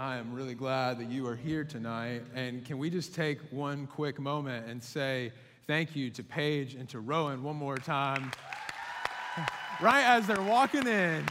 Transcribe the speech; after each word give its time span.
I 0.00 0.16
am 0.16 0.32
really 0.32 0.54
glad 0.54 0.98
that 1.00 1.10
you 1.10 1.26
are 1.26 1.36
here 1.36 1.62
tonight. 1.62 2.22
And 2.34 2.64
can 2.64 2.78
we 2.78 2.88
just 2.88 3.14
take 3.14 3.38
one 3.50 3.86
quick 3.86 4.18
moment 4.18 4.66
and 4.66 4.82
say 4.82 5.30
thank 5.66 5.94
you 5.94 6.08
to 6.12 6.24
Paige 6.24 6.74
and 6.74 6.88
to 6.88 7.00
Rowan 7.00 7.42
one 7.42 7.56
more 7.56 7.76
time? 7.76 8.30
right 9.82 10.02
as 10.02 10.26
they're 10.26 10.40
walking 10.40 10.86
in. 10.86 11.22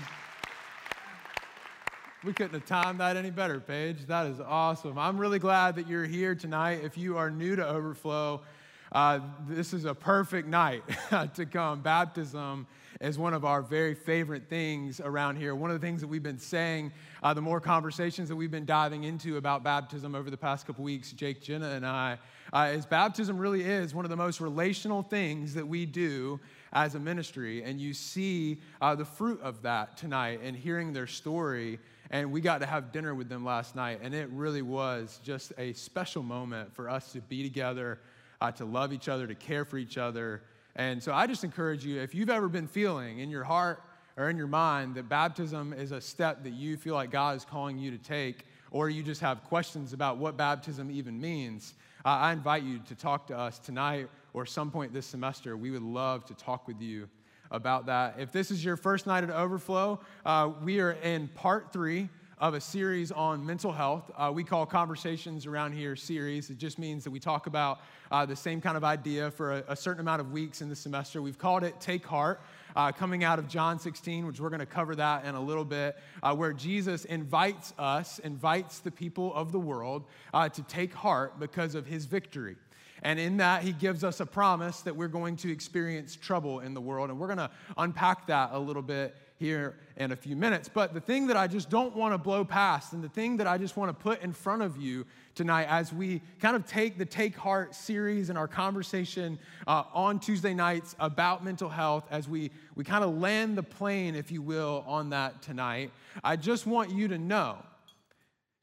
We 2.23 2.31
couldn't 2.31 2.53
have 2.53 2.67
timed 2.67 2.99
that 2.99 3.17
any 3.17 3.31
better, 3.31 3.59
Paige. 3.59 4.05
That 4.05 4.27
is 4.27 4.39
awesome. 4.39 4.99
I'm 4.99 5.17
really 5.17 5.39
glad 5.39 5.75
that 5.77 5.87
you're 5.87 6.05
here 6.05 6.35
tonight. 6.35 6.81
If 6.83 6.95
you 6.95 7.17
are 7.17 7.31
new 7.31 7.55
to 7.55 7.67
Overflow, 7.67 8.43
uh, 8.91 9.19
this 9.47 9.73
is 9.73 9.85
a 9.85 9.95
perfect 9.95 10.47
night 10.47 10.83
to 11.33 11.47
come. 11.47 11.81
Baptism 11.81 12.67
is 13.01 13.17
one 13.17 13.33
of 13.33 13.45
our 13.45 13.61
very 13.61 13.95
favorite 13.95 14.49
things 14.49 14.99
around 14.99 15.37
here. 15.37 15.55
One 15.55 15.71
of 15.71 15.79
the 15.79 15.85
things 15.85 16.01
that 16.01 16.07
we've 16.07 16.23
been 16.23 16.39
saying, 16.39 16.91
uh, 17.23 17.33
the 17.33 17.41
more 17.41 17.61
conversations 17.61 18.27
that 18.27 18.35
we've 18.35 18.51
been 18.51 18.65
diving 18.65 19.05
into 19.05 19.37
about 19.37 19.63
baptism 19.63 20.15
over 20.15 20.29
the 20.29 20.37
past 20.37 20.67
couple 20.67 20.83
weeks, 20.83 21.13
Jake, 21.13 21.41
Jenna, 21.41 21.69
and 21.69 21.85
I, 21.85 22.17
uh, 22.51 22.71
is 22.73 22.85
baptism 22.85 23.37
really 23.37 23.63
is 23.63 23.95
one 23.95 24.03
of 24.03 24.09
the 24.09 24.17
most 24.17 24.41
relational 24.41 25.01
things 25.01 25.53
that 25.53 25.65
we 25.65 25.85
do 25.85 26.39
as 26.73 26.95
a 26.95 26.99
ministry. 26.99 27.63
And 27.63 27.79
you 27.79 27.93
see 27.93 28.59
uh, 28.81 28.95
the 28.95 29.05
fruit 29.05 29.39
of 29.41 29.61
that 29.61 29.95
tonight 29.95 30.41
and 30.43 30.55
hearing 30.55 30.91
their 30.91 31.07
story. 31.07 31.79
And 32.11 32.31
we 32.31 32.41
got 32.41 32.59
to 32.59 32.65
have 32.65 32.91
dinner 32.91 33.15
with 33.15 33.29
them 33.29 33.45
last 33.45 33.75
night, 33.75 33.99
and 34.01 34.15
it 34.15 34.29
really 34.31 34.63
was 34.63 35.19
just 35.23 35.53
a 35.57 35.73
special 35.73 36.23
moment 36.23 36.73
for 36.73 36.89
us 36.89 37.13
to 37.13 37.21
be 37.21 37.43
together, 37.43 37.99
uh, 38.41 38.51
to 38.53 38.65
love 38.65 38.91
each 38.91 39.07
other, 39.07 39.27
to 39.27 39.35
care 39.35 39.63
for 39.63 39.77
each 39.77 39.97
other. 39.97 40.41
And 40.75 41.01
so 41.01 41.13
I 41.13 41.27
just 41.27 41.43
encourage 41.43 41.85
you 41.85 41.99
if 41.99 42.15
you've 42.15 42.29
ever 42.29 42.47
been 42.47 42.67
feeling 42.67 43.19
in 43.19 43.29
your 43.29 43.43
heart 43.43 43.83
or 44.17 44.29
in 44.29 44.37
your 44.37 44.47
mind 44.47 44.95
that 44.95 45.09
baptism 45.09 45.73
is 45.73 45.91
a 45.91 46.01
step 46.01 46.43
that 46.43 46.53
you 46.53 46.77
feel 46.77 46.93
like 46.93 47.11
God 47.11 47.37
is 47.37 47.45
calling 47.45 47.77
you 47.77 47.91
to 47.91 47.97
take, 47.97 48.45
or 48.71 48.89
you 48.89 49.01
just 49.01 49.21
have 49.21 49.43
questions 49.43 49.93
about 49.93 50.17
what 50.17 50.37
baptism 50.37 50.91
even 50.91 51.19
means, 51.19 51.73
uh, 52.05 52.09
I 52.09 52.31
invite 52.31 52.63
you 52.63 52.79
to 52.79 52.95
talk 52.95 53.27
to 53.27 53.37
us 53.37 53.59
tonight 53.59 54.09
or 54.33 54.45
some 54.45 54.71
point 54.71 54.93
this 54.93 55.05
semester. 55.05 55.57
We 55.57 55.71
would 55.71 55.83
love 55.83 56.25
to 56.25 56.33
talk 56.33 56.67
with 56.67 56.81
you 56.81 57.09
about 57.51 57.87
that. 57.87 58.15
If 58.19 58.31
this 58.31 58.51
is 58.51 58.63
your 58.63 58.77
first 58.77 59.07
night 59.07 59.23
at 59.23 59.31
Overflow, 59.31 59.99
uh, 60.25 60.51
we 60.63 60.79
are 60.79 60.91
in 60.91 61.27
part 61.29 61.73
three 61.73 62.09
of 62.39 62.53
a 62.53 62.61
series 62.61 63.11
on 63.11 63.45
mental 63.45 63.73
health. 63.73 64.09
Uh, 64.15 64.31
we 64.33 64.45
call 64.45 64.65
conversations 64.65 65.45
around 65.45 65.73
here 65.73 65.95
series. 65.97 66.49
It 66.49 66.57
just 66.57 66.79
means 66.79 67.03
that 67.03 67.11
we 67.11 67.19
talk 67.19 67.47
about 67.47 67.81
uh, 68.11 68.25
the 68.25 68.35
same 68.35 68.61
kind 68.61 68.77
of 68.77 68.83
idea 68.85 69.29
for 69.29 69.57
a, 69.57 69.63
a, 69.67 69.75
certain 69.75 69.99
amount 69.99 70.21
of 70.21 70.31
weeks 70.31 70.61
in 70.61 70.69
the 70.69 70.75
semester. 70.75 71.21
We've 71.21 71.37
called 71.37 71.63
it 71.63 71.81
Take 71.81 72.05
Heart, 72.05 72.39
uh, 72.77 72.93
coming 72.93 73.25
out 73.25 73.39
of 73.39 73.49
John 73.49 73.77
16, 73.77 74.25
which 74.25 74.39
we're 74.39 74.49
going 74.49 74.61
to 74.61 74.65
cover 74.65 74.95
that 74.95 75.25
in 75.25 75.35
a 75.35 75.41
little 75.41 75.65
bit, 75.65 75.97
uh, 76.23 76.33
where 76.33 76.53
Jesus 76.53 77.03
invites 77.03 77.73
us, 77.77 78.19
invites 78.19 78.79
the 78.79 78.91
people 78.91 79.33
of 79.33 79.51
the 79.51 79.59
world 79.59 80.05
uh, 80.33 80.47
to 80.47 80.63
take 80.63 80.93
heart 80.93 81.41
because 81.41 81.75
of 81.75 81.87
his 81.87 82.05
victory. 82.05 82.55
And 83.01 83.19
in 83.19 83.37
that, 83.37 83.63
he 83.63 83.73
gives 83.73 84.03
us 84.03 84.19
a 84.19 84.25
promise 84.25 84.81
that 84.81 84.95
we're 84.95 85.07
going 85.07 85.35
to 85.37 85.51
experience 85.51 86.15
trouble 86.15 86.59
in 86.61 86.73
the 86.73 86.81
world. 86.81 87.09
And 87.09 87.19
we're 87.19 87.27
going 87.27 87.37
to 87.37 87.51
unpack 87.77 88.27
that 88.27 88.51
a 88.53 88.59
little 88.59 88.81
bit 88.81 89.15
here 89.39 89.75
in 89.95 90.11
a 90.11 90.15
few 90.15 90.35
minutes. 90.35 90.69
But 90.71 90.93
the 90.93 90.99
thing 90.99 91.27
that 91.27 91.37
I 91.37 91.47
just 91.47 91.69
don't 91.69 91.95
want 91.95 92.13
to 92.13 92.17
blow 92.17 92.43
past, 92.43 92.91
and 92.91 93.01
the 93.01 93.09
thing 93.09 93.37
that 93.37 93.47
I 93.47 93.57
just 93.57 93.77
want 93.77 93.89
to 93.89 93.93
put 93.93 94.21
in 94.21 94.33
front 94.33 94.61
of 94.61 94.77
you 94.77 95.05
tonight 95.33 95.67
as 95.69 95.93
we 95.93 96.21
kind 96.41 96.57
of 96.57 96.67
take 96.67 96.97
the 96.97 97.05
Take 97.05 97.37
Heart 97.37 97.73
series 97.73 98.29
and 98.29 98.37
our 98.37 98.49
conversation 98.49 99.39
uh, 99.65 99.83
on 99.93 100.19
Tuesday 100.19 100.53
nights 100.53 100.93
about 100.99 101.43
mental 101.43 101.69
health, 101.69 102.05
as 102.11 102.27
we, 102.27 102.51
we 102.75 102.83
kind 102.83 103.03
of 103.03 103.17
land 103.17 103.57
the 103.57 103.63
plane, 103.63 104.13
if 104.13 104.29
you 104.29 104.41
will, 104.41 104.83
on 104.85 105.09
that 105.11 105.41
tonight, 105.41 105.91
I 106.21 106.35
just 106.35 106.67
want 106.67 106.91
you 106.91 107.07
to 107.07 107.17
know 107.17 107.57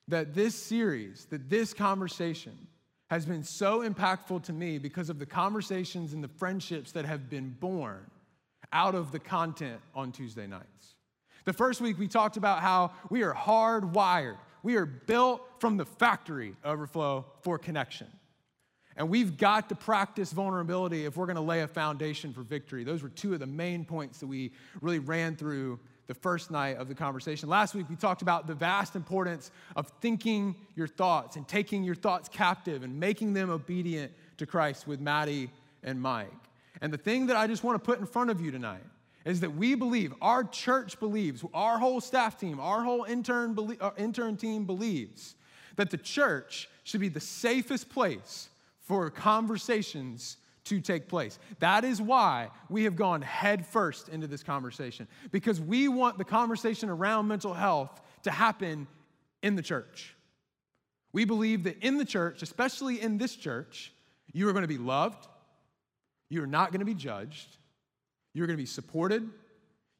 that 0.08 0.34
this 0.34 0.54
series, 0.54 1.24
that 1.30 1.48
this 1.48 1.72
conversation, 1.72 2.52
has 3.08 3.24
been 3.24 3.44
so 3.44 3.88
impactful 3.88 4.42
to 4.42 4.52
me 4.52 4.78
because 4.78 5.08
of 5.10 5.18
the 5.18 5.26
conversations 5.26 6.12
and 6.12 6.22
the 6.22 6.28
friendships 6.28 6.92
that 6.92 7.04
have 7.04 7.30
been 7.30 7.50
born 7.60 8.04
out 8.72 8.94
of 8.94 9.12
the 9.12 9.18
content 9.18 9.80
on 9.94 10.12
Tuesday 10.12 10.46
nights. 10.46 10.94
The 11.44 11.52
first 11.52 11.80
week, 11.80 11.98
we 11.98 12.08
talked 12.08 12.36
about 12.36 12.60
how 12.60 12.92
we 13.08 13.22
are 13.22 13.34
hardwired. 13.34 14.36
We 14.62 14.76
are 14.76 14.86
built 14.86 15.42
from 15.60 15.76
the 15.76 15.84
factory 15.84 16.56
overflow 16.64 17.24
for 17.42 17.58
connection. 17.58 18.08
And 18.96 19.10
we've 19.10 19.36
got 19.36 19.68
to 19.68 19.74
practice 19.74 20.32
vulnerability 20.32 21.04
if 21.04 21.16
we're 21.16 21.26
going 21.26 21.36
to 21.36 21.42
lay 21.42 21.60
a 21.60 21.68
foundation 21.68 22.32
for 22.32 22.42
victory. 22.42 22.82
Those 22.82 23.02
were 23.02 23.10
two 23.10 23.34
of 23.34 23.40
the 23.40 23.46
main 23.46 23.84
points 23.84 24.18
that 24.20 24.26
we 24.26 24.52
really 24.80 24.98
ran 24.98 25.36
through 25.36 25.78
the 26.06 26.14
first 26.14 26.50
night 26.50 26.78
of 26.78 26.88
the 26.88 26.94
conversation. 26.94 27.48
Last 27.48 27.74
week, 27.74 27.88
we 27.90 27.96
talked 27.96 28.22
about 28.22 28.46
the 28.46 28.54
vast 28.54 28.96
importance 28.96 29.50
of 29.74 29.92
thinking 30.00 30.54
your 30.76 30.86
thoughts 30.86 31.36
and 31.36 31.46
taking 31.46 31.84
your 31.84 31.94
thoughts 31.94 32.28
captive 32.28 32.82
and 32.82 32.98
making 32.98 33.34
them 33.34 33.50
obedient 33.50 34.12
to 34.38 34.46
Christ 34.46 34.86
with 34.86 35.00
Maddie 35.00 35.50
and 35.82 36.00
Mike. 36.00 36.30
And 36.80 36.92
the 36.92 36.98
thing 36.98 37.26
that 37.26 37.36
I 37.36 37.46
just 37.46 37.64
want 37.64 37.82
to 37.82 37.84
put 37.84 37.98
in 37.98 38.06
front 38.06 38.30
of 38.30 38.40
you 38.40 38.50
tonight 38.50 38.84
is 39.24 39.40
that 39.40 39.56
we 39.56 39.74
believe, 39.74 40.14
our 40.22 40.44
church 40.44 41.00
believes, 41.00 41.44
our 41.52 41.78
whole 41.78 42.00
staff 42.00 42.38
team, 42.38 42.60
our 42.60 42.82
whole 42.82 43.04
intern, 43.04 43.56
uh, 43.80 43.90
intern 43.96 44.36
team 44.36 44.64
believes 44.64 45.34
that 45.76 45.90
the 45.90 45.96
church 45.96 46.68
should 46.84 47.00
be 47.00 47.08
the 47.08 47.20
safest 47.20 47.88
place 47.88 48.48
for 48.80 49.10
conversations 49.10 50.36
to 50.64 50.80
take 50.80 51.08
place. 51.08 51.38
That 51.58 51.84
is 51.84 52.00
why 52.00 52.50
we 52.68 52.84
have 52.84 52.96
gone 52.96 53.22
headfirst 53.22 54.08
into 54.08 54.26
this 54.26 54.42
conversation, 54.42 55.08
because 55.32 55.60
we 55.60 55.88
want 55.88 56.18
the 56.18 56.24
conversation 56.24 56.88
around 56.88 57.26
mental 57.26 57.54
health 57.54 58.00
to 58.22 58.30
happen 58.30 58.86
in 59.42 59.56
the 59.56 59.62
church. 59.62 60.14
We 61.12 61.24
believe 61.24 61.64
that 61.64 61.82
in 61.82 61.98
the 61.98 62.04
church, 62.04 62.42
especially 62.42 63.00
in 63.00 63.18
this 63.18 63.34
church, 63.34 63.92
you 64.32 64.48
are 64.48 64.52
going 64.52 64.62
to 64.62 64.68
be 64.68 64.78
loved, 64.78 65.28
you 66.28 66.42
are 66.42 66.46
not 66.46 66.72
going 66.72 66.80
to 66.80 66.86
be 66.86 66.94
judged. 66.94 67.56
You're 68.34 68.46
going 68.46 68.56
to 68.56 68.62
be 68.62 68.66
supported. 68.66 69.28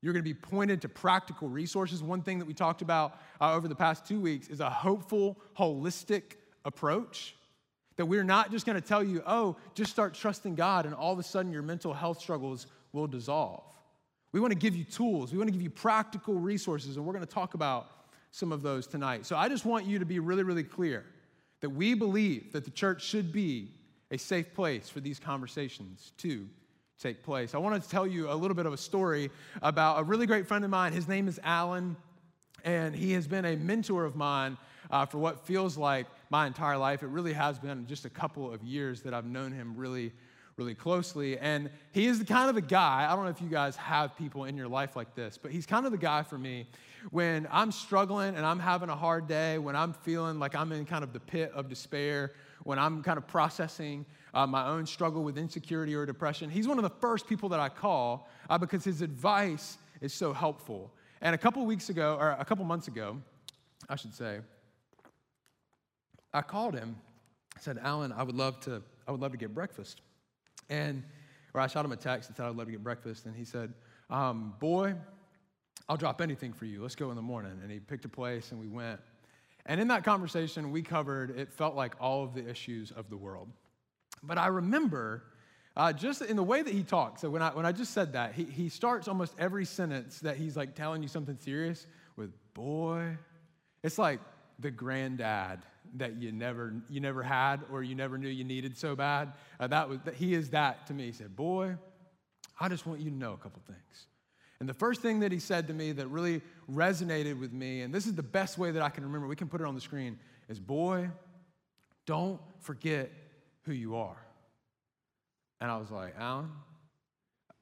You're 0.02 0.12
going 0.12 0.24
to 0.24 0.28
be 0.28 0.34
pointed 0.34 0.82
to 0.82 0.88
practical 0.88 1.48
resources. 1.48 2.02
One 2.02 2.22
thing 2.22 2.38
that 2.38 2.44
we 2.44 2.54
talked 2.54 2.82
about 2.82 3.18
uh, 3.40 3.54
over 3.54 3.66
the 3.66 3.74
past 3.74 4.06
two 4.06 4.20
weeks 4.20 4.48
is 4.48 4.60
a 4.60 4.70
hopeful, 4.70 5.38
holistic 5.58 6.36
approach. 6.64 7.34
That 7.96 8.06
we're 8.06 8.24
not 8.24 8.50
just 8.50 8.66
going 8.66 8.80
to 8.80 8.86
tell 8.86 9.02
you, 9.02 9.22
oh, 9.26 9.56
just 9.74 9.90
start 9.90 10.12
trusting 10.12 10.54
God, 10.54 10.84
and 10.84 10.94
all 10.94 11.12
of 11.12 11.18
a 11.18 11.22
sudden 11.22 11.50
your 11.50 11.62
mental 11.62 11.94
health 11.94 12.20
struggles 12.20 12.66
will 12.92 13.06
dissolve. 13.06 13.64
We 14.32 14.40
want 14.40 14.52
to 14.52 14.58
give 14.58 14.76
you 14.76 14.84
tools, 14.84 15.32
we 15.32 15.38
want 15.38 15.48
to 15.48 15.52
give 15.52 15.62
you 15.62 15.70
practical 15.70 16.34
resources, 16.34 16.96
and 16.96 17.06
we're 17.06 17.14
going 17.14 17.24
to 17.24 17.32
talk 17.32 17.54
about 17.54 17.90
some 18.32 18.52
of 18.52 18.60
those 18.60 18.86
tonight. 18.86 19.24
So 19.24 19.34
I 19.34 19.48
just 19.48 19.64
want 19.64 19.86
you 19.86 19.98
to 19.98 20.04
be 20.04 20.18
really, 20.18 20.42
really 20.42 20.62
clear 20.62 21.06
that 21.62 21.70
we 21.70 21.94
believe 21.94 22.52
that 22.52 22.64
the 22.64 22.70
church 22.70 23.02
should 23.02 23.32
be 23.32 23.70
a 24.10 24.18
safe 24.18 24.54
place 24.54 24.88
for 24.88 25.00
these 25.00 25.18
conversations 25.18 26.12
to 26.18 26.46
take 26.98 27.22
place. 27.22 27.54
I 27.54 27.58
wanted 27.58 27.82
to 27.82 27.88
tell 27.88 28.06
you 28.06 28.30
a 28.30 28.34
little 28.34 28.54
bit 28.54 28.66
of 28.66 28.72
a 28.72 28.76
story 28.78 29.30
about 29.62 30.00
a 30.00 30.02
really 30.02 30.26
great 30.26 30.46
friend 30.46 30.64
of 30.64 30.70
mine. 30.70 30.92
His 30.92 31.08
name 31.08 31.28
is 31.28 31.38
Alan, 31.42 31.96
and 32.64 32.94
he 32.94 33.12
has 33.12 33.26
been 33.26 33.44
a 33.44 33.56
mentor 33.56 34.04
of 34.04 34.16
mine 34.16 34.56
uh, 34.90 35.04
for 35.04 35.18
what 35.18 35.46
feels 35.46 35.76
like 35.76 36.06
my 36.30 36.46
entire 36.46 36.78
life. 36.78 37.02
It 37.02 37.08
really 37.08 37.32
has 37.32 37.58
been 37.58 37.86
just 37.86 38.04
a 38.04 38.10
couple 38.10 38.52
of 38.52 38.62
years 38.62 39.02
that 39.02 39.12
I've 39.12 39.26
known 39.26 39.52
him 39.52 39.74
really, 39.76 40.12
really 40.56 40.74
closely. 40.74 41.38
And 41.38 41.68
he 41.92 42.06
is 42.06 42.18
the 42.18 42.24
kind 42.24 42.48
of 42.48 42.54
the 42.54 42.62
guy, 42.62 43.06
I 43.10 43.14
don't 43.14 43.24
know 43.24 43.30
if 43.30 43.42
you 43.42 43.48
guys 43.48 43.76
have 43.76 44.16
people 44.16 44.44
in 44.44 44.56
your 44.56 44.68
life 44.68 44.96
like 44.96 45.14
this, 45.14 45.36
but 45.36 45.50
he's 45.50 45.66
kind 45.66 45.84
of 45.84 45.92
the 45.92 45.98
guy 45.98 46.22
for 46.22 46.38
me 46.38 46.66
when 47.10 47.46
I'm 47.52 47.70
struggling 47.70 48.34
and 48.36 48.46
I'm 48.46 48.58
having 48.58 48.88
a 48.88 48.96
hard 48.96 49.28
day, 49.28 49.58
when 49.58 49.76
I'm 49.76 49.92
feeling 49.92 50.38
like 50.38 50.54
I'm 50.54 50.72
in 50.72 50.86
kind 50.86 51.04
of 51.04 51.12
the 51.12 51.20
pit 51.20 51.52
of 51.54 51.68
despair 51.68 52.32
when 52.64 52.78
I'm 52.78 53.02
kind 53.02 53.18
of 53.18 53.26
processing 53.26 54.06
uh, 54.32 54.46
my 54.46 54.66
own 54.66 54.86
struggle 54.86 55.22
with 55.22 55.36
insecurity 55.36 55.94
or 55.94 56.06
depression. 56.06 56.48
He's 56.48 56.66
one 56.66 56.78
of 56.78 56.84
the 56.84 56.96
first 57.00 57.28
people 57.28 57.50
that 57.50 57.60
I 57.60 57.68
call 57.68 58.26
uh, 58.48 58.56
because 58.56 58.82
his 58.82 59.02
advice 59.02 59.76
is 60.00 60.14
so 60.14 60.32
helpful. 60.32 60.90
And 61.20 61.34
a 61.34 61.38
couple 61.38 61.64
weeks 61.66 61.90
ago, 61.90 62.16
or 62.18 62.30
a 62.30 62.44
couple 62.46 62.64
months 62.64 62.88
ago, 62.88 63.18
I 63.90 63.96
should 63.96 64.14
say, 64.14 64.40
I 66.32 66.40
called 66.40 66.74
him. 66.74 66.96
I 67.54 67.60
said, 67.60 67.78
Alan, 67.82 68.10
I 68.10 68.22
would 68.22 68.34
love 68.34 68.58
to, 68.60 68.82
I 69.06 69.12
would 69.12 69.20
love 69.20 69.32
to 69.32 69.38
get 69.38 69.54
breakfast. 69.54 70.00
And, 70.68 71.02
or 71.54 71.60
I 71.60 71.66
shot 71.66 71.84
him 71.84 71.92
a 71.92 71.96
text 71.96 72.28
and 72.28 72.36
said, 72.36 72.46
I'd 72.46 72.56
love 72.56 72.66
to 72.66 72.72
get 72.72 72.82
breakfast. 72.82 73.26
And 73.26 73.36
he 73.36 73.44
said, 73.44 73.72
um, 74.10 74.54
Boy, 74.58 74.94
I'll 75.88 75.96
drop 75.96 76.20
anything 76.20 76.52
for 76.52 76.64
you. 76.64 76.82
Let's 76.82 76.96
go 76.96 77.10
in 77.10 77.16
the 77.16 77.22
morning. 77.22 77.58
And 77.62 77.70
he 77.70 77.78
picked 77.78 78.04
a 78.04 78.08
place 78.08 78.50
and 78.50 78.60
we 78.60 78.68
went. 78.68 79.00
And 79.66 79.80
in 79.80 79.88
that 79.88 80.04
conversation, 80.04 80.70
we 80.70 80.82
covered, 80.82 81.36
it 81.36 81.52
felt 81.52 81.74
like 81.74 81.94
all 82.00 82.24
of 82.24 82.34
the 82.34 82.48
issues 82.48 82.92
of 82.92 83.10
the 83.10 83.16
world. 83.16 83.48
But 84.22 84.38
I 84.38 84.46
remember 84.46 85.24
uh, 85.76 85.92
just 85.92 86.22
in 86.22 86.36
the 86.36 86.42
way 86.42 86.62
that 86.62 86.72
he 86.72 86.82
talks, 86.82 87.20
so 87.20 87.30
when 87.30 87.42
I, 87.42 87.50
when 87.50 87.66
I 87.66 87.72
just 87.72 87.92
said 87.92 88.14
that, 88.14 88.34
he, 88.34 88.44
he 88.44 88.68
starts 88.68 89.08
almost 89.08 89.34
every 89.38 89.64
sentence 89.64 90.20
that 90.20 90.36
he's 90.36 90.56
like 90.56 90.74
telling 90.74 91.02
you 91.02 91.08
something 91.08 91.36
serious 91.38 91.86
with, 92.16 92.32
boy. 92.54 93.16
It's 93.82 93.98
like 93.98 94.20
the 94.58 94.70
granddad 94.70 95.60
that 95.94 96.16
you 96.16 96.32
never, 96.32 96.74
you 96.88 97.00
never 97.00 97.22
had 97.22 97.58
or 97.70 97.82
you 97.82 97.94
never 97.94 98.18
knew 98.18 98.28
you 98.28 98.44
needed 98.44 98.76
so 98.76 98.94
bad. 98.94 99.32
Uh, 99.58 99.66
that 99.68 99.88
was, 99.88 99.98
he 100.16 100.34
is 100.34 100.50
that 100.50 100.86
to 100.86 100.94
me. 100.94 101.06
He 101.06 101.12
said, 101.12 101.34
boy, 101.34 101.76
I 102.60 102.68
just 102.68 102.86
want 102.86 103.00
you 103.00 103.10
to 103.10 103.16
know 103.16 103.32
a 103.32 103.36
couple 103.36 103.62
things. 103.66 104.06
And 104.58 104.68
the 104.68 104.74
first 104.74 105.02
thing 105.02 105.20
that 105.20 105.32
he 105.32 105.38
said 105.38 105.68
to 105.68 105.74
me 105.74 105.92
that 105.92 106.06
really 106.08 106.40
resonated 106.72 107.38
with 107.38 107.52
me, 107.52 107.82
and 107.82 107.92
this 107.92 108.06
is 108.06 108.14
the 108.14 108.22
best 108.22 108.56
way 108.56 108.70
that 108.70 108.82
I 108.82 108.88
can 108.88 109.04
remember, 109.04 109.26
we 109.26 109.36
can 109.36 109.48
put 109.48 109.60
it 109.60 109.66
on 109.66 109.74
the 109.74 109.80
screen, 109.80 110.18
is 110.48 110.58
boy, 110.58 111.10
don't 112.06 112.40
forget 112.60 113.10
who 113.64 113.72
you 113.72 113.96
are. 113.96 114.16
And 115.60 115.70
I 115.70 115.76
was 115.76 115.90
like, 115.90 116.14
Alan, 116.18 116.50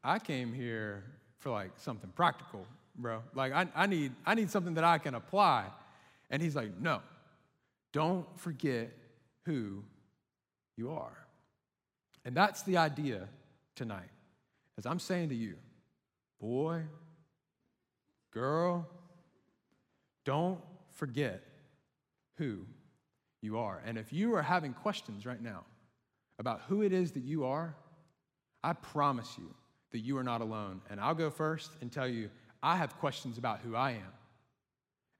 I 0.03 0.19
came 0.19 0.53
here 0.53 1.05
for 1.39 1.51
like 1.51 1.71
something 1.77 2.11
practical, 2.15 2.67
bro. 2.97 3.23
Like 3.35 3.53
I, 3.53 3.67
I 3.75 3.87
need 3.87 4.13
I 4.27 4.35
need 4.35 4.51
something 4.51 4.75
that 4.75 4.85
I 4.85 4.99
can 4.99 5.15
apply. 5.15 5.67
And 6.31 6.43
he's 6.43 6.57
like, 6.57 6.79
no, 6.81 7.01
don't 7.95 8.27
forget 8.41 8.91
who 9.47 9.85
you 10.77 10.91
are. 10.91 11.17
And 12.25 12.37
that's 12.37 12.63
the 12.63 12.77
idea 12.77 13.29
tonight. 13.77 14.11
As 14.77 14.85
I'm 14.85 14.99
saying 14.99 15.29
to 15.29 15.35
you, 15.35 15.55
boy, 16.41 16.83
girl, 18.33 18.89
don't 20.25 20.59
forget 20.91 21.41
who 22.37 22.67
you 23.41 23.59
are. 23.59 23.81
And 23.87 23.97
if 23.97 24.13
you 24.13 24.35
are 24.35 24.43
having 24.43 24.73
questions 24.73 25.25
right 25.25 25.41
now 25.41 25.65
about 26.41 26.63
who 26.67 26.83
it 26.83 26.93
is 26.93 27.13
that 27.13 27.23
you 27.23 27.45
are, 27.45 27.77
I 28.65 28.73
promise 28.73 29.37
you 29.39 29.55
that 29.93 30.01
you 30.01 30.19
are 30.19 30.25
not 30.25 30.41
alone. 30.41 30.81
And 30.91 30.99
I'll 30.99 31.15
go 31.15 31.31
first 31.31 31.71
and 31.81 31.93
tell 31.93 32.09
you, 32.09 32.29
I 32.61 32.75
have 32.75 32.99
questions 32.99 33.39
about 33.39 33.61
who 33.61 33.77
I 33.77 33.93
am. 33.93 34.13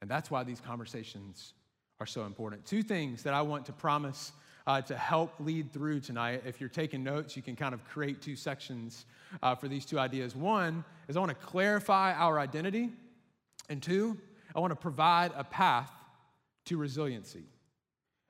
And 0.03 0.11
that's 0.11 0.29
why 0.29 0.43
these 0.43 0.61
conversations 0.61 1.53
are 2.01 2.07
so 2.07 2.25
important. 2.25 2.65
Two 2.67 2.83
things 2.83 3.23
that 3.23 3.35
I 3.35 3.43
want 3.43 3.67
to 3.67 3.73
promise 3.73 4.33
uh, 4.67 4.81
to 4.83 4.97
help 4.97 5.35
lead 5.39 5.73
through 5.73 6.01
tonight. 6.01 6.43
If 6.47 6.61
you're 6.61 6.71
taking 6.71 7.05
notes, 7.05 7.37
you 7.37 7.43
can 7.43 7.55
kind 7.55 7.75
of 7.75 7.85
create 7.85 8.23
two 8.23 8.37
sections 8.37 9.05
uh, 9.43 9.55
for 9.55 9.69
these 9.69 9.85
two 9.85 9.99
ideas. 9.99 10.35
One 10.35 10.85
is 11.09 11.17
I 11.17 11.21
want 11.21 11.31
to 11.31 11.47
clarify 11.47 12.15
our 12.15 12.39
identity, 12.39 12.91
and 13.69 13.83
two, 13.83 14.19
I 14.55 14.61
want 14.61 14.71
to 14.71 14.77
provide 14.77 15.33
a 15.37 15.45
path 15.45 15.91
to 16.67 16.77
resiliency. 16.77 17.45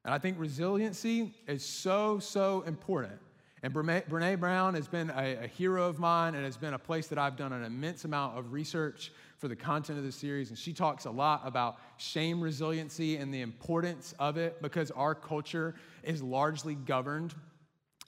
And 0.05 0.13
I 0.13 0.19
think 0.19 0.39
resiliency 0.39 1.33
is 1.47 1.65
so, 1.65 2.19
so 2.19 2.63
important. 2.67 3.19
And 3.65 3.73
Brene 3.73 4.39
Brown 4.39 4.75
has 4.75 4.89
been 4.89 5.09
a, 5.09 5.45
a, 5.45 5.47
hero 5.47 5.89
of 5.89 5.99
mine 5.99 6.35
and 6.35 6.45
has 6.45 6.59
been 6.59 6.75
a 6.75 6.79
place 6.79 7.07
that 7.07 7.17
I've 7.17 7.35
done 7.35 7.51
an 7.55 7.65
immense 7.65 8.05
amount 8.05 8.39
of 8.39 8.53
research 8.53 9.11
for 9.39 9.49
the 9.49 9.57
content 9.57 9.97
of 9.99 10.05
the 10.05 10.13
series. 10.13 10.51
And 10.51 10.59
she 10.59 10.75
talks 10.75 11.07
a 11.07 11.11
lot 11.11 11.41
about 11.47 11.79
shame 11.97 12.43
resiliency 12.43 13.17
and 13.17 13.33
the 13.33 13.41
importance 13.41 14.15
of 14.19 14.37
it 14.37 14.61
because 14.61 14.91
our 14.91 15.15
culture 15.15 15.75
is 16.03 16.23
largely 16.23 16.75
governed 16.75 17.35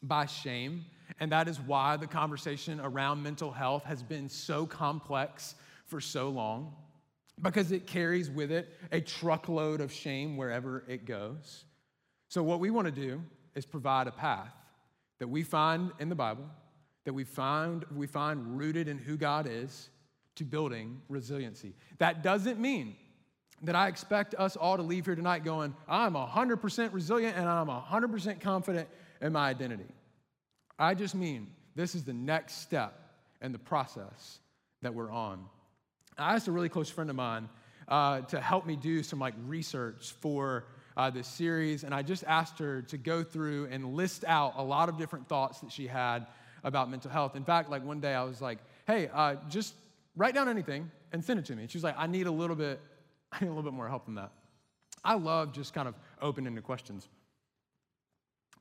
by 0.03 0.27
shame. 0.27 0.85
And 1.21 1.33
that 1.33 1.49
is 1.49 1.59
why 1.59 1.97
the 1.97 2.07
conversation 2.07 2.79
around 2.79 3.23
mental 3.23 3.51
health 3.51 3.85
has 3.85 4.03
been 4.03 4.29
so 4.29 4.67
complex 4.67 5.55
for 5.87 6.03
so 6.03 6.29
long 6.29 6.75
because 7.41 7.73
it 7.73 7.87
carries 7.87 8.29
with 8.29 8.53
it 8.53 8.75
a 8.93 9.01
truckload 9.01 9.81
of 9.81 9.91
shame 9.91 10.37
wherever 10.37 10.85
it 10.87 11.07
goes. 11.07 11.65
So, 12.29 12.43
what 12.43 12.61
we 12.61 12.69
want 12.69 12.89
to 12.89 12.93
do 12.93 13.23
is 13.55 13.65
provide 13.65 14.07
a 14.07 14.13
path 14.13 14.53
that 15.19 15.29
we 15.29 15.43
find 15.43 15.93
in 15.99 16.09
the 16.09 16.15
Bible, 16.15 16.45
that 17.05 17.13
we 17.13 17.25
find, 17.25 17.85
we 17.95 18.07
find 18.07 18.59
rooted 18.59 18.89
in 18.89 18.99
who 18.99 19.17
God 19.17 19.47
is, 19.51 19.91
to 20.37 20.45
building 20.45 21.01
resiliency. 21.09 21.75
That 21.99 22.23
doesn't 22.23 22.61
mean 22.61 22.97
that 23.63 23.75
I 23.75 23.89
expect 23.89 24.35
us 24.35 24.55
all 24.55 24.77
to 24.77 24.83
leave 24.83 25.07
here 25.07 25.15
tonight 25.15 25.45
going, 25.45 25.75
I'm 25.89 26.15
100% 26.15 26.93
resilient 26.93 27.37
and 27.37 27.49
I'm 27.49 27.69
100% 27.69 28.41
confident 28.41 28.89
in 29.21 29.33
my 29.33 29.49
identity. 29.49 29.87
I 30.79 30.95
just 30.95 31.15
mean 31.15 31.49
this 31.75 31.95
is 31.95 32.05
the 32.05 32.13
next 32.13 32.61
step 32.61 33.01
in 33.41 33.53
the 33.53 33.59
process 33.59 34.41
that 34.83 34.95
we're 34.95 35.11
on. 35.11 35.45
I 36.19 36.35
asked 36.35 36.49
a 36.49 36.53
really 36.53 36.69
close 36.69 36.91
friend 36.91 37.09
of 37.09 37.17
mine 37.17 37.49
uh, 37.89 38.21
to 38.23 38.41
help 38.41 38.67
me 38.67 38.77
do 38.77 39.03
some 39.03 39.19
like 39.19 39.35
research 39.47 40.13
for 40.21 40.67
uh, 40.97 41.11
this 41.11 41.29
series, 41.29 41.85
and 41.85 41.95
I 41.95 42.03
just 42.03 42.25
asked 42.25 42.59
her 42.59 42.83
to 42.83 42.97
go 42.97 43.23
through 43.23 43.69
and 43.71 43.95
list 43.95 44.25
out 44.27 44.55
a 44.57 44.63
lot 44.63 44.89
of 44.89 44.97
different 44.97 45.29
thoughts 45.29 45.61
that 45.61 45.71
she 45.71 45.87
had 45.87 46.27
about 46.65 46.91
mental 46.91 47.11
health. 47.11 47.37
In 47.37 47.45
fact, 47.45 47.71
like 47.71 47.85
one 47.85 48.01
day 48.01 48.15
I 48.15 48.25
was 48.25 48.41
like, 48.41 48.59
"Hey, 48.87 49.09
uh, 49.13 49.37
just 49.49 49.75
write 50.17 50.35
down 50.35 50.49
anything 50.49 50.91
and 51.13 51.25
send 51.25 51.39
it 51.39 51.45
to 51.47 51.57
me." 51.57 51.63
And 51.63 51.71
she 51.71 51.77
was 51.77 51.85
like, 51.85 51.97
"I 51.99 52.07
need 52.07 52.27
a 52.27 52.31
little 52.31 52.57
bit, 52.57 52.81
I 53.33 53.41
need 53.41 53.49
a 53.49 53.51
little 53.51 53.71
bit 53.71 53.75
more 53.75 53.89
help 53.89 54.07
than 54.07 54.15
that." 54.15 54.33
I 55.05 55.15
love 55.15 55.53
just 55.53 55.75
kind 55.75 55.87
of 55.87 55.95
opening 56.21 56.55
to 56.57 56.63
questions, 56.63 57.09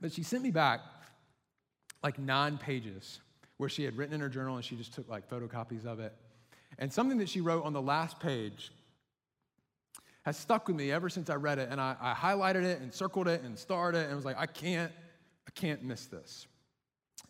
but 0.02 0.12
she 0.12 0.24
sent 0.24 0.44
me 0.44 0.52
back 0.52 0.82
like 2.04 2.20
nine 2.20 2.58
pages 2.58 3.20
where 3.58 3.70
she 3.70 3.84
had 3.84 3.98
written 3.98 4.14
in 4.14 4.22
her 4.22 4.30
journal 4.30 4.58
and 4.58 4.66
she 4.66 4.76
just 4.76 4.94
took 4.94 5.10
like 5.10 5.30
photocopies 5.30 5.86
of 5.86 6.00
it. 6.00 6.14
And 6.78 6.92
something 6.92 7.18
that 7.20 7.30
she 7.30 7.42
wrote 7.42 7.64
on 7.64 7.74
the 7.74 7.82
last 7.82 8.20
page 8.20 8.72
has 10.26 10.36
stuck 10.36 10.68
with 10.68 10.76
me 10.76 10.92
ever 10.92 11.08
since 11.08 11.30
I 11.30 11.36
read 11.36 11.60
it. 11.60 11.70
And 11.72 11.80
I, 11.80 11.96
I 12.02 12.14
highlighted 12.14 12.64
it 12.64 12.82
and 12.82 12.92
circled 12.92 13.28
it 13.28 13.44
and 13.44 13.58
starred 13.58 13.96
it 13.96 14.08
and 14.08 14.16
was 14.16 14.26
like, 14.26 14.38
I 14.38 14.48
can't, 14.48 14.92
I 15.48 15.52
can't 15.52 15.84
miss 15.84 16.08
this. 16.08 16.48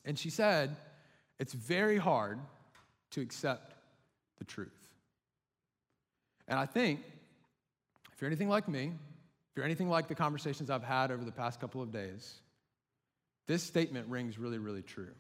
And 0.06 0.18
she 0.18 0.30
said, 0.30 0.76
It's 1.38 1.54
very 1.54 1.98
hard 1.98 2.40
to 3.12 3.22
accept 3.22 3.74
the 4.38 4.46
truth. 4.46 4.72
And 6.48 6.58
I 6.58 6.66
think 6.66 7.02
if 8.14 8.22
you're 8.22 8.30
anything 8.30 8.50
like 8.50 8.68
me, 8.70 8.86
if 8.86 9.58
you're 9.58 9.66
anything 9.66 9.90
like 9.90 10.08
the 10.08 10.16
conversations 10.16 10.70
I've 10.70 10.84
had 10.84 11.12
over 11.12 11.26
the 11.26 11.32
past 11.32 11.60
couple 11.60 11.82
of 11.82 11.92
days, 11.92 12.42
this 13.48 13.62
statement 13.62 14.08
rings 14.08 14.40
really, 14.40 14.58
really 14.58 14.82
true. 14.82 15.12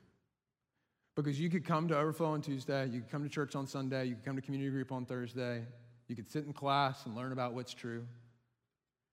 Because 1.15 1.39
you 1.39 1.49
could 1.49 1.65
come 1.65 1.87
to 1.89 1.97
Overflow 1.97 2.27
on 2.27 2.41
Tuesday, 2.41 2.85
you 2.87 3.01
could 3.01 3.09
come 3.09 3.23
to 3.23 3.29
church 3.29 3.55
on 3.55 3.67
Sunday, 3.67 4.05
you 4.05 4.15
could 4.15 4.25
come 4.25 4.35
to 4.35 4.41
community 4.41 4.69
group 4.69 4.91
on 4.91 5.05
Thursday, 5.05 5.63
you 6.07 6.15
could 6.15 6.29
sit 6.29 6.45
in 6.45 6.53
class 6.53 7.05
and 7.05 7.15
learn 7.15 7.31
about 7.31 7.53
what's 7.53 7.73
true, 7.73 8.05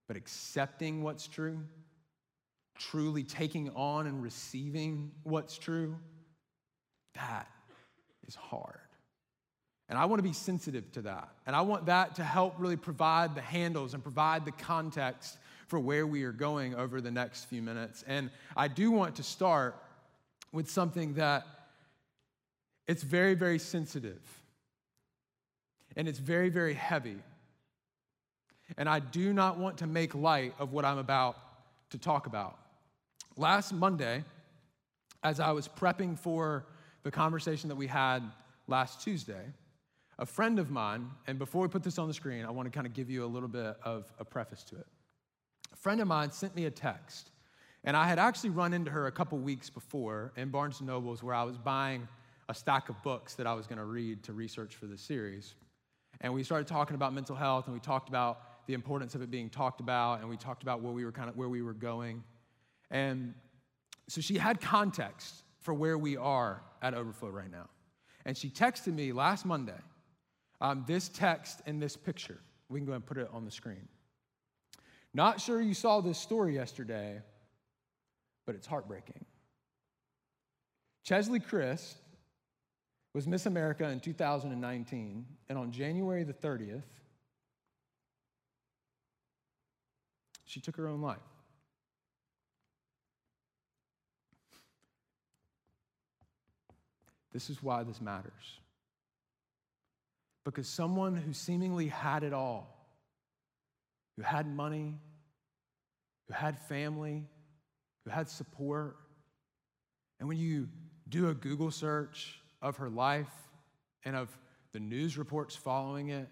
but 0.08 0.16
accepting 0.16 1.02
what's 1.02 1.26
true, 1.26 1.58
truly 2.78 3.22
taking 3.22 3.70
on 3.70 4.06
and 4.06 4.22
receiving 4.22 5.12
what's 5.22 5.56
true, 5.56 5.96
that 7.14 7.48
is 8.26 8.34
hard. 8.34 8.78
And 9.88 9.98
I 9.98 10.06
want 10.06 10.20
to 10.20 10.22
be 10.22 10.32
sensitive 10.32 10.90
to 10.92 11.02
that. 11.02 11.28
And 11.46 11.54
I 11.54 11.60
want 11.62 11.86
that 11.86 12.14
to 12.16 12.24
help 12.24 12.54
really 12.58 12.76
provide 12.76 13.34
the 13.34 13.42
handles 13.42 13.94
and 13.94 14.02
provide 14.02 14.44
the 14.44 14.52
context 14.52 15.36
for 15.66 15.78
where 15.78 16.06
we 16.06 16.24
are 16.24 16.32
going 16.32 16.74
over 16.74 17.00
the 17.00 17.10
next 17.10 17.44
few 17.44 17.62
minutes. 17.62 18.04
And 18.06 18.30
I 18.56 18.68
do 18.68 18.90
want 18.90 19.16
to 19.16 19.22
start 19.22 19.76
with 20.52 20.70
something 20.70 21.14
that 21.14 21.46
it's 22.86 23.02
very, 23.02 23.34
very 23.34 23.58
sensitive 23.58 24.20
and 25.96 26.08
it's 26.08 26.18
very, 26.18 26.48
very 26.48 26.74
heavy. 26.74 27.18
And 28.76 28.88
I 28.88 29.00
do 29.00 29.32
not 29.32 29.58
want 29.58 29.78
to 29.78 29.86
make 29.86 30.14
light 30.14 30.54
of 30.58 30.72
what 30.72 30.84
I'm 30.84 30.98
about 30.98 31.36
to 31.90 31.98
talk 31.98 32.26
about. 32.26 32.58
Last 33.36 33.72
Monday, 33.72 34.24
as 35.22 35.40
I 35.40 35.52
was 35.52 35.68
prepping 35.68 36.18
for 36.18 36.66
the 37.02 37.10
conversation 37.10 37.68
that 37.68 37.76
we 37.76 37.86
had 37.86 38.20
last 38.66 39.02
Tuesday, 39.02 39.44
a 40.18 40.26
friend 40.26 40.58
of 40.58 40.70
mine, 40.70 41.10
and 41.26 41.38
before 41.38 41.62
we 41.62 41.68
put 41.68 41.82
this 41.82 41.98
on 41.98 42.08
the 42.08 42.14
screen, 42.14 42.44
I 42.44 42.50
want 42.50 42.66
to 42.66 42.70
kind 42.70 42.86
of 42.86 42.92
give 42.92 43.10
you 43.10 43.24
a 43.24 43.26
little 43.26 43.48
bit 43.48 43.76
of 43.82 44.12
a 44.18 44.24
preface 44.24 44.62
to 44.64 44.76
it. 44.76 44.86
A 45.72 45.76
friend 45.76 46.00
of 46.00 46.06
mine 46.06 46.30
sent 46.30 46.54
me 46.54 46.66
a 46.66 46.70
text, 46.70 47.30
and 47.84 47.96
I 47.96 48.06
had 48.06 48.18
actually 48.18 48.50
run 48.50 48.72
into 48.72 48.90
her 48.90 49.06
a 49.06 49.12
couple 49.12 49.38
weeks 49.38 49.68
before 49.70 50.32
in 50.36 50.50
Barnes 50.50 50.80
& 50.80 50.82
Noble's 50.82 51.22
where 51.22 51.34
I 51.34 51.42
was 51.42 51.58
buying 51.58 52.06
a 52.48 52.54
stack 52.54 52.88
of 52.88 53.02
books 53.02 53.34
that 53.34 53.46
I 53.46 53.54
was 53.54 53.66
going 53.66 53.78
to 53.78 53.84
read 53.84 54.22
to 54.24 54.32
research 54.32 54.76
for 54.76 54.86
this 54.86 55.00
series. 55.00 55.54
And 56.22 56.32
we 56.32 56.44
started 56.44 56.68
talking 56.68 56.94
about 56.94 57.12
mental 57.12 57.36
health, 57.36 57.66
and 57.66 57.74
we 57.74 57.80
talked 57.80 58.08
about 58.08 58.66
the 58.66 58.74
importance 58.74 59.14
of 59.14 59.22
it 59.22 59.30
being 59.30 59.50
talked 59.50 59.80
about, 59.80 60.20
and 60.20 60.30
we 60.30 60.36
talked 60.36 60.62
about 60.62 60.80
where 60.80 60.92
we 60.92 61.04
were 61.04 61.12
kind 61.12 61.28
of 61.28 61.36
where 61.36 61.48
we 61.48 61.62
were 61.62 61.74
going. 61.74 62.22
And 62.90 63.34
so 64.08 64.20
she 64.20 64.38
had 64.38 64.60
context 64.60 65.42
for 65.60 65.74
where 65.74 65.98
we 65.98 66.16
are 66.16 66.62
at 66.80 66.94
Overflow 66.94 67.30
right 67.30 67.50
now. 67.50 67.68
And 68.24 68.36
she 68.36 68.48
texted 68.50 68.94
me 68.94 69.12
last 69.12 69.44
Monday 69.44 69.80
um, 70.60 70.84
this 70.86 71.08
text 71.08 71.60
and 71.66 71.82
this 71.82 71.96
picture. 71.96 72.38
We 72.68 72.78
can 72.78 72.86
go 72.86 72.92
and 72.92 73.04
put 73.04 73.18
it 73.18 73.28
on 73.32 73.44
the 73.44 73.50
screen. 73.50 73.88
Not 75.12 75.40
sure 75.40 75.60
you 75.60 75.74
saw 75.74 76.00
this 76.00 76.18
story 76.18 76.54
yesterday, 76.54 77.20
but 78.46 78.54
it's 78.54 78.66
heartbreaking. 78.66 79.24
Cheslie 81.04 81.40
Kryst 81.40 81.94
was 83.14 83.26
Miss 83.26 83.46
America 83.46 83.88
in 83.88 84.00
2019, 84.00 85.26
and 85.48 85.58
on 85.58 85.70
January 85.70 86.24
the 86.24 86.32
30th, 86.32 86.82
she 90.46 90.60
took 90.60 90.76
her 90.76 90.88
own 90.88 91.00
life. 91.00 91.18
This 97.32 97.48
is 97.48 97.62
why 97.62 97.82
this 97.82 98.00
matters. 98.00 98.60
Because 100.44 100.68
someone 100.68 101.16
who 101.16 101.32
seemingly 101.32 101.86
had 101.86 102.24
it 102.24 102.32
all, 102.32 102.86
who 104.16 104.22
had 104.22 104.46
money, 104.46 104.98
who 106.28 106.34
had 106.34 106.58
family, 106.58 107.24
who 108.04 108.10
had 108.10 108.28
support, 108.28 108.96
and 110.18 110.28
when 110.28 110.36
you 110.36 110.68
do 111.08 111.28
a 111.28 111.34
Google 111.34 111.70
search 111.70 112.41
of 112.62 112.76
her 112.76 112.88
life 112.88 113.32
and 114.04 114.16
of 114.16 114.28
the 114.72 114.80
news 114.80 115.18
reports 115.18 115.54
following 115.54 116.08
it, 116.08 116.28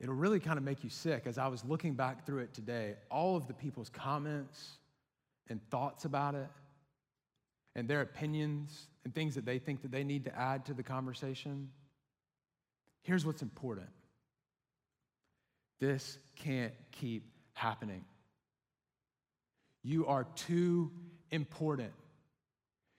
it'll 0.00 0.14
really 0.14 0.40
kind 0.40 0.56
of 0.56 0.64
make 0.64 0.84
you 0.84 0.90
sick. 0.90 1.24
As 1.26 1.36
I 1.36 1.48
was 1.48 1.64
looking 1.64 1.94
back 1.94 2.24
through 2.24 2.38
it 2.38 2.54
today, 2.54 2.94
all 3.10 3.36
of 3.36 3.46
the 3.46 3.54
people's 3.54 3.90
comments 3.90 4.78
and 5.48 5.60
thoughts 5.70 6.04
about 6.04 6.34
it 6.34 6.48
and 7.74 7.88
their 7.88 8.00
opinions 8.00 8.88
and 9.04 9.14
things 9.14 9.34
that 9.34 9.44
they 9.44 9.58
think 9.58 9.82
that 9.82 9.90
they 9.90 10.04
need 10.04 10.24
to 10.24 10.38
add 10.38 10.64
to 10.66 10.74
the 10.74 10.82
conversation. 10.82 11.70
Here's 13.02 13.26
what's 13.26 13.42
important. 13.42 13.88
This 15.78 16.18
can't 16.36 16.72
keep 16.92 17.30
happening. 17.52 18.04
You 19.82 20.06
are 20.06 20.24
too 20.34 20.90
important. 21.30 21.92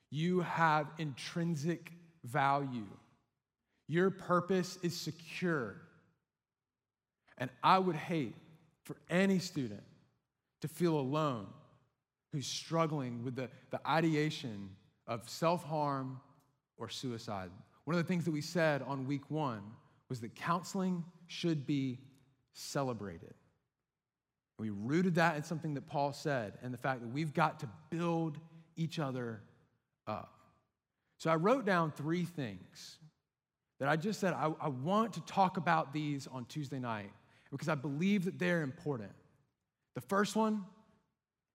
You 0.09 0.41
have 0.41 0.87
intrinsic 0.99 1.91
value. 2.27 2.87
Your 3.87 4.09
purpose 4.09 4.77
is 4.83 4.95
secure. 4.95 5.75
And 7.37 7.49
I 7.63 7.79
would 7.79 7.95
hate 7.95 8.35
for 8.83 8.97
any 9.09 9.39
student 9.39 9.83
to 10.61 10.67
feel 10.67 10.99
alone 10.99 11.47
who's 12.31 12.47
struggling 12.47 13.23
with 13.23 13.35
the, 13.35 13.49
the 13.71 13.79
ideation 13.87 14.69
of 15.05 15.27
self 15.29 15.63
harm 15.63 16.19
or 16.77 16.89
suicide. 16.89 17.49
One 17.85 17.95
of 17.95 18.03
the 18.03 18.07
things 18.07 18.25
that 18.25 18.31
we 18.31 18.41
said 18.41 18.81
on 18.81 19.07
week 19.07 19.29
one 19.29 19.61
was 20.09 20.19
that 20.21 20.35
counseling 20.35 21.03
should 21.27 21.65
be 21.65 21.99
celebrated. 22.53 23.33
We 24.59 24.71
rooted 24.71 25.15
that 25.15 25.35
in 25.35 25.43
something 25.43 25.75
that 25.75 25.87
Paul 25.87 26.13
said 26.13 26.53
and 26.63 26.73
the 26.73 26.77
fact 26.77 27.01
that 27.01 27.09
we've 27.09 27.33
got 27.33 27.59
to 27.59 27.69
build 27.89 28.39
each 28.75 28.99
other 28.99 29.41
up. 30.07 30.36
So 31.17 31.29
I 31.29 31.35
wrote 31.35 31.65
down 31.65 31.91
three 31.91 32.25
things 32.25 32.97
that 33.79 33.89
I 33.89 33.95
just 33.95 34.19
said 34.19 34.33
I, 34.33 34.51
I 34.59 34.67
want 34.69 35.13
to 35.13 35.21
talk 35.21 35.57
about 35.57 35.93
these 35.93 36.27
on 36.27 36.45
Tuesday 36.45 36.79
night 36.79 37.11
because 37.51 37.69
I 37.69 37.75
believe 37.75 38.25
that 38.25 38.39
they're 38.39 38.61
important. 38.61 39.11
The 39.95 40.01
first 40.01 40.35
one 40.35 40.63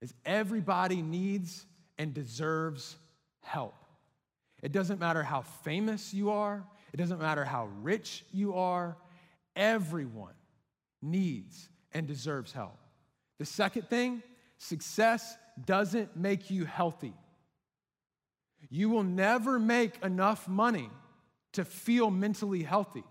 is 0.01 0.13
everybody 0.25 1.03
needs 1.03 1.65
and 1.99 2.13
deserves 2.13 2.97
help. 3.43 3.75
It 4.63 4.73
doesn't 4.73 5.01
matter 5.01 5.23
how 5.23 5.43
famous 5.43 6.15
you 6.15 6.31
are, 6.31 6.65
it 6.93 6.97
doesn't 6.97 7.21
matter 7.21 7.45
how 7.45 7.69
rich 7.83 8.25
you 8.33 8.55
are, 8.55 8.97
everyone 9.57 10.35
needs 11.01 11.69
and 11.93 12.07
deserves 12.07 12.53
help. 12.53 12.79
The 13.39 13.45
second 13.45 13.89
thing, 13.89 14.23
success 14.59 15.37
doesn't 15.65 16.17
make 16.17 16.51
you 16.51 16.65
healthy. 16.65 17.15
You 18.75 18.89
will 18.89 19.03
never 19.03 19.59
make 19.59 20.03
enough 20.03 20.49
money 20.49 20.89
to 21.53 21.63
feel 21.63 22.11
mentally 22.11 22.63
healthy. 22.63 23.05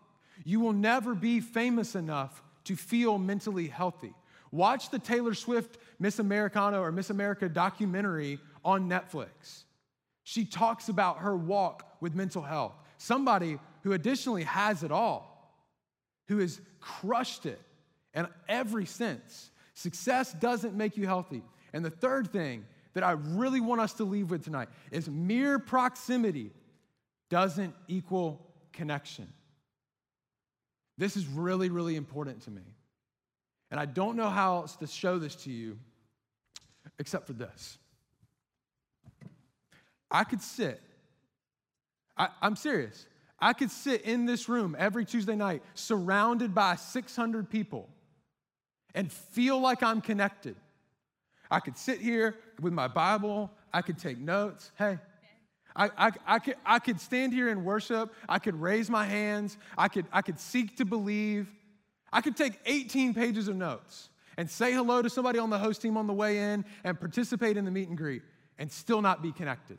You 0.43 0.59
will 0.59 0.73
never 0.73 1.13
be 1.13 1.39
famous 1.39 1.93
enough 1.93 2.41
to 2.63 2.75
feel 2.75 3.19
mentally 3.19 3.67
healthy. 3.67 4.15
Watch 4.51 4.89
the 4.89 4.97
Taylor 4.97 5.35
Swift 5.35 5.77
Miss 5.99 6.17
Americana 6.17 6.81
or 6.81 6.91
Miss 6.91 7.11
America 7.11 7.47
documentary 7.47 8.39
on 8.65 8.89
Netflix. 8.89 9.65
She 10.23 10.45
talks 10.45 10.89
about 10.89 11.19
her 11.19 11.37
walk 11.37 11.85
with 12.01 12.15
mental 12.15 12.41
health. 12.41 12.73
Somebody 12.97 13.59
who 13.83 13.93
additionally 13.93 14.43
has 14.45 14.81
it 14.81 14.91
all, 14.91 15.55
who 16.27 16.39
has 16.39 16.59
crushed 16.79 17.45
it 17.45 17.61
in 18.15 18.27
every 18.49 18.87
sense. 18.87 19.51
Success 19.75 20.33
doesn't 20.33 20.75
make 20.75 20.97
you 20.97 21.05
healthy. 21.05 21.43
And 21.71 21.85
the 21.85 21.91
third 21.91 22.31
thing 22.31 22.65
that 22.93 23.03
I 23.03 23.11
really 23.11 23.61
want 23.61 23.81
us 23.81 23.93
to 23.93 24.03
leave 24.03 24.31
with 24.31 24.43
tonight 24.43 24.69
is 24.91 25.09
mere 25.09 25.59
proximity 25.59 26.51
doesn't 27.29 27.73
equal 27.87 28.45
connection. 28.73 29.27
This 30.97 31.15
is 31.15 31.25
really, 31.25 31.69
really 31.69 31.95
important 31.95 32.41
to 32.43 32.51
me. 32.51 32.61
And 33.71 33.79
I 33.79 33.85
don't 33.85 34.17
know 34.17 34.29
how 34.29 34.57
else 34.57 34.75
to 34.77 34.87
show 34.87 35.17
this 35.17 35.35
to 35.43 35.51
you 35.51 35.77
except 36.99 37.25
for 37.25 37.33
this. 37.33 37.77
I 40.11 40.25
could 40.25 40.41
sit, 40.41 40.81
I, 42.17 42.27
am 42.41 42.57
serious. 42.57 43.05
I 43.39 43.53
could 43.53 43.71
sit 43.71 44.01
in 44.01 44.25
this 44.25 44.49
room 44.49 44.75
every 44.77 45.05
Tuesday 45.05 45.35
night 45.35 45.63
surrounded 45.73 46.53
by 46.53 46.75
600 46.75 47.49
people 47.49 47.89
and 48.93 49.11
feel 49.11 49.59
like 49.59 49.81
I'm 49.81 50.01
connected. 50.01 50.55
I 51.49 51.59
could 51.59 51.77
sit 51.77 51.99
here 51.99 52.35
with 52.61 52.73
my 52.73 52.87
Bible, 52.87 53.51
I 53.73 53.81
could 53.81 53.97
take 53.97 54.17
notes. 54.17 54.71
Hey, 54.77 54.99
I, 55.75 55.89
I, 55.97 56.11
I, 56.25 56.39
could, 56.39 56.55
I 56.65 56.79
could 56.79 56.99
stand 56.99 57.33
here 57.33 57.49
and 57.49 57.65
worship. 57.65 58.13
I 58.29 58.39
could 58.39 58.59
raise 58.59 58.89
my 58.89 59.05
hands. 59.05 59.57
I 59.77 59.87
could, 59.87 60.05
I 60.11 60.21
could 60.21 60.39
seek 60.39 60.77
to 60.77 60.85
believe. 60.85 61.51
I 62.13 62.21
could 62.21 62.35
take 62.35 62.59
18 62.65 63.13
pages 63.13 63.47
of 63.47 63.55
notes 63.55 64.09
and 64.37 64.49
say 64.49 64.73
hello 64.73 65.01
to 65.01 65.09
somebody 65.09 65.39
on 65.39 65.49
the 65.49 65.57
host 65.57 65.81
team 65.81 65.97
on 65.97 66.07
the 66.07 66.13
way 66.13 66.37
in 66.37 66.65
and 66.83 66.99
participate 66.99 67.57
in 67.57 67.65
the 67.65 67.71
meet 67.71 67.87
and 67.87 67.97
greet 67.97 68.21
and 68.57 68.71
still 68.71 69.01
not 69.01 69.21
be 69.21 69.31
connected. 69.31 69.77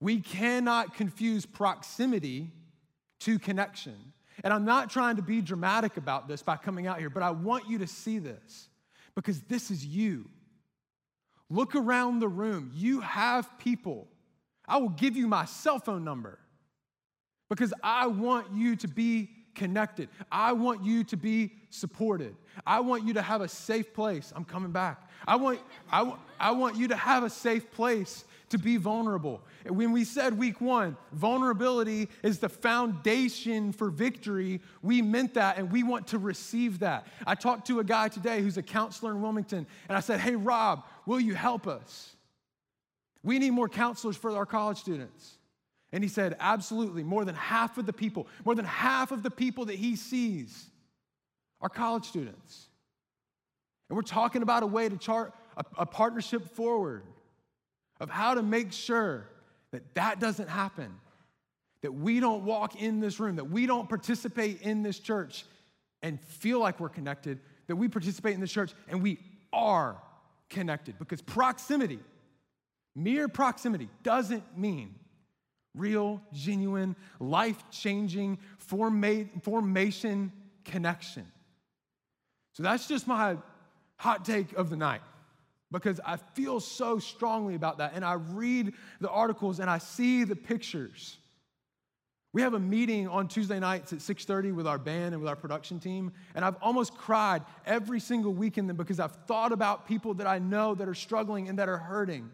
We 0.00 0.20
cannot 0.20 0.94
confuse 0.94 1.46
proximity 1.46 2.50
to 3.20 3.38
connection. 3.38 4.12
And 4.42 4.52
I'm 4.52 4.64
not 4.64 4.90
trying 4.90 5.16
to 5.16 5.22
be 5.22 5.40
dramatic 5.40 5.96
about 5.96 6.28
this 6.28 6.42
by 6.42 6.56
coming 6.56 6.86
out 6.86 6.98
here, 6.98 7.10
but 7.10 7.22
I 7.22 7.30
want 7.30 7.68
you 7.68 7.78
to 7.78 7.86
see 7.86 8.18
this 8.18 8.68
because 9.14 9.40
this 9.42 9.70
is 9.70 9.84
you. 9.86 10.28
Look 11.52 11.74
around 11.74 12.20
the 12.20 12.28
room. 12.28 12.70
You 12.74 13.00
have 13.00 13.58
people. 13.58 14.08
I 14.66 14.78
will 14.78 14.88
give 14.88 15.18
you 15.18 15.28
my 15.28 15.44
cell 15.44 15.78
phone 15.78 16.02
number 16.02 16.38
because 17.50 17.74
I 17.82 18.06
want 18.06 18.54
you 18.54 18.74
to 18.76 18.88
be 18.88 19.28
connected. 19.54 20.08
I 20.30 20.52
want 20.52 20.82
you 20.82 21.04
to 21.04 21.16
be 21.18 21.52
supported. 21.68 22.34
I 22.66 22.80
want 22.80 23.04
you 23.06 23.12
to 23.12 23.20
have 23.20 23.42
a 23.42 23.48
safe 23.48 23.92
place. 23.92 24.32
I'm 24.34 24.46
coming 24.46 24.72
back. 24.72 25.10
I 25.28 25.36
want, 25.36 25.60
I, 25.90 26.14
I 26.40 26.52
want 26.52 26.76
you 26.76 26.88
to 26.88 26.96
have 26.96 27.22
a 27.22 27.28
safe 27.28 27.70
place 27.70 28.24
to 28.48 28.58
be 28.58 28.76
vulnerable. 28.76 29.40
When 29.66 29.92
we 29.92 30.04
said 30.04 30.36
week 30.38 30.60
one, 30.60 30.96
vulnerability 31.12 32.08
is 32.22 32.38
the 32.38 32.50
foundation 32.50 33.72
for 33.72 33.88
victory, 33.88 34.60
we 34.82 35.00
meant 35.00 35.34
that 35.34 35.56
and 35.56 35.72
we 35.72 35.82
want 35.82 36.06
to 36.08 36.18
receive 36.18 36.80
that. 36.80 37.06
I 37.26 37.34
talked 37.34 37.66
to 37.68 37.80
a 37.80 37.84
guy 37.84 38.08
today 38.08 38.42
who's 38.42 38.58
a 38.58 38.62
counselor 38.62 39.12
in 39.12 39.22
Wilmington, 39.22 39.66
and 39.88 39.96
I 39.96 40.00
said, 40.00 40.20
Hey, 40.20 40.36
Rob, 40.36 40.84
will 41.06 41.20
you 41.20 41.34
help 41.34 41.66
us? 41.66 42.14
We 43.22 43.38
need 43.38 43.50
more 43.50 43.68
counselors 43.68 44.16
for 44.16 44.36
our 44.36 44.46
college 44.46 44.78
students. 44.78 45.36
And 45.92 46.02
he 46.02 46.08
said, 46.08 46.36
Absolutely. 46.40 47.04
More 47.04 47.24
than 47.24 47.34
half 47.34 47.78
of 47.78 47.86
the 47.86 47.92
people, 47.92 48.26
more 48.44 48.54
than 48.54 48.64
half 48.64 49.12
of 49.12 49.22
the 49.22 49.30
people 49.30 49.66
that 49.66 49.76
he 49.76 49.96
sees 49.96 50.66
are 51.60 51.68
college 51.68 52.06
students. 52.06 52.66
And 53.88 53.96
we're 53.96 54.02
talking 54.02 54.42
about 54.42 54.62
a 54.62 54.66
way 54.66 54.88
to 54.88 54.96
chart 54.96 55.34
a, 55.56 55.64
a 55.78 55.86
partnership 55.86 56.54
forward 56.54 57.04
of 58.00 58.10
how 58.10 58.34
to 58.34 58.42
make 58.42 58.72
sure 58.72 59.28
that 59.70 59.94
that 59.94 60.18
doesn't 60.18 60.48
happen, 60.48 60.94
that 61.82 61.92
we 61.92 62.20
don't 62.20 62.44
walk 62.44 62.80
in 62.80 63.00
this 63.00 63.20
room, 63.20 63.36
that 63.36 63.50
we 63.50 63.66
don't 63.66 63.88
participate 63.88 64.62
in 64.62 64.82
this 64.82 64.98
church 64.98 65.44
and 66.02 66.20
feel 66.20 66.58
like 66.58 66.80
we're 66.80 66.88
connected, 66.88 67.38
that 67.68 67.76
we 67.76 67.86
participate 67.86 68.34
in 68.34 68.40
this 68.40 68.50
church 68.50 68.72
and 68.88 69.02
we 69.02 69.18
are 69.52 69.96
connected. 70.52 70.98
Because 70.98 71.20
proximity, 71.20 71.98
mere 72.94 73.26
proximity, 73.26 73.88
doesn't 74.04 74.56
mean 74.56 74.94
real, 75.74 76.22
genuine, 76.32 76.94
life 77.18 77.62
changing 77.70 78.38
formation 78.58 80.32
connection. 80.64 81.26
So 82.52 82.62
that's 82.62 82.86
just 82.86 83.06
my 83.06 83.36
hot 83.96 84.24
take 84.24 84.52
of 84.52 84.70
the 84.70 84.76
night 84.76 85.00
because 85.70 86.00
I 86.04 86.18
feel 86.34 86.60
so 86.60 86.98
strongly 86.98 87.54
about 87.54 87.78
that. 87.78 87.92
And 87.94 88.04
I 88.04 88.14
read 88.14 88.74
the 89.00 89.08
articles 89.08 89.58
and 89.58 89.70
I 89.70 89.78
see 89.78 90.24
the 90.24 90.36
pictures. 90.36 91.16
We 92.32 92.40
have 92.40 92.54
a 92.54 92.58
meeting 92.58 93.08
on 93.08 93.28
Tuesday 93.28 93.58
nights 93.58 93.92
at 93.92 94.00
6:30 94.00 94.52
with 94.52 94.66
our 94.66 94.78
band 94.78 95.14
and 95.14 95.20
with 95.20 95.28
our 95.28 95.36
production 95.36 95.78
team, 95.80 96.12
and 96.34 96.44
I've 96.44 96.56
almost 96.62 96.94
cried 96.94 97.42
every 97.66 98.00
single 98.00 98.32
weekend 98.32 98.74
because 98.76 98.98
I've 98.98 99.14
thought 99.26 99.52
about 99.52 99.86
people 99.86 100.14
that 100.14 100.26
I 100.26 100.38
know 100.38 100.74
that 100.74 100.88
are 100.88 100.94
struggling 100.94 101.48
and 101.48 101.58
that 101.58 101.68
are 101.68 101.78
hurting. 101.78 102.30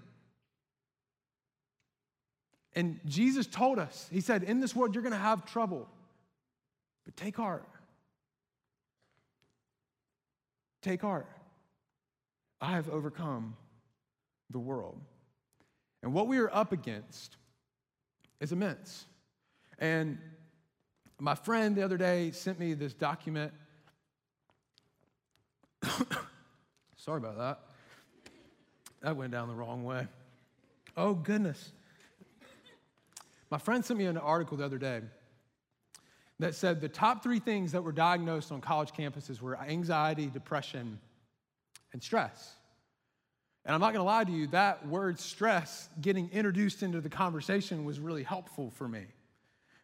And 2.74 3.00
Jesus 3.06 3.46
told 3.48 3.80
us, 3.80 4.08
He 4.12 4.20
said, 4.20 4.44
In 4.44 4.60
this 4.60 4.76
world, 4.76 4.94
you're 4.94 5.02
going 5.02 5.12
to 5.12 5.18
have 5.18 5.44
trouble, 5.44 5.88
but 7.04 7.16
take 7.16 7.36
heart. 7.36 7.66
Take 10.80 11.02
heart. 11.02 11.26
I 12.60 12.72
have 12.72 12.88
overcome 12.88 13.56
the 14.50 14.60
world. 14.60 15.00
And 16.02 16.12
what 16.12 16.28
we 16.28 16.38
are 16.38 16.54
up 16.54 16.70
against 16.70 17.36
is 18.40 18.52
immense. 18.52 19.06
And 19.78 20.18
my 21.20 21.34
friend 21.34 21.76
the 21.76 21.82
other 21.82 21.96
day 21.96 22.30
sent 22.32 22.58
me 22.58 22.74
this 22.74 22.94
document. 22.94 23.52
Sorry 26.96 27.18
about 27.18 27.38
that. 27.38 27.60
That 29.02 29.16
went 29.16 29.32
down 29.32 29.48
the 29.48 29.54
wrong 29.54 29.84
way. 29.84 30.06
Oh, 30.96 31.14
goodness. 31.14 31.72
My 33.50 33.58
friend 33.58 33.84
sent 33.84 33.98
me 33.98 34.06
an 34.06 34.18
article 34.18 34.56
the 34.56 34.64
other 34.64 34.78
day, 34.78 35.00
that 36.40 36.54
said 36.54 36.80
the 36.80 36.88
top 36.88 37.22
three 37.22 37.40
things 37.40 37.72
that 37.72 37.82
were 37.82 37.92
diagnosed 37.92 38.52
on 38.52 38.60
college 38.60 38.92
campuses 38.92 39.40
were 39.40 39.58
anxiety, 39.58 40.26
depression, 40.26 40.98
and 41.92 42.02
stress. 42.02 42.54
And 43.64 43.74
I'm 43.74 43.80
not 43.80 43.92
gonna 43.92 44.04
lie 44.04 44.24
to 44.24 44.32
you, 44.32 44.46
that 44.48 44.86
word 44.86 45.18
stress 45.18 45.88
getting 46.00 46.30
introduced 46.30 46.82
into 46.82 47.00
the 47.00 47.08
conversation 47.08 47.84
was 47.84 47.98
really 47.98 48.22
helpful 48.22 48.70
for 48.70 48.88
me 48.88 49.06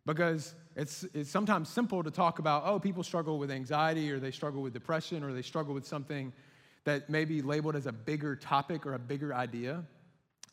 because 0.07 0.55
it's, 0.77 1.05
it's 1.15 1.31
sometimes 1.31 1.69
simple 1.69 2.03
to 2.03 2.11
talk 2.11 2.39
about, 2.39 2.65
oh, 2.67 2.79
people 2.79 3.03
struggle 3.03 3.39
with 3.39 3.51
anxiety 3.51 4.11
or 4.11 4.19
they 4.19 4.31
struggle 4.31 4.63
with 4.63 4.73
depression 4.73 5.23
or 5.23 5.33
they 5.33 5.43
struggle 5.43 5.73
with 5.73 5.87
something 5.87 6.33
that 6.85 7.09
may 7.09 7.25
be 7.25 7.41
labeled 7.41 7.77
as 7.77 7.87
a 7.87 7.93
bigger 7.93 8.37
topic 8.37 8.85
or 8.85 8.95
a 8.95 8.99
bigger 8.99 9.35
idea. 9.35 9.83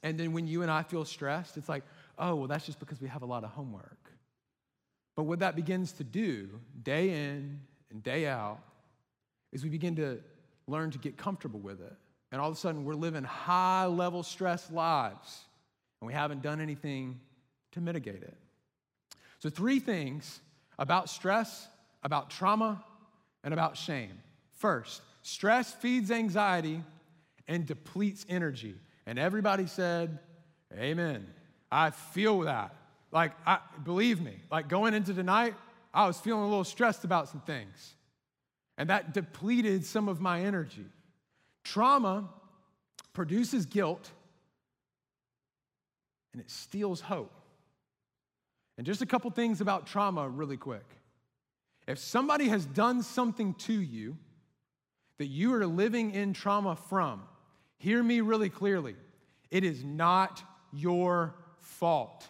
And 0.04 0.18
then 0.18 0.32
when 0.32 0.48
you 0.48 0.62
and 0.62 0.72
I 0.72 0.84
feel 0.84 1.06
stressed, 1.06 1.58
it's 1.58 1.70
like, 1.70 1.84
oh, 2.18 2.36
well, 2.36 2.48
that's 2.48 2.66
just 2.66 2.80
because 2.80 3.02
we 3.02 3.08
have 3.08 3.22
a 3.22 3.26
lot 3.26 3.44
of 3.44 3.52
homework. 3.52 3.98
But 5.16 5.24
what 5.24 5.40
that 5.40 5.56
begins 5.56 5.92
to 5.94 6.04
do 6.04 6.50
day 6.84 7.10
in 7.10 7.60
and 7.92 8.02
day 8.02 8.28
out 8.28 8.60
is 9.52 9.64
we 9.64 9.70
begin 9.70 9.96
to 9.98 10.20
learn 10.68 10.92
to 10.92 10.98
get 10.98 11.18
comfortable 11.18 11.60
with 11.60 11.82
it. 11.82 11.94
And 12.32 12.40
all 12.40 12.50
of 12.50 12.56
a 12.56 12.60
sudden, 12.60 12.86
we're 12.86 12.96
living 12.96 13.24
high 13.24 13.86
level 13.86 14.24
stress 14.24 14.72
lives, 14.72 15.44
and 16.00 16.08
we 16.08 16.14
haven't 16.14 16.42
done 16.42 16.62
anything 16.62 17.20
to 17.74 17.82
mitigate 17.82 18.24
it. 18.24 18.38
So, 19.42 19.50
three 19.50 19.80
things 19.80 20.40
about 20.78 21.10
stress, 21.10 21.68
about 22.04 22.30
trauma, 22.30 22.84
and 23.44 23.54
about 23.54 23.76
shame. 23.76 24.20
First, 24.58 25.02
stress 25.24 25.74
feeds 25.74 26.12
anxiety 26.12 26.84
and 27.48 27.66
depletes 27.66 28.26
energy. 28.30 28.76
And 29.06 29.18
everybody 29.18 29.66
said, 29.66 30.20
Amen. 30.78 31.26
I 31.72 31.90
feel 31.90 32.42
that. 32.42 32.76
Like, 33.12 33.32
I, 33.46 33.60
believe 33.84 34.22
me, 34.22 34.36
like 34.52 34.70
going 34.70 34.94
into 34.94 35.14
tonight, 35.14 35.56
I 35.94 36.08
was 36.08 36.18
feeling 36.18 36.44
a 36.44 36.48
little 36.48 36.64
stressed 36.64 37.04
about 37.04 37.28
some 37.28 37.42
things. 37.42 37.96
And 38.78 38.90
that 38.90 39.14
depleted 39.14 39.86
some 39.86 40.08
of 40.08 40.22
my 40.22 40.42
energy. 40.42 40.86
Trauma 41.64 42.30
produces 43.14 43.66
guilt 43.66 44.10
and 46.32 46.42
it 46.42 46.50
steals 46.50 47.02
hope. 47.02 47.41
And 48.82 48.86
just 48.88 49.04
a 49.04 49.06
couple 49.06 49.30
things 49.30 49.62
about 49.62 49.86
trauma, 49.86 50.28
really 50.28 50.58
quick. 50.58 50.88
If 51.88 52.00
somebody 52.00 52.48
has 52.48 52.66
done 52.66 53.04
something 53.04 53.54
to 53.60 53.74
you 53.74 54.18
that 55.20 55.28
you 55.28 55.54
are 55.54 55.68
living 55.68 56.16
in 56.16 56.34
trauma 56.34 56.76
from, 56.76 57.22
hear 57.78 58.02
me 58.02 58.22
really 58.22 58.50
clearly. 58.50 58.96
It 59.52 59.64
is 59.64 59.84
not 59.84 60.42
your 60.74 61.36
fault. 61.60 62.28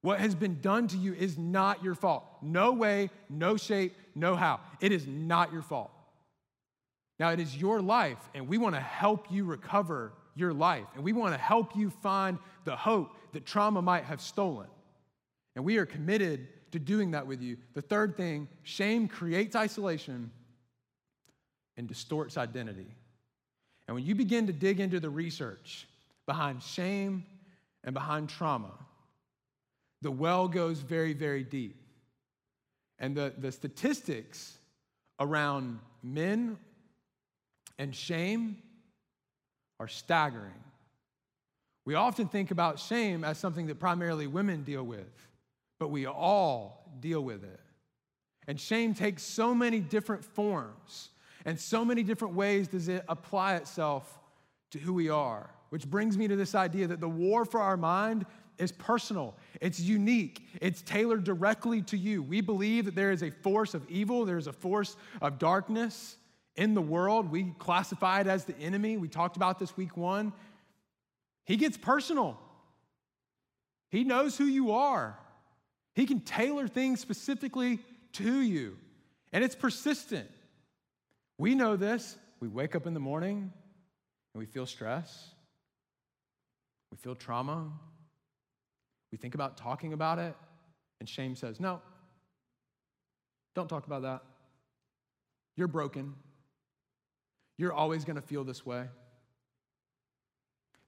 What 0.00 0.20
has 0.20 0.34
been 0.34 0.62
done 0.62 0.88
to 0.88 0.96
you 0.96 1.12
is 1.12 1.36
not 1.36 1.84
your 1.84 1.94
fault. 1.94 2.24
No 2.40 2.72
way, 2.72 3.10
no 3.28 3.58
shape, 3.58 3.94
no 4.14 4.36
how. 4.36 4.60
It 4.80 4.90
is 4.90 5.06
not 5.06 5.52
your 5.52 5.60
fault. 5.60 5.90
Now, 7.20 7.28
it 7.28 7.40
is 7.40 7.54
your 7.54 7.82
life, 7.82 8.30
and 8.34 8.48
we 8.48 8.56
want 8.56 8.74
to 8.74 8.80
help 8.80 9.30
you 9.30 9.44
recover 9.44 10.14
your 10.34 10.54
life, 10.54 10.86
and 10.94 11.04
we 11.04 11.12
want 11.12 11.34
to 11.34 11.40
help 11.40 11.76
you 11.76 11.90
find 11.90 12.38
the 12.64 12.76
hope 12.76 13.10
that 13.36 13.44
trauma 13.44 13.82
might 13.82 14.04
have 14.04 14.22
stolen. 14.22 14.66
And 15.56 15.64
we 15.64 15.76
are 15.76 15.84
committed 15.84 16.48
to 16.72 16.78
doing 16.78 17.10
that 17.10 17.26
with 17.26 17.42
you. 17.42 17.58
The 17.74 17.82
third 17.82 18.16
thing 18.16 18.48
shame 18.62 19.08
creates 19.08 19.54
isolation 19.54 20.30
and 21.76 21.86
distorts 21.86 22.38
identity. 22.38 22.86
And 23.86 23.94
when 23.94 24.06
you 24.06 24.14
begin 24.14 24.46
to 24.46 24.54
dig 24.54 24.80
into 24.80 25.00
the 25.00 25.10
research 25.10 25.86
behind 26.24 26.62
shame 26.62 27.26
and 27.84 27.92
behind 27.92 28.30
trauma, 28.30 28.72
the 30.00 30.10
well 30.10 30.48
goes 30.48 30.78
very, 30.78 31.12
very 31.12 31.44
deep. 31.44 31.76
And 32.98 33.14
the, 33.14 33.34
the 33.36 33.52
statistics 33.52 34.56
around 35.20 35.78
men 36.02 36.56
and 37.78 37.94
shame 37.94 38.56
are 39.78 39.88
staggering. 39.88 40.54
We 41.86 41.94
often 41.94 42.28
think 42.28 42.50
about 42.50 42.78
shame 42.78 43.24
as 43.24 43.38
something 43.38 43.68
that 43.68 43.78
primarily 43.78 44.26
women 44.26 44.64
deal 44.64 44.82
with, 44.82 45.28
but 45.78 45.88
we 45.88 46.06
all 46.06 46.90
deal 47.00 47.22
with 47.22 47.44
it. 47.44 47.60
And 48.48 48.60
shame 48.60 48.92
takes 48.92 49.22
so 49.22 49.54
many 49.54 49.80
different 49.80 50.24
forms 50.24 51.10
and 51.46 51.58
so 51.58 51.84
many 51.84 52.02
different 52.02 52.34
ways 52.34 52.66
does 52.66 52.88
it 52.88 53.04
apply 53.08 53.54
itself 53.54 54.18
to 54.72 54.78
who 54.78 54.92
we 54.92 55.08
are. 55.08 55.48
Which 55.70 55.88
brings 55.88 56.18
me 56.18 56.26
to 56.28 56.36
this 56.36 56.54
idea 56.56 56.88
that 56.88 57.00
the 57.00 57.08
war 57.08 57.44
for 57.44 57.60
our 57.60 57.76
mind 57.76 58.26
is 58.58 58.72
personal, 58.72 59.36
it's 59.60 59.78
unique, 59.78 60.44
it's 60.60 60.82
tailored 60.82 61.24
directly 61.24 61.82
to 61.82 61.96
you. 61.96 62.22
We 62.22 62.40
believe 62.40 62.86
that 62.86 62.94
there 62.94 63.12
is 63.12 63.22
a 63.22 63.30
force 63.30 63.74
of 63.74 63.88
evil, 63.88 64.24
there's 64.24 64.46
a 64.46 64.52
force 64.52 64.96
of 65.20 65.38
darkness 65.38 66.16
in 66.56 66.74
the 66.74 66.82
world. 66.82 67.30
We 67.30 67.54
classify 67.58 68.20
it 68.20 68.26
as 68.26 68.44
the 68.44 68.58
enemy. 68.58 68.96
We 68.96 69.08
talked 69.08 69.36
about 69.36 69.58
this 69.58 69.76
week 69.76 69.96
one. 69.96 70.32
He 71.46 71.56
gets 71.56 71.76
personal, 71.76 72.38
he 73.90 74.04
knows 74.04 74.36
who 74.36 74.44
you 74.44 74.72
are, 74.72 75.18
he 75.94 76.04
can 76.04 76.20
tailor 76.20 76.68
things 76.68 77.00
specifically 77.00 77.78
to 78.12 78.40
you, 78.40 78.76
and 79.32 79.42
it's 79.42 79.54
persistent. 79.54 80.28
We 81.38 81.54
know 81.54 81.76
this. 81.76 82.16
We 82.40 82.48
wake 82.48 82.74
up 82.74 82.86
in 82.86 82.94
the 82.94 83.00
morning 83.00 83.52
and 84.34 84.38
we 84.40 84.46
feel 84.46 84.66
stress. 84.66 85.30
We 86.90 86.96
feel 86.96 87.14
trauma. 87.14 87.70
We 89.12 89.18
think 89.18 89.34
about 89.34 89.56
talking 89.56 89.92
about 89.92 90.18
it, 90.18 90.34
and 91.00 91.08
shame 91.08 91.36
says, 91.36 91.60
No, 91.60 91.80
don't 93.54 93.68
talk 93.68 93.86
about 93.86 94.02
that. 94.02 94.22
You're 95.56 95.68
broken. 95.68 96.14
You're 97.56 97.72
always 97.72 98.04
going 98.04 98.16
to 98.16 98.22
feel 98.22 98.44
this 98.44 98.66
way. 98.66 98.86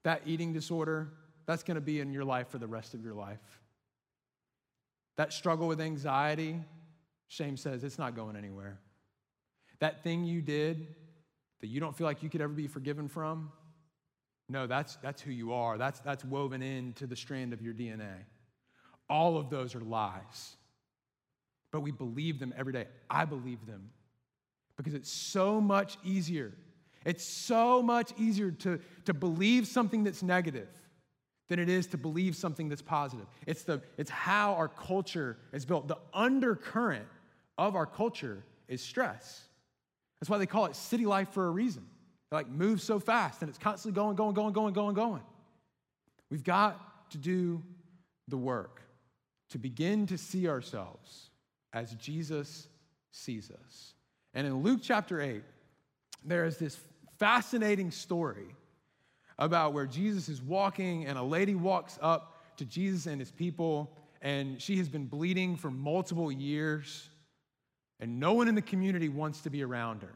That 0.08 0.22
eating 0.24 0.54
disorder, 0.54 1.10
that's 1.44 1.62
going 1.62 1.74
to 1.74 1.82
be 1.82 2.00
in 2.00 2.14
your 2.14 2.24
life 2.24 2.48
for 2.48 2.56
the 2.56 2.66
rest 2.66 2.94
of 2.94 3.04
your 3.04 3.12
life. 3.12 3.60
That 5.18 5.34
struggle 5.34 5.68
with 5.68 5.82
anxiety, 5.82 6.62
shame 7.26 7.58
says 7.58 7.84
it's 7.84 7.98
not 7.98 8.16
going 8.16 8.34
anywhere. 8.34 8.78
That 9.80 10.02
thing 10.02 10.24
you 10.24 10.40
did 10.40 10.94
that 11.60 11.66
you 11.66 11.78
don't 11.78 11.94
feel 11.94 12.06
like 12.06 12.22
you 12.22 12.30
could 12.30 12.40
ever 12.40 12.54
be 12.54 12.68
forgiven 12.68 13.06
from, 13.06 13.52
no, 14.48 14.66
that's, 14.66 14.96
that's 15.02 15.20
who 15.20 15.30
you 15.30 15.52
are. 15.52 15.76
That's, 15.76 16.00
that's 16.00 16.24
woven 16.24 16.62
into 16.62 17.06
the 17.06 17.14
strand 17.14 17.52
of 17.52 17.60
your 17.60 17.74
DNA. 17.74 18.24
All 19.10 19.36
of 19.36 19.50
those 19.50 19.74
are 19.74 19.80
lies. 19.80 20.56
But 21.70 21.80
we 21.80 21.90
believe 21.90 22.38
them 22.38 22.54
every 22.56 22.72
day. 22.72 22.86
I 23.10 23.26
believe 23.26 23.66
them 23.66 23.90
because 24.78 24.94
it's 24.94 25.12
so 25.12 25.60
much 25.60 25.98
easier. 26.02 26.54
It's 27.08 27.24
so 27.24 27.82
much 27.82 28.12
easier 28.18 28.50
to, 28.50 28.78
to 29.06 29.14
believe 29.14 29.66
something 29.66 30.04
that's 30.04 30.22
negative 30.22 30.68
than 31.48 31.58
it 31.58 31.70
is 31.70 31.86
to 31.86 31.96
believe 31.96 32.36
something 32.36 32.68
that's 32.68 32.82
positive. 32.82 33.24
It's, 33.46 33.62
the, 33.62 33.80
it's 33.96 34.10
how 34.10 34.52
our 34.52 34.68
culture 34.68 35.38
is 35.54 35.64
built. 35.64 35.88
The 35.88 35.96
undercurrent 36.12 37.06
of 37.56 37.76
our 37.76 37.86
culture 37.86 38.44
is 38.68 38.82
stress. 38.82 39.40
That's 40.20 40.28
why 40.28 40.36
they 40.36 40.44
call 40.44 40.66
it 40.66 40.76
city 40.76 41.06
life 41.06 41.30
for 41.30 41.46
a 41.46 41.50
reason. 41.50 41.86
It 42.30 42.34
like 42.34 42.50
moves 42.50 42.84
so 42.84 43.00
fast 43.00 43.40
and 43.40 43.48
it's 43.48 43.56
constantly 43.56 43.98
going, 43.98 44.14
going, 44.14 44.34
going, 44.34 44.52
going, 44.52 44.74
going, 44.74 44.94
going. 44.94 45.22
We've 46.28 46.44
got 46.44 47.10
to 47.12 47.16
do 47.16 47.62
the 48.28 48.36
work 48.36 48.82
to 49.48 49.58
begin 49.58 50.06
to 50.08 50.18
see 50.18 50.46
ourselves 50.46 51.30
as 51.72 51.94
Jesus 51.94 52.68
sees 53.12 53.50
us. 53.50 53.94
And 54.34 54.46
in 54.46 54.62
Luke 54.62 54.80
chapter 54.82 55.22
8, 55.22 55.42
there 56.22 56.44
is 56.44 56.58
this 56.58 56.78
fascinating 57.18 57.90
story 57.90 58.54
about 59.38 59.72
where 59.72 59.86
Jesus 59.86 60.28
is 60.28 60.42
walking 60.42 61.06
and 61.06 61.18
a 61.18 61.22
lady 61.22 61.54
walks 61.54 61.98
up 62.00 62.34
to 62.56 62.64
Jesus 62.64 63.06
and 63.06 63.20
his 63.20 63.30
people, 63.30 63.92
and 64.20 64.60
she 64.60 64.76
has 64.78 64.88
been 64.88 65.06
bleeding 65.06 65.56
for 65.56 65.70
multiple 65.70 66.32
years, 66.32 67.08
and 68.00 68.18
no 68.18 68.32
one 68.32 68.48
in 68.48 68.54
the 68.54 68.62
community 68.62 69.08
wants 69.08 69.42
to 69.42 69.50
be 69.50 69.62
around 69.62 70.02
her. 70.02 70.14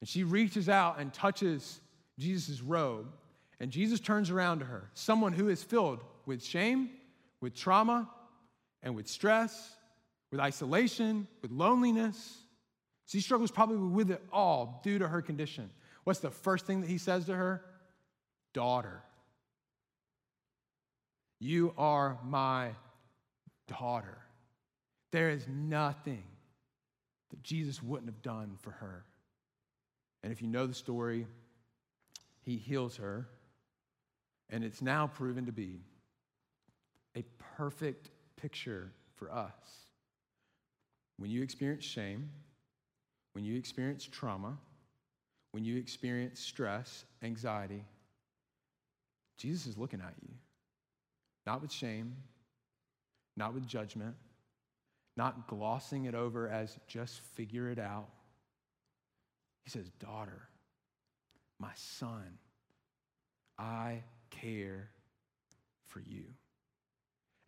And 0.00 0.08
she 0.08 0.24
reaches 0.24 0.68
out 0.68 0.98
and 0.98 1.12
touches 1.12 1.80
Jesus' 2.18 2.60
robe, 2.60 3.06
and 3.60 3.70
Jesus 3.70 4.00
turns 4.00 4.30
around 4.30 4.58
to 4.58 4.64
her, 4.64 4.90
someone 4.94 5.32
who 5.32 5.48
is 5.48 5.62
filled 5.62 6.00
with 6.26 6.42
shame, 6.44 6.90
with 7.40 7.54
trauma, 7.54 8.08
and 8.82 8.94
with 8.94 9.08
stress, 9.08 9.76
with 10.30 10.40
isolation, 10.40 11.26
with 11.42 11.52
loneliness. 11.52 12.38
She 13.06 13.20
struggles 13.20 13.50
probably 13.50 13.76
with 13.76 14.10
it 14.10 14.22
all 14.32 14.80
due 14.82 14.98
to 14.98 15.08
her 15.08 15.22
condition. 15.22 15.70
What's 16.04 16.20
the 16.20 16.30
first 16.30 16.66
thing 16.66 16.80
that 16.80 16.90
he 16.90 16.98
says 16.98 17.26
to 17.26 17.34
her? 17.34 17.64
Daughter. 18.52 19.02
You 21.38 21.74
are 21.76 22.18
my 22.24 22.70
daughter. 23.68 24.18
There 25.10 25.30
is 25.30 25.46
nothing 25.48 26.24
that 27.30 27.42
Jesus 27.42 27.82
wouldn't 27.82 28.08
have 28.08 28.22
done 28.22 28.56
for 28.60 28.70
her. 28.70 29.04
And 30.22 30.32
if 30.32 30.40
you 30.40 30.48
know 30.48 30.66
the 30.66 30.74
story, 30.74 31.26
he 32.40 32.56
heals 32.56 32.96
her, 32.96 33.28
and 34.50 34.64
it's 34.64 34.82
now 34.82 35.06
proven 35.06 35.46
to 35.46 35.52
be 35.52 35.80
a 37.16 37.24
perfect 37.56 38.10
picture 38.36 38.92
for 39.16 39.32
us. 39.32 39.52
When 41.18 41.30
you 41.30 41.42
experience 41.42 41.84
shame, 41.84 42.30
when 43.34 43.44
you 43.44 43.56
experience 43.56 44.08
trauma, 44.10 44.56
when 45.52 45.64
you 45.64 45.76
experience 45.76 46.40
stress, 46.40 47.04
anxiety, 47.22 47.84
Jesus 49.36 49.66
is 49.66 49.76
looking 49.76 50.00
at 50.00 50.14
you. 50.22 50.30
Not 51.46 51.60
with 51.60 51.70
shame, 51.70 52.16
not 53.36 53.52
with 53.52 53.66
judgment, 53.66 54.14
not 55.16 55.46
glossing 55.46 56.06
it 56.06 56.14
over 56.14 56.48
as 56.48 56.78
just 56.86 57.20
figure 57.20 57.68
it 57.70 57.78
out. 57.78 58.08
He 59.64 59.70
says, 59.70 59.90
Daughter, 59.98 60.48
my 61.58 61.72
son, 61.74 62.38
I 63.58 64.02
care 64.30 64.88
for 65.88 66.00
you. 66.00 66.24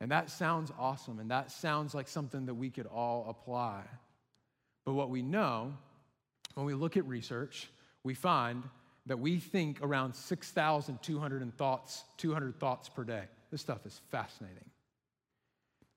And 0.00 0.10
that 0.10 0.30
sounds 0.30 0.70
awesome, 0.78 1.18
and 1.18 1.30
that 1.30 1.50
sounds 1.50 1.94
like 1.94 2.08
something 2.08 2.46
that 2.46 2.54
we 2.54 2.70
could 2.70 2.86
all 2.86 3.26
apply. 3.28 3.82
But 4.86 4.94
what 4.94 5.10
we 5.10 5.20
know 5.20 5.74
when 6.54 6.64
we 6.64 6.72
look 6.72 6.96
at 6.96 7.06
research, 7.06 7.68
we 8.02 8.14
find 8.14 8.62
that 9.04 9.18
we 9.18 9.38
think 9.38 9.82
around 9.82 10.14
6,200 10.14 11.56
thoughts, 11.58 12.04
200 12.16 12.58
thoughts 12.58 12.88
per 12.88 13.04
day. 13.04 13.24
This 13.50 13.60
stuff 13.60 13.84
is 13.84 14.00
fascinating. 14.10 14.70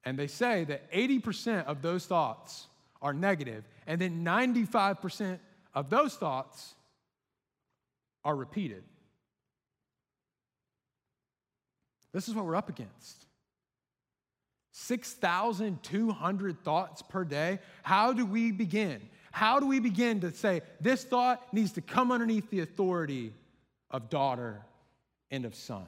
And 0.03 0.17
they 0.17 0.27
say 0.27 0.65
that 0.65 0.91
80% 0.91 1.65
of 1.65 1.81
those 1.81 2.05
thoughts 2.05 2.67
are 3.01 3.13
negative, 3.13 3.63
and 3.87 4.01
then 4.01 4.25
95% 4.25 5.39
of 5.73 5.89
those 5.89 6.15
thoughts 6.15 6.73
are 8.25 8.35
repeated. 8.35 8.83
This 12.11 12.27
is 12.27 12.35
what 12.35 12.45
we're 12.45 12.55
up 12.55 12.69
against. 12.69 13.25
6,200 14.71 16.63
thoughts 16.63 17.01
per 17.01 17.23
day. 17.23 17.59
How 17.83 18.13
do 18.13 18.25
we 18.25 18.51
begin? 18.51 19.01
How 19.31 19.59
do 19.59 19.67
we 19.67 19.79
begin 19.79 20.21
to 20.21 20.31
say 20.31 20.61
this 20.79 21.03
thought 21.03 21.53
needs 21.53 21.73
to 21.73 21.81
come 21.81 22.11
underneath 22.11 22.49
the 22.49 22.61
authority 22.61 23.33
of 23.91 24.09
daughter 24.09 24.65
and 25.31 25.45
of 25.45 25.53
son 25.55 25.85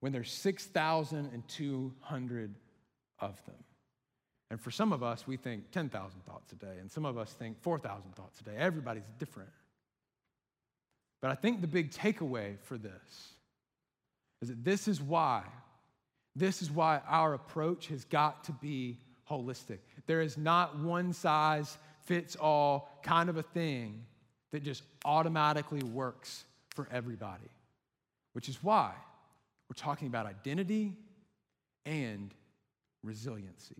when 0.00 0.12
there's 0.12 0.32
6,200 0.32 2.54
of 3.20 3.44
them? 3.46 3.54
And 4.50 4.60
for 4.60 4.70
some 4.70 4.92
of 4.92 5.02
us, 5.02 5.26
we 5.26 5.36
think 5.36 5.72
10,000 5.72 6.24
thoughts 6.24 6.52
a 6.52 6.56
day, 6.56 6.78
and 6.80 6.88
some 6.90 7.04
of 7.04 7.18
us 7.18 7.32
think 7.32 7.60
4,000 7.62 8.14
thoughts 8.14 8.40
a 8.40 8.44
day. 8.44 8.54
Everybody's 8.56 9.10
different. 9.18 9.50
But 11.20 11.32
I 11.32 11.34
think 11.34 11.60
the 11.60 11.66
big 11.66 11.90
takeaway 11.90 12.56
for 12.60 12.78
this 12.78 13.34
is 14.40 14.48
that 14.48 14.64
this 14.64 14.86
is 14.86 15.02
why, 15.02 15.42
this 16.36 16.60
is 16.60 16.70
why 16.70 17.00
our 17.08 17.34
approach 17.34 17.88
has 17.88 18.04
got 18.04 18.44
to 18.44 18.52
be 18.52 18.98
holistic. 19.28 19.78
There 20.06 20.20
is 20.20 20.36
not 20.36 20.78
one 20.78 21.12
size 21.12 21.78
fits 22.04 22.36
all 22.36 22.90
kind 23.02 23.28
of 23.28 23.36
a 23.36 23.42
thing 23.42 24.04
that 24.52 24.62
just 24.62 24.82
automatically 25.04 25.82
works 25.82 26.44
for 26.74 26.86
everybody, 26.92 27.50
which 28.34 28.48
is 28.48 28.62
why 28.62 28.92
we're 29.68 29.74
talking 29.74 30.06
about 30.06 30.26
identity 30.26 30.94
and 31.84 32.32
resiliency. 33.02 33.76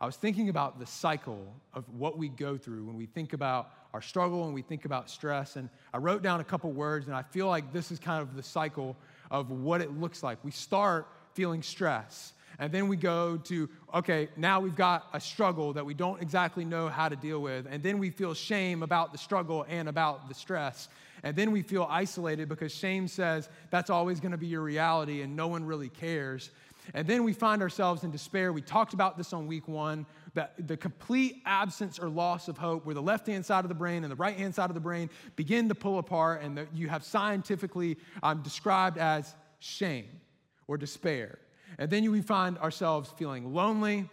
I 0.00 0.06
was 0.06 0.16
thinking 0.16 0.48
about 0.48 0.80
the 0.80 0.86
cycle 0.86 1.54
of 1.72 1.84
what 1.90 2.18
we 2.18 2.28
go 2.28 2.56
through 2.56 2.86
when 2.86 2.96
we 2.96 3.06
think 3.06 3.34
about 3.34 3.70
our 3.94 4.02
struggle 4.02 4.46
and 4.46 4.54
we 4.54 4.62
think 4.62 4.84
about 4.84 5.08
stress. 5.08 5.54
And 5.54 5.68
I 5.94 5.98
wrote 5.98 6.22
down 6.22 6.40
a 6.40 6.44
couple 6.44 6.72
words, 6.72 7.06
and 7.06 7.14
I 7.14 7.22
feel 7.22 7.46
like 7.46 7.72
this 7.72 7.92
is 7.92 8.00
kind 8.00 8.20
of 8.20 8.34
the 8.34 8.42
cycle 8.42 8.96
of 9.30 9.50
what 9.52 9.80
it 9.80 9.92
looks 9.92 10.24
like. 10.24 10.38
We 10.42 10.50
start 10.50 11.06
feeling 11.34 11.62
stress. 11.62 12.32
And 12.58 12.70
then 12.72 12.88
we 12.88 12.96
go 12.96 13.38
to, 13.38 13.68
okay, 13.94 14.28
now 14.36 14.60
we've 14.60 14.76
got 14.76 15.08
a 15.12 15.20
struggle 15.20 15.72
that 15.72 15.84
we 15.84 15.94
don't 15.94 16.20
exactly 16.22 16.64
know 16.64 16.88
how 16.88 17.08
to 17.08 17.16
deal 17.16 17.40
with. 17.40 17.66
And 17.68 17.82
then 17.82 17.98
we 17.98 18.10
feel 18.10 18.34
shame 18.34 18.82
about 18.82 19.10
the 19.12 19.18
struggle 19.18 19.66
and 19.68 19.88
about 19.88 20.28
the 20.28 20.34
stress. 20.34 20.88
And 21.22 21.34
then 21.34 21.50
we 21.50 21.62
feel 21.62 21.86
isolated 21.90 22.48
because 22.48 22.72
shame 22.72 23.08
says 23.08 23.48
that's 23.70 23.90
always 23.90 24.20
going 24.20 24.32
to 24.32 24.38
be 24.38 24.46
your 24.46 24.62
reality 24.62 25.22
and 25.22 25.34
no 25.34 25.48
one 25.48 25.64
really 25.64 25.88
cares. 25.88 26.50
And 26.94 27.06
then 27.06 27.24
we 27.24 27.32
find 27.32 27.62
ourselves 27.62 28.04
in 28.04 28.10
despair. 28.10 28.52
We 28.52 28.62
talked 28.62 28.92
about 28.92 29.16
this 29.16 29.32
on 29.32 29.46
week 29.46 29.68
one 29.68 30.04
that 30.34 30.54
the 30.66 30.76
complete 30.76 31.42
absence 31.46 31.98
or 31.98 32.08
loss 32.08 32.48
of 32.48 32.58
hope, 32.58 32.86
where 32.86 32.94
the 32.94 33.02
left 33.02 33.26
hand 33.26 33.44
side 33.44 33.64
of 33.64 33.68
the 33.68 33.74
brain 33.74 34.02
and 34.02 34.10
the 34.10 34.16
right 34.16 34.36
hand 34.36 34.54
side 34.54 34.70
of 34.70 34.74
the 34.74 34.80
brain 34.80 35.10
begin 35.36 35.68
to 35.68 35.74
pull 35.74 35.98
apart, 35.98 36.42
and 36.42 36.66
you 36.72 36.88
have 36.88 37.04
scientifically 37.04 37.98
um, 38.22 38.40
described 38.42 38.98
as 38.98 39.34
shame 39.60 40.21
or 40.66 40.76
despair. 40.76 41.38
And 41.78 41.90
then 41.90 42.10
we 42.10 42.20
find 42.20 42.58
ourselves 42.58 43.10
feeling 43.16 43.52
lonely, 43.52 44.08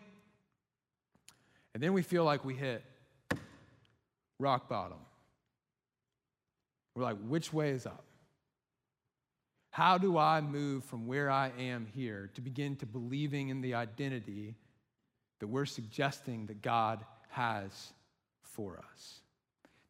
and 1.74 1.84
then 1.84 1.94
we 1.94 2.02
feel 2.02 2.24
like 2.24 2.46
we 2.46 2.56
hit 2.56 2.84
rock 4.40 4.70
bottom. 4.70 4.98
We're 6.96 7.04
like, 7.04 7.18
which 7.28 7.54
way 7.54 7.70
is 7.70 7.86
up? 7.86 8.04
How 9.72 9.98
do 9.98 10.18
I 10.18 10.42
move 10.42 10.84
from 10.84 11.06
where 11.08 11.30
I 11.30 11.52
am 11.58 11.86
here 11.86 12.30
to 12.34 12.42
begin 12.42 12.76
to 12.78 12.86
believing 12.86 13.50
in 13.50 13.62
the 13.62 13.76
identity 13.76 14.56
that 15.40 15.48
we're 15.48 15.66
suggesting 15.66 16.48
that 16.48 16.62
God 16.62 17.06
has 17.30 17.94
for 18.42 18.82
us? 18.92 19.20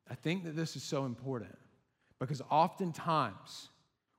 I 0.10 0.16
think 0.16 0.44
that 0.44 0.56
this 0.56 0.76
is 0.76 0.84
so 0.84 1.06
important 1.06 1.58
because 2.20 2.42
oftentimes 2.50 3.70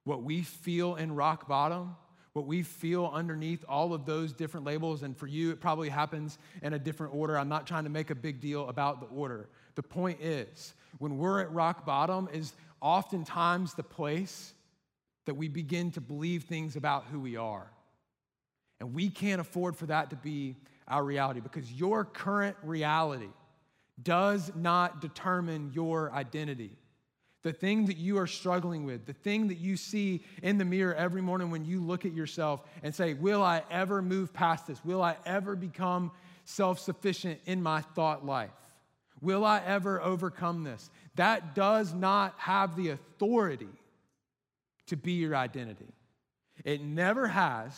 what 0.05 0.23
we 0.23 0.43
feel 0.43 0.97
in 0.97 1.15
rock 1.15 1.47
bottom, 1.47 1.97
what 2.33 2.47
we 2.47 2.63
feel 2.63 3.11
underneath 3.13 3.65
all 3.69 3.93
of 3.93 4.07
those 4.07 4.33
different 4.33 4.65
labels, 4.65 5.03
and 5.03 5.17
for 5.17 5.27
you, 5.27 5.51
it 5.51 5.61
probably 5.61 5.89
happens 5.89 6.39
in 6.63 6.75
a 6.75 6.79
different 6.79 7.15
order. 7.15 7.37
I'm 7.37 7.49
not 7.49 7.67
trying 7.67 7.85
to 7.85 7.91
make 7.91 8.11
a 8.11 8.15
big 8.15 8.41
deal 8.41 8.69
about 8.69 9.01
the 9.01 9.07
order. 9.07 9.49
The 9.75 9.83
point 9.83 10.21
is, 10.21 10.75
when 10.99 11.19
we're 11.19 11.41
at 11.41 11.53
rock 11.53 11.85
bottom, 11.85 12.29
is 12.33 12.53
oftentimes 12.81 13.75
the 13.75 13.83
place 13.83 14.55
that 15.27 15.35
we 15.35 15.49
begin 15.49 15.91
to 15.93 16.01
believe 16.01 16.45
things 16.45 16.77
about 16.77 17.05
who 17.07 17.21
we 17.21 17.37
are. 17.37 17.71
And 18.81 18.95
we 18.95 19.11
can't 19.11 19.41
afford 19.41 19.77
for 19.77 19.87
that 19.87 20.11
to 20.11 20.17
be 20.17 20.57
our 20.89 21.05
reality 21.05 21.41
because 21.41 21.71
your 21.73 22.05
current 22.05 22.57
reality 22.63 23.29
does 24.03 24.51
not 24.57 25.01
determine 25.01 25.73
your 25.75 26.11
identity. 26.13 26.71
The 27.43 27.53
thing 27.53 27.87
that 27.87 27.97
you 27.97 28.19
are 28.19 28.27
struggling 28.27 28.85
with, 28.85 29.07
the 29.07 29.15
thing 29.15 29.49
that 29.49 29.59
you 29.59 29.77
see 29.77 30.23
in 30.43 30.59
the 30.59 30.65
mirror 30.65 30.95
every 30.95 31.23
morning 31.23 31.51
when 31.51 31.65
you 31.65 31.81
look 31.81 32.05
at 32.05 32.13
yourself 32.13 32.61
and 32.83 32.95
say, 32.95 33.15
Will 33.15 33.43
I 33.43 33.63
ever 33.71 34.03
move 34.03 34.33
past 34.35 34.67
this? 34.67 34.85
Will 34.85 35.03
I 35.03 35.17
ever 35.25 35.57
become 35.57 36.11
self 36.45 36.79
sufficient 36.79 37.41
in 37.47 37.63
my 37.63 37.81
thought 37.81 38.27
life? 38.27 38.51
Will 39.23 39.45
I 39.45 39.63
ever 39.65 40.01
overcome 40.03 40.65
this? 40.65 40.91
That 41.17 41.55
does 41.55 41.95
not 41.95 42.35
have 42.39 42.77
the 42.77 42.91
authority 42.91 43.69
to 44.87 44.97
be 44.97 45.13
your 45.13 45.37
identity. 45.37 45.93
It 46.65 46.83
never 46.83 47.27
has, 47.29 47.73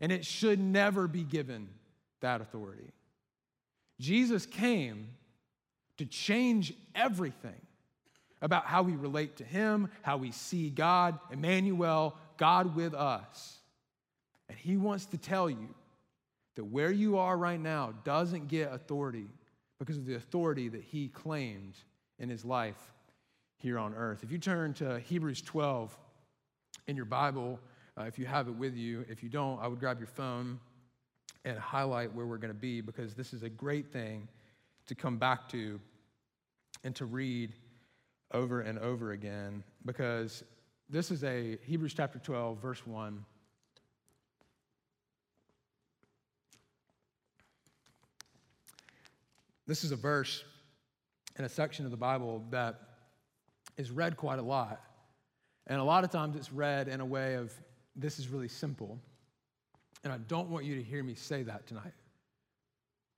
and 0.00 0.10
it 0.10 0.24
should 0.24 0.58
never 0.58 1.06
be 1.06 1.22
given 1.22 1.68
that 2.20 2.40
authority. 2.40 2.92
Jesus 4.00 4.46
came 4.46 5.10
to 5.98 6.06
change 6.06 6.72
everything 6.94 7.60
about 8.40 8.66
how 8.66 8.82
we 8.82 8.92
relate 8.96 9.36
to 9.36 9.44
Him, 9.44 9.90
how 10.02 10.16
we 10.16 10.30
see 10.30 10.70
God, 10.70 11.18
Emmanuel, 11.30 12.16
God 12.36 12.74
with 12.74 12.94
us. 12.94 13.58
And 14.48 14.56
He 14.58 14.76
wants 14.76 15.06
to 15.06 15.18
tell 15.18 15.50
you 15.50 15.74
that 16.56 16.64
where 16.64 16.90
you 16.90 17.18
are 17.18 17.36
right 17.36 17.60
now 17.60 17.94
doesn't 18.04 18.48
get 18.48 18.72
authority 18.72 19.26
because 19.78 19.96
of 19.96 20.06
the 20.06 20.14
authority 20.14 20.68
that 20.68 20.82
He 20.82 21.08
claimed 21.08 21.74
in 22.18 22.28
His 22.28 22.44
life 22.44 22.92
here 23.56 23.78
on 23.78 23.94
earth. 23.94 24.22
If 24.22 24.30
you 24.30 24.38
turn 24.38 24.74
to 24.74 25.00
Hebrews 25.00 25.42
12 25.42 25.96
in 26.86 26.96
your 26.96 27.04
Bible, 27.04 27.58
uh, 27.98 28.04
if 28.04 28.18
you 28.18 28.26
have 28.26 28.48
it 28.48 28.54
with 28.54 28.76
you, 28.76 29.04
if 29.08 29.22
you 29.22 29.28
don't, 29.28 29.60
I 29.60 29.66
would 29.66 29.80
grab 29.80 29.98
your 29.98 30.06
phone 30.06 30.60
and 31.44 31.58
highlight 31.58 32.14
where 32.14 32.26
we're 32.26 32.38
going 32.38 32.52
to 32.52 32.58
be 32.58 32.80
because 32.80 33.14
this 33.14 33.32
is 33.32 33.42
a 33.42 33.48
great 33.48 33.92
thing 33.92 34.28
to 34.86 34.94
come 34.94 35.18
back 35.18 35.48
to 35.50 35.80
and 36.84 36.94
to 36.96 37.04
read 37.04 37.52
over 38.32 38.60
and 38.60 38.78
over 38.78 39.12
again 39.12 39.62
because 39.84 40.44
this 40.90 41.10
is 41.10 41.24
a 41.24 41.58
Hebrews 41.64 41.94
chapter 41.94 42.18
12, 42.18 42.60
verse 42.60 42.86
1. 42.86 43.24
This 49.66 49.84
is 49.84 49.92
a 49.92 49.96
verse 49.96 50.44
in 51.38 51.44
a 51.44 51.48
section 51.48 51.84
of 51.84 51.90
the 51.90 51.96
Bible 51.96 52.42
that 52.50 52.80
is 53.76 53.90
read 53.90 54.16
quite 54.16 54.38
a 54.38 54.42
lot. 54.42 54.80
And 55.66 55.78
a 55.78 55.84
lot 55.84 56.04
of 56.04 56.10
times 56.10 56.36
it's 56.36 56.52
read 56.52 56.88
in 56.88 57.00
a 57.00 57.06
way 57.06 57.34
of, 57.34 57.52
this 57.94 58.18
is 58.18 58.28
really 58.28 58.48
simple. 58.48 58.98
And 60.04 60.12
I 60.12 60.16
don't 60.16 60.48
want 60.48 60.64
you 60.64 60.74
to 60.76 60.82
hear 60.82 61.02
me 61.02 61.14
say 61.14 61.42
that 61.42 61.66
tonight. 61.66 61.92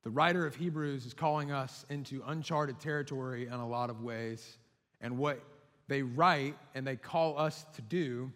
The 0.02 0.10
writer 0.10 0.46
of 0.46 0.54
Hebrews 0.56 1.06
is 1.06 1.14
calling 1.14 1.52
us 1.52 1.84
into 1.88 2.22
uncharted 2.26 2.80
territory 2.80 3.46
in 3.46 3.52
a 3.52 3.68
lot 3.68 3.90
of 3.90 4.02
ways. 4.02 4.58
And 5.00 5.18
what 5.18 5.40
they 5.88 6.02
write 6.02 6.56
and 6.74 6.86
they 6.86 6.96
call 6.96 7.38
us 7.38 7.64
to 7.74 7.82
do 7.82 8.32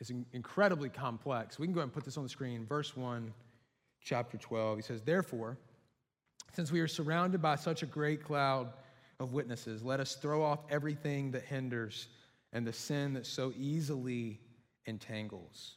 is 0.00 0.12
incredibly 0.32 0.88
complex. 0.88 1.58
We 1.58 1.66
can 1.66 1.74
go 1.74 1.80
ahead 1.80 1.86
and 1.86 1.92
put 1.92 2.04
this 2.04 2.16
on 2.16 2.22
the 2.22 2.28
screen. 2.28 2.66
Verse 2.66 2.96
1, 2.96 3.32
chapter 4.02 4.36
12. 4.36 4.78
He 4.78 4.82
says, 4.82 5.02
Therefore, 5.02 5.58
since 6.54 6.72
we 6.72 6.80
are 6.80 6.88
surrounded 6.88 7.40
by 7.40 7.56
such 7.56 7.82
a 7.82 7.86
great 7.86 8.22
cloud 8.22 8.72
of 9.20 9.32
witnesses, 9.32 9.82
let 9.82 10.00
us 10.00 10.16
throw 10.16 10.42
off 10.42 10.60
everything 10.70 11.30
that 11.32 11.44
hinders 11.44 12.08
and 12.52 12.66
the 12.66 12.72
sin 12.72 13.14
that 13.14 13.26
so 13.26 13.52
easily 13.56 14.40
entangles. 14.86 15.76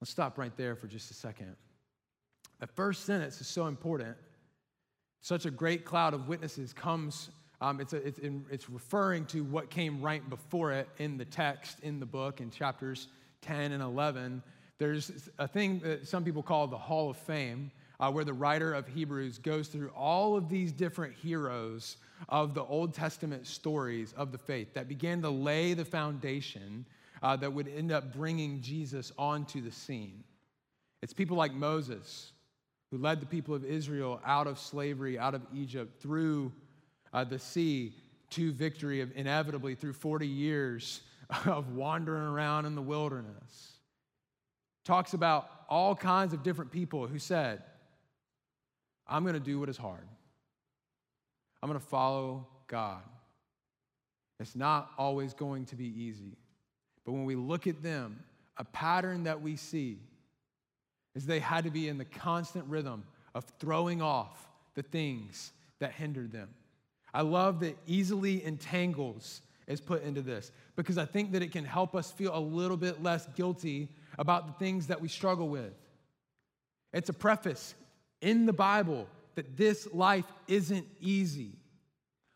Let's 0.00 0.10
stop 0.10 0.38
right 0.38 0.54
there 0.56 0.76
for 0.76 0.86
just 0.86 1.10
a 1.10 1.14
second. 1.14 1.56
The 2.60 2.66
first 2.66 3.04
sentence 3.04 3.40
is 3.40 3.46
so 3.46 3.66
important. 3.66 4.16
Such 5.20 5.46
a 5.46 5.50
great 5.50 5.84
cloud 5.84 6.12
of 6.12 6.28
witnesses 6.28 6.72
comes, 6.72 7.30
um, 7.60 7.80
it's, 7.80 7.92
a, 7.92 8.06
it's, 8.06 8.18
in, 8.18 8.44
it's 8.50 8.68
referring 8.68 9.26
to 9.26 9.42
what 9.44 9.70
came 9.70 10.02
right 10.02 10.28
before 10.28 10.72
it 10.72 10.88
in 10.98 11.16
the 11.16 11.24
text, 11.24 11.78
in 11.82 12.00
the 12.00 12.06
book, 12.06 12.40
in 12.40 12.50
chapters 12.50 13.08
10 13.42 13.72
and 13.72 13.82
11. 13.82 14.42
There's 14.78 15.30
a 15.38 15.46
thing 15.46 15.78
that 15.80 16.06
some 16.08 16.24
people 16.24 16.42
call 16.42 16.66
the 16.66 16.78
Hall 16.78 17.10
of 17.10 17.16
Fame, 17.16 17.70
uh, 18.00 18.10
where 18.10 18.24
the 18.24 18.32
writer 18.32 18.74
of 18.74 18.88
Hebrews 18.88 19.38
goes 19.38 19.68
through 19.68 19.90
all 19.90 20.36
of 20.36 20.48
these 20.48 20.72
different 20.72 21.14
heroes 21.14 21.96
of 22.28 22.54
the 22.54 22.64
Old 22.64 22.94
Testament 22.94 23.46
stories 23.46 24.12
of 24.16 24.32
the 24.32 24.38
faith 24.38 24.74
that 24.74 24.88
began 24.88 25.22
to 25.22 25.30
lay 25.30 25.74
the 25.74 25.84
foundation 25.84 26.84
uh, 27.22 27.36
that 27.36 27.52
would 27.52 27.68
end 27.68 27.92
up 27.92 28.12
bringing 28.12 28.60
Jesus 28.60 29.12
onto 29.16 29.60
the 29.60 29.70
scene. 29.70 30.24
It's 31.02 31.12
people 31.12 31.36
like 31.36 31.54
Moses, 31.54 32.32
who 32.90 32.98
led 32.98 33.20
the 33.20 33.26
people 33.26 33.54
of 33.54 33.64
Israel 33.64 34.20
out 34.24 34.46
of 34.46 34.58
slavery, 34.58 35.18
out 35.18 35.34
of 35.34 35.42
Egypt, 35.54 36.00
through 36.00 36.52
uh, 37.14 37.24
the 37.24 37.38
sea 37.38 37.94
to 38.30 38.52
victory, 38.52 39.00
of 39.00 39.12
inevitably 39.16 39.76
through 39.76 39.92
40 39.92 40.26
years 40.26 41.00
of 41.46 41.72
wandering 41.72 42.24
around 42.24 42.66
in 42.66 42.74
the 42.74 42.82
wilderness. 42.82 43.72
Talks 44.84 45.14
about 45.14 45.48
all 45.70 45.94
kinds 45.94 46.34
of 46.34 46.42
different 46.42 46.72
people 46.72 47.06
who 47.06 47.18
said, 47.18 47.62
I'm 49.06 49.22
going 49.22 49.34
to 49.34 49.40
do 49.40 49.60
what 49.60 49.68
is 49.68 49.76
hard. 49.76 50.06
I'm 51.62 51.68
going 51.68 51.80
to 51.80 51.86
follow 51.86 52.46
God. 52.66 53.02
It's 54.40 54.56
not 54.56 54.90
always 54.98 55.32
going 55.32 55.66
to 55.66 55.76
be 55.76 55.86
easy. 55.86 56.36
But 57.04 57.12
when 57.12 57.24
we 57.24 57.36
look 57.36 57.66
at 57.66 57.82
them, 57.82 58.22
a 58.58 58.64
pattern 58.64 59.24
that 59.24 59.40
we 59.40 59.56
see 59.56 59.98
is 61.14 61.24
they 61.24 61.38
had 61.38 61.64
to 61.64 61.70
be 61.70 61.88
in 61.88 61.98
the 61.98 62.04
constant 62.04 62.66
rhythm 62.66 63.04
of 63.34 63.44
throwing 63.58 64.02
off 64.02 64.48
the 64.74 64.82
things 64.82 65.52
that 65.78 65.92
hindered 65.92 66.32
them. 66.32 66.48
I 67.14 67.22
love 67.22 67.60
that 67.60 67.78
easily 67.86 68.44
entangles 68.44 69.40
is 69.68 69.80
put 69.80 70.02
into 70.02 70.20
this 70.20 70.50
because 70.76 70.98
I 70.98 71.06
think 71.06 71.32
that 71.32 71.42
it 71.42 71.52
can 71.52 71.64
help 71.64 71.94
us 71.94 72.10
feel 72.10 72.36
a 72.36 72.40
little 72.40 72.76
bit 72.76 73.02
less 73.02 73.26
guilty 73.36 73.88
about 74.18 74.46
the 74.48 74.52
things 74.64 74.88
that 74.88 75.00
we 75.00 75.08
struggle 75.08 75.48
with. 75.48 75.72
It's 76.92 77.08
a 77.08 77.14
preface 77.14 77.74
in 78.20 78.46
the 78.46 78.52
Bible 78.52 79.06
that 79.36 79.56
this 79.56 79.88
life 79.92 80.26
isn't 80.48 80.86
easy. 81.00 81.52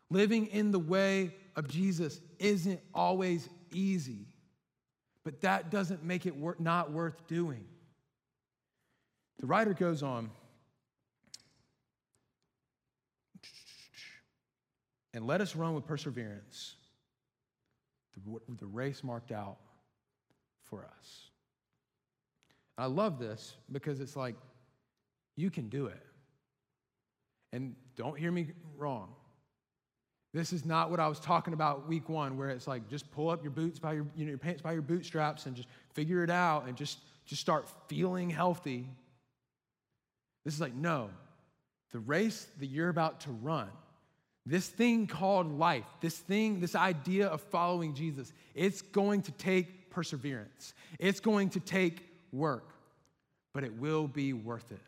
Living 0.09 0.47
in 0.47 0.71
the 0.71 0.79
way 0.79 1.35
of 1.55 1.67
Jesus 1.67 2.19
isn't 2.39 2.79
always 2.93 3.47
easy, 3.71 4.25
but 5.23 5.41
that 5.41 5.69
doesn't 5.69 6.03
make 6.03 6.25
it 6.25 6.33
not 6.59 6.91
worth 6.91 7.27
doing. 7.27 7.65
The 9.39 9.45
writer 9.45 9.73
goes 9.73 10.03
on, 10.03 10.31
and 15.13 15.25
let 15.25 15.41
us 15.41 15.55
run 15.55 15.73
with 15.73 15.85
perseverance 15.85 16.75
the, 18.59 18.65
race 18.65 19.03
marked 19.03 19.31
out 19.31 19.57
for 20.63 20.85
us. 20.85 21.29
I 22.77 22.85
love 22.85 23.19
this 23.19 23.55
because 23.71 23.99
it's 23.99 24.15
like, 24.15 24.35
you 25.35 25.49
can 25.49 25.69
do 25.69 25.87
it. 25.87 26.05
And 27.51 27.75
don't 27.95 28.17
hear 28.17 28.31
me 28.31 28.47
wrong. 28.77 29.13
This 30.33 30.53
is 30.53 30.63
not 30.63 30.91
what 30.91 30.99
I 30.99 31.07
was 31.07 31.19
talking 31.19 31.53
about 31.53 31.87
week 31.87 32.07
one, 32.07 32.37
where 32.37 32.49
it's 32.49 32.67
like 32.67 32.87
just 32.87 33.09
pull 33.11 33.29
up 33.29 33.41
your 33.41 33.51
boots 33.51 33.79
by 33.79 33.93
your, 33.93 34.05
you 34.15 34.25
know, 34.25 34.29
your 34.29 34.37
pants 34.37 34.61
by 34.61 34.73
your 34.73 34.81
bootstraps 34.83 35.45
and 35.45 35.55
just 35.55 35.67
figure 35.93 36.23
it 36.23 36.29
out 36.29 36.67
and 36.67 36.77
just, 36.77 36.99
just 37.25 37.41
start 37.41 37.67
feeling 37.87 38.29
healthy. 38.29 38.87
This 40.45 40.53
is 40.53 40.61
like, 40.61 40.75
no, 40.75 41.09
the 41.91 41.99
race 41.99 42.47
that 42.59 42.67
you're 42.67 42.89
about 42.89 43.21
to 43.21 43.31
run, 43.31 43.69
this 44.45 44.67
thing 44.67 45.07
called 45.07 45.57
life, 45.59 45.85
this 46.01 46.17
thing, 46.17 46.59
this 46.59 46.75
idea 46.75 47.27
of 47.27 47.41
following 47.41 47.93
Jesus, 47.93 48.33
it's 48.55 48.81
going 48.81 49.21
to 49.23 49.31
take 49.33 49.89
perseverance. 49.89 50.73
It's 50.97 51.19
going 51.19 51.49
to 51.51 51.59
take 51.59 52.07
work, 52.31 52.73
but 53.53 53.63
it 53.63 53.73
will 53.73 54.07
be 54.07 54.33
worth 54.33 54.71
it. 54.71 54.79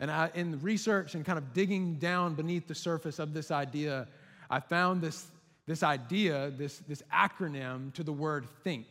And 0.00 0.10
I, 0.10 0.30
in 0.34 0.60
research 0.60 1.14
and 1.14 1.24
kind 1.24 1.38
of 1.38 1.52
digging 1.52 1.94
down 1.94 2.34
beneath 2.34 2.68
the 2.68 2.74
surface 2.74 3.18
of 3.18 3.34
this 3.34 3.50
idea, 3.50 4.06
I 4.48 4.60
found 4.60 5.02
this, 5.02 5.26
this 5.66 5.82
idea, 5.82 6.52
this, 6.56 6.78
this 6.88 7.02
acronym 7.12 7.92
to 7.94 8.04
the 8.04 8.12
word 8.12 8.46
think. 8.62 8.86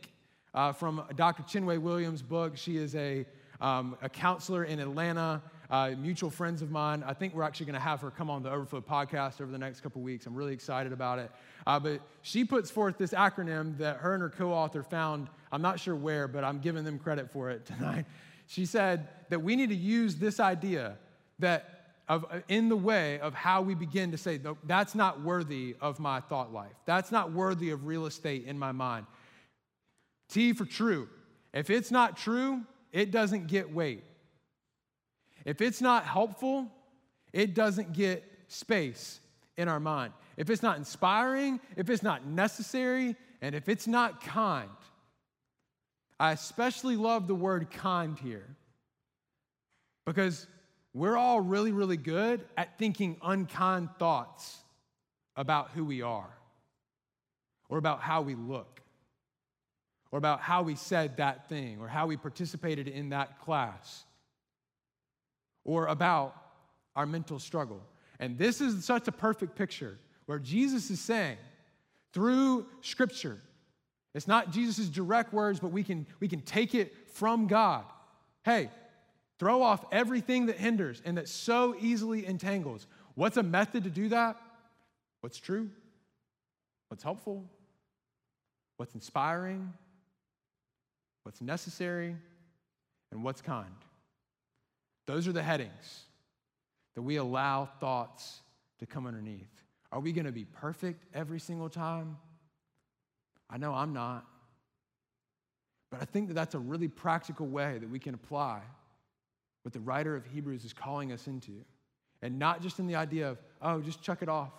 Uh, 0.54 0.72
from 0.72 1.02
Dr. 1.16 1.42
Chinwe 1.44 1.80
Williams' 1.80 2.22
book, 2.22 2.56
she 2.56 2.76
is 2.76 2.94
a, 2.94 3.24
um, 3.60 3.96
a 4.02 4.08
counselor 4.08 4.64
in 4.64 4.80
Atlanta, 4.80 5.42
uh, 5.70 5.90
mutual 5.98 6.30
friends 6.30 6.62
of 6.62 6.70
mine. 6.70 7.04
I 7.06 7.12
think 7.12 7.34
we're 7.34 7.42
actually 7.42 7.66
going 7.66 7.74
to 7.74 7.80
have 7.80 8.00
her 8.00 8.10
come 8.10 8.30
on 8.30 8.42
the 8.42 8.50
Overflow 8.50 8.80
podcast 8.80 9.40
over 9.40 9.50
the 9.50 9.58
next 9.58 9.80
couple 9.80 10.00
weeks. 10.00 10.26
I'm 10.26 10.34
really 10.34 10.54
excited 10.54 10.92
about 10.92 11.18
it. 11.18 11.30
Uh, 11.66 11.78
but 11.78 12.00
she 12.22 12.44
puts 12.44 12.70
forth 12.70 12.96
this 12.96 13.12
acronym 13.12 13.76
that 13.78 13.98
her 13.98 14.14
and 14.14 14.22
her 14.22 14.30
co 14.30 14.52
author 14.52 14.82
found, 14.82 15.28
I'm 15.52 15.62
not 15.62 15.78
sure 15.78 15.94
where, 15.94 16.26
but 16.28 16.44
I'm 16.44 16.60
giving 16.60 16.84
them 16.84 16.98
credit 16.98 17.30
for 17.30 17.50
it 17.50 17.66
tonight. 17.66 18.06
She 18.46 18.64
said 18.64 19.08
that 19.28 19.42
we 19.42 19.56
need 19.56 19.68
to 19.68 19.76
use 19.76 20.16
this 20.16 20.40
idea 20.40 20.96
that 21.38 21.74
of, 22.08 22.24
in 22.48 22.70
the 22.70 22.76
way 22.76 23.20
of 23.20 23.34
how 23.34 23.60
we 23.60 23.74
begin 23.74 24.12
to 24.12 24.18
say, 24.18 24.40
that's 24.64 24.94
not 24.94 25.22
worthy 25.22 25.76
of 25.80 26.00
my 26.00 26.20
thought 26.20 26.52
life. 26.52 26.72
That's 26.86 27.12
not 27.12 27.32
worthy 27.32 27.70
of 27.70 27.84
real 27.84 28.06
estate 28.06 28.46
in 28.46 28.58
my 28.58 28.72
mind. 28.72 29.04
T 30.30 30.54
for 30.54 30.64
true. 30.64 31.08
If 31.52 31.68
it's 31.68 31.90
not 31.90 32.16
true, 32.16 32.62
it 32.92 33.10
doesn't 33.10 33.48
get 33.48 33.72
weight. 33.72 34.04
If 35.44 35.60
it's 35.60 35.80
not 35.80 36.04
helpful, 36.04 36.70
it 37.32 37.54
doesn't 37.54 37.92
get 37.92 38.24
space 38.48 39.20
in 39.56 39.68
our 39.68 39.80
mind. 39.80 40.12
If 40.36 40.50
it's 40.50 40.62
not 40.62 40.76
inspiring, 40.76 41.60
if 41.76 41.90
it's 41.90 42.02
not 42.02 42.26
necessary, 42.26 43.16
and 43.40 43.54
if 43.54 43.68
it's 43.68 43.86
not 43.86 44.22
kind, 44.22 44.70
I 46.20 46.32
especially 46.32 46.96
love 46.96 47.28
the 47.28 47.34
word 47.34 47.70
kind 47.70 48.18
here 48.18 48.56
because 50.04 50.46
we're 50.94 51.16
all 51.16 51.40
really, 51.40 51.70
really 51.70 51.96
good 51.96 52.44
at 52.56 52.78
thinking 52.78 53.18
unkind 53.22 53.90
thoughts 53.98 54.58
about 55.36 55.70
who 55.70 55.84
we 55.84 56.02
are, 56.02 56.30
or 57.68 57.78
about 57.78 58.00
how 58.00 58.22
we 58.22 58.34
look, 58.34 58.80
or 60.10 60.18
about 60.18 60.40
how 60.40 60.62
we 60.62 60.74
said 60.74 61.18
that 61.18 61.48
thing, 61.48 61.78
or 61.80 61.86
how 61.86 62.06
we 62.06 62.16
participated 62.16 62.88
in 62.88 63.10
that 63.10 63.40
class, 63.40 64.04
or 65.68 65.88
about 65.88 66.34
our 66.96 67.04
mental 67.04 67.38
struggle. 67.38 67.82
And 68.18 68.38
this 68.38 68.62
is 68.62 68.86
such 68.86 69.06
a 69.06 69.12
perfect 69.12 69.54
picture 69.54 69.98
where 70.24 70.38
Jesus 70.38 70.90
is 70.90 70.98
saying, 70.98 71.36
through 72.14 72.66
Scripture, 72.80 73.38
it's 74.14 74.26
not 74.26 74.50
Jesus' 74.50 74.88
direct 74.88 75.34
words, 75.34 75.60
but 75.60 75.70
we 75.70 75.84
can, 75.84 76.06
we 76.20 76.26
can 76.26 76.40
take 76.40 76.74
it 76.74 76.94
from 77.12 77.46
God. 77.48 77.84
Hey, 78.46 78.70
throw 79.38 79.60
off 79.60 79.84
everything 79.92 80.46
that 80.46 80.56
hinders 80.56 81.02
and 81.04 81.18
that 81.18 81.28
so 81.28 81.76
easily 81.78 82.24
entangles. 82.26 82.86
What's 83.14 83.36
a 83.36 83.42
method 83.42 83.84
to 83.84 83.90
do 83.90 84.08
that? 84.08 84.40
What's 85.20 85.36
true? 85.36 85.68
What's 86.88 87.02
helpful? 87.02 87.44
What's 88.78 88.94
inspiring? 88.94 89.74
What's 91.24 91.42
necessary? 91.42 92.16
And 93.12 93.22
what's 93.22 93.42
kind? 93.42 93.66
Those 95.08 95.26
are 95.26 95.32
the 95.32 95.42
headings 95.42 96.02
that 96.94 97.00
we 97.00 97.16
allow 97.16 97.64
thoughts 97.64 98.42
to 98.78 98.84
come 98.84 99.06
underneath. 99.06 99.48
Are 99.90 100.00
we 100.00 100.12
going 100.12 100.26
to 100.26 100.32
be 100.32 100.44
perfect 100.44 101.06
every 101.14 101.40
single 101.40 101.70
time? 101.70 102.18
I 103.48 103.56
know 103.56 103.72
I'm 103.72 103.94
not. 103.94 104.26
But 105.90 106.02
I 106.02 106.04
think 106.04 106.28
that 106.28 106.34
that's 106.34 106.54
a 106.54 106.58
really 106.58 106.88
practical 106.88 107.46
way 107.46 107.78
that 107.78 107.88
we 107.88 107.98
can 107.98 108.12
apply 108.12 108.60
what 109.62 109.72
the 109.72 109.80
writer 109.80 110.14
of 110.14 110.26
Hebrews 110.26 110.66
is 110.66 110.74
calling 110.74 111.10
us 111.10 111.26
into. 111.26 111.52
And 112.20 112.38
not 112.38 112.60
just 112.60 112.78
in 112.78 112.86
the 112.86 112.96
idea 112.96 113.30
of, 113.30 113.38
oh, 113.62 113.80
just 113.80 114.02
chuck 114.02 114.20
it 114.20 114.28
off. 114.28 114.52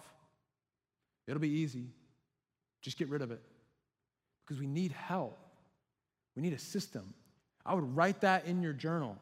It'll 1.27 1.39
be 1.39 1.47
easy. 1.47 1.85
Just 2.81 2.97
get 2.97 3.07
rid 3.09 3.21
of 3.21 3.29
it. 3.29 3.41
Because 4.47 4.59
we 4.59 4.65
need 4.65 4.93
help. 4.93 5.37
We 6.35 6.41
need 6.41 6.53
a 6.53 6.59
system. 6.59 7.13
I 7.67 7.75
would 7.75 7.95
write 7.95 8.21
that 8.21 8.47
in 8.47 8.63
your 8.63 8.73
journal. 8.73 9.15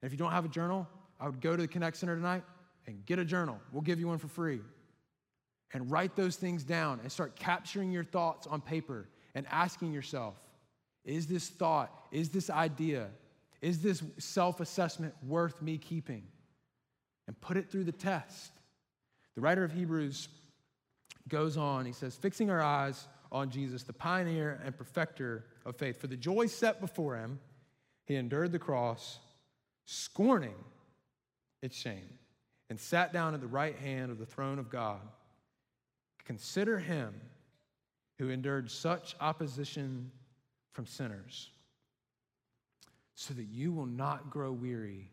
And 0.00 0.06
if 0.06 0.12
you 0.12 0.18
don't 0.18 0.32
have 0.32 0.44
a 0.44 0.48
journal, 0.48 0.88
I 1.20 1.26
would 1.26 1.40
go 1.40 1.56
to 1.56 1.62
the 1.62 1.68
Connect 1.68 1.96
Center 1.96 2.16
tonight 2.16 2.44
and 2.86 3.04
get 3.06 3.18
a 3.18 3.24
journal. 3.24 3.58
We'll 3.72 3.82
give 3.82 3.98
you 3.98 4.08
one 4.08 4.18
for 4.18 4.28
free 4.28 4.60
and 5.72 5.90
write 5.90 6.16
those 6.16 6.36
things 6.36 6.64
down 6.64 7.00
and 7.00 7.10
start 7.10 7.36
capturing 7.36 7.90
your 7.90 8.04
thoughts 8.04 8.46
on 8.46 8.60
paper 8.60 9.08
and 9.34 9.46
asking 9.50 9.92
yourself 9.92 10.40
is 11.06 11.28
this 11.28 11.48
thought, 11.48 11.96
is 12.10 12.30
this 12.30 12.50
idea 12.50 13.08
Is 13.62 13.80
this 13.80 14.02
self 14.18 14.60
assessment 14.60 15.14
worth 15.26 15.62
me 15.62 15.78
keeping? 15.78 16.24
And 17.26 17.40
put 17.40 17.56
it 17.56 17.70
through 17.70 17.84
the 17.84 17.92
test. 17.92 18.52
The 19.34 19.40
writer 19.40 19.64
of 19.64 19.72
Hebrews 19.72 20.28
goes 21.28 21.56
on, 21.56 21.86
he 21.86 21.92
says, 21.92 22.14
fixing 22.14 22.50
our 22.50 22.62
eyes 22.62 23.08
on 23.32 23.50
Jesus, 23.50 23.82
the 23.82 23.92
pioneer 23.92 24.60
and 24.64 24.76
perfecter 24.76 25.46
of 25.64 25.76
faith. 25.76 26.00
For 26.00 26.06
the 26.06 26.16
joy 26.16 26.46
set 26.46 26.80
before 26.80 27.16
him, 27.16 27.40
he 28.04 28.14
endured 28.14 28.52
the 28.52 28.58
cross, 28.58 29.18
scorning 29.86 30.54
its 31.62 31.76
shame, 31.76 32.18
and 32.68 32.78
sat 32.78 33.12
down 33.12 33.34
at 33.34 33.40
the 33.40 33.46
right 33.46 33.76
hand 33.76 34.10
of 34.10 34.18
the 34.18 34.26
throne 34.26 34.58
of 34.58 34.68
God. 34.68 35.00
Consider 36.24 36.78
him 36.78 37.14
who 38.18 38.28
endured 38.28 38.70
such 38.70 39.14
opposition 39.20 40.10
from 40.72 40.86
sinners 40.86 41.50
so 43.14 43.32
that 43.34 43.44
you 43.44 43.72
will 43.72 43.86
not 43.86 44.28
grow 44.30 44.52
weary 44.52 45.10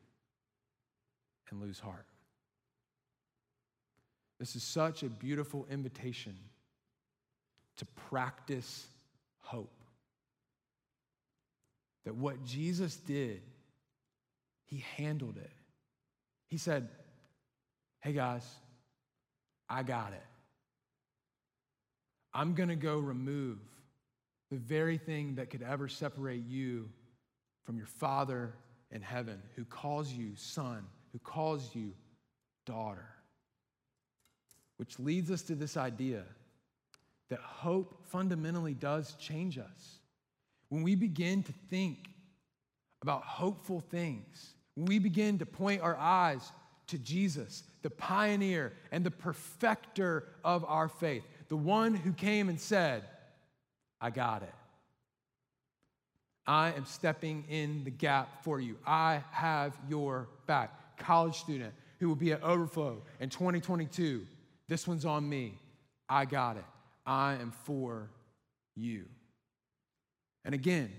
and 1.50 1.62
lose 1.62 1.80
heart. 1.80 2.06
This 4.40 4.56
is 4.56 4.64
such 4.64 5.04
a 5.04 5.10
beautiful 5.10 5.66
invitation 5.70 6.36
to 7.78 7.86
practice 8.10 8.88
hope. 9.40 9.72
That 12.06 12.16
what 12.16 12.44
Jesus 12.44 12.98
did, 12.98 13.42
he 14.66 14.84
handled 14.98 15.38
it. 15.38 15.52
He 16.48 16.58
said, 16.58 16.90
Hey 18.02 18.14
guys, 18.14 18.46
I 19.70 19.84
got 19.84 20.14
it. 20.14 20.24
I'm 22.34 22.54
going 22.54 22.70
to 22.70 22.76
go 22.76 22.98
remove 22.98 23.60
the 24.52 24.58
very 24.58 24.98
thing 24.98 25.36
that 25.36 25.50
could 25.50 25.62
ever 25.62 25.88
separate 25.88 26.46
you 26.46 26.90
from 27.64 27.78
your 27.78 27.88
Father 27.88 28.54
in 28.92 29.02
heaven, 29.02 29.42
who 29.56 29.66
calls 29.66 30.12
you 30.12 30.36
son, 30.36 30.86
who 31.12 31.20
calls 31.20 31.74
you 31.74 31.94
daughter. 32.66 33.08
Which 34.78 35.00
leads 35.00 35.32
us 35.32 35.44
to 35.44 35.56
this 35.56 35.78
idea 35.78 36.24
that 37.30 37.40
hope 37.40 38.06
fundamentally 38.10 38.74
does 38.74 39.14
change 39.16 39.58
us. 39.58 40.00
When 40.70 40.84
we 40.84 40.96
begin 40.96 41.44
to 41.44 41.54
think 41.70 42.10
about 43.04 43.24
hopeful 43.24 43.82
things, 43.92 44.56
when 44.76 44.86
we 44.86 44.98
begin 44.98 45.38
to 45.38 45.46
point 45.46 45.82
our 45.82 45.98
eyes 45.98 46.52
to 46.88 46.98
Jesus, 46.98 47.64
the 47.82 47.90
pioneer 47.90 48.74
and 48.92 49.06
the 49.06 49.12
perfecter 49.12 50.30
of 50.44 50.64
our 50.66 50.88
faith, 50.88 51.24
the 51.50 51.58
one 51.58 51.94
who 51.94 52.14
came 52.14 52.50
and 52.50 52.60
said, 52.60 53.04
I 54.02 54.10
got 54.10 54.42
it. 54.42 54.54
I 56.48 56.72
am 56.72 56.86
stepping 56.86 57.46
in 57.50 57.84
the 57.84 57.92
gap 57.92 58.44
for 58.44 58.60
you. 58.60 58.78
I 58.88 59.22
have 59.32 59.78
your 59.88 60.30
back. 60.48 60.98
College 60.98 61.36
student 61.36 61.74
who 62.00 62.08
will 62.08 62.16
be 62.16 62.32
at 62.32 62.42
Overflow 62.42 63.02
in 63.20 63.30
2022, 63.30 64.26
this 64.70 64.88
one's 64.88 65.06
on 65.06 65.28
me. 65.28 65.60
I 66.08 66.26
got 66.26 66.56
it. 66.58 66.66
I 67.06 67.34
am 67.34 67.52
for 67.64 68.10
you. 68.76 69.06
And 70.46 70.56
again, 70.56 70.92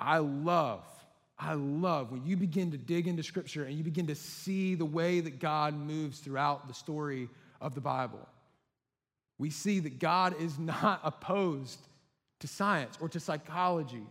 I 0.00 0.18
love, 0.18 0.84
I 1.38 1.54
love 1.54 2.10
when 2.10 2.24
you 2.26 2.36
begin 2.36 2.70
to 2.70 2.78
dig 2.78 3.06
into 3.06 3.22
Scripture 3.22 3.64
and 3.64 3.76
you 3.76 3.84
begin 3.84 4.06
to 4.06 4.14
see 4.14 4.74
the 4.74 4.84
way 4.84 5.20
that 5.20 5.38
God 5.38 5.74
moves 5.74 6.18
throughout 6.18 6.68
the 6.68 6.74
story 6.74 7.28
of 7.60 7.74
the 7.74 7.80
Bible. 7.80 8.26
We 9.38 9.50
see 9.50 9.80
that 9.80 9.98
God 9.98 10.40
is 10.40 10.58
not 10.58 11.00
opposed 11.04 11.78
to 12.40 12.48
science 12.48 12.96
or 13.00 13.08
to 13.10 13.20
psychology. 13.20 14.06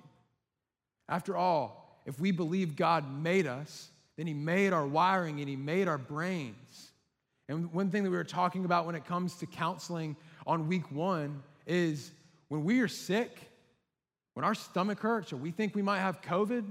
After 1.08 1.36
all, 1.36 1.99
if 2.06 2.19
we 2.19 2.32
believe 2.32 2.75
God 2.75 3.12
made 3.21 3.47
us, 3.47 3.89
then 4.17 4.28
He 4.28 4.34
made 4.34 4.73
our 4.73 4.86
wiring 4.86 5.39
and 5.39 5.49
He 5.49 5.56
made 5.56 5.88
our 5.88 5.97
brains. 5.97 6.91
And 7.47 7.73
one 7.73 7.89
thing 7.89 8.04
that 8.04 8.12
we 8.12 8.17
were 8.17 8.23
talking 8.23 8.65
about 8.65 8.86
when 8.86 8.95
it 8.95 9.06
comes 9.06 9.36
to 9.38 9.47
counseling 9.47 10.15
on 10.45 10.67
week 10.67 10.91
one 10.91 11.41
is 11.65 12.12
when 12.47 12.63
we 12.63 12.80
are 12.82 12.88
sick, 12.88 13.49
when 14.39 14.45
our 14.45 14.56
stomach 14.56 15.02
hurts 15.02 15.34
or 15.34 15.36
we 15.36 15.52
think 15.52 15.75
we 15.75 15.82
might 15.82 15.99
have 15.99 16.21
COVID, 16.21 16.63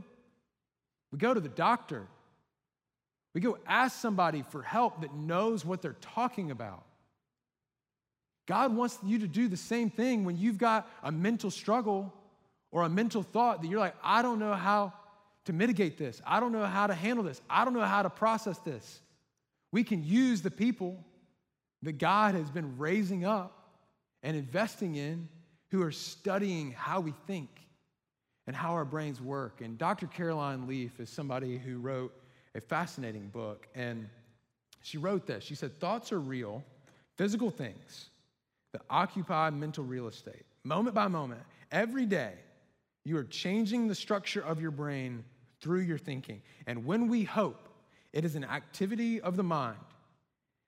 we 1.13 1.19
go 1.19 1.35
to 1.35 1.41
the 1.41 1.51
doctor. 1.51 2.07
We 3.35 3.43
go 3.43 3.59
ask 3.67 4.01
somebody 4.01 4.43
for 4.49 4.63
help 4.63 5.03
that 5.03 5.15
knows 5.15 5.67
what 5.67 5.83
they're 5.83 5.99
talking 6.01 6.51
about. 6.51 6.83
God 8.47 8.75
wants 8.75 8.97
you 9.05 9.19
to 9.19 9.29
do 9.29 9.49
the 9.49 9.59
same 9.59 9.91
thing 9.91 10.25
when 10.25 10.39
you've 10.39 10.57
got 10.57 10.89
a 11.03 11.13
mental 11.13 11.51
struggle 11.51 12.11
or 12.71 12.85
a 12.85 12.89
mental 12.89 13.23
thought 13.23 13.61
that 13.61 13.69
you're 13.69 13.81
like, 13.81 13.97
I 14.03 14.23
don't 14.23 14.39
know 14.39 14.55
how 14.55 14.95
to 15.45 15.53
mitigate 15.53 15.99
this. 15.99 16.23
I 16.27 16.41
don't 16.41 16.53
know 16.53 16.65
how 16.65 16.87
to 16.87 16.95
handle 16.95 17.23
this. 17.23 17.43
I 17.51 17.67
don't 17.67 17.75
know 17.75 17.81
how 17.83 18.01
to 18.01 18.09
process 18.09 18.57
this. 18.61 19.03
We 19.73 19.85
can 19.85 20.03
use 20.03 20.41
the 20.41 20.51
people 20.51 21.05
that 21.83 21.99
God 21.99 22.35
has 22.35 22.51
been 22.51 22.79
raising 22.79 23.27
up 23.27 23.77
and 24.23 24.39
investing 24.39 24.95
in 24.95 25.29
who 25.71 25.83
are 25.83 25.93
studying 25.93 26.73
how 26.73 27.01
we 27.01 27.13
think 27.27 27.49
and 28.47 28.57
how 28.57 28.73
our 28.73 28.85
brains 28.85 29.21
work. 29.21 29.61
And 29.61 29.77
Dr. 29.77 30.07
Caroline 30.07 30.67
Leaf 30.67 31.01
is 31.01 31.11
somebody 31.11 31.59
who 31.59 31.79
wrote 31.79 32.15
a 32.55 32.61
fascinating 32.61 33.29
book. 33.29 33.69
And 33.75 34.09
she 34.83 34.99
wrote 34.99 35.27
this 35.27 35.45
She 35.45 35.55
said, 35.55 35.79
Thoughts 35.79 36.13
are 36.13 36.21
real, 36.21 36.65
physical 37.17 37.51
things 37.51 38.11
that 38.73 38.83
occupy 38.91 39.51
mental 39.51 39.85
real 39.85 40.09
estate. 40.09 40.45
Moment 40.65 40.95
by 40.95 41.09
moment, 41.09 41.43
every 41.71 42.07
day, 42.07 42.33
you 43.05 43.17
are 43.17 43.25
changing 43.25 43.89
the 43.89 43.95
structure 43.95 44.41
of 44.41 44.61
your 44.61 44.71
brain 44.71 45.25
through 45.61 45.81
your 45.81 45.99
thinking. 45.99 46.43
And 46.67 46.85
when 46.85 47.09
we 47.09 47.25
hope, 47.25 47.69
it 48.13 48.25
is 48.25 48.35
an 48.35 48.45
activity 48.45 49.21
of 49.21 49.37
the 49.37 49.43
mind 49.43 49.79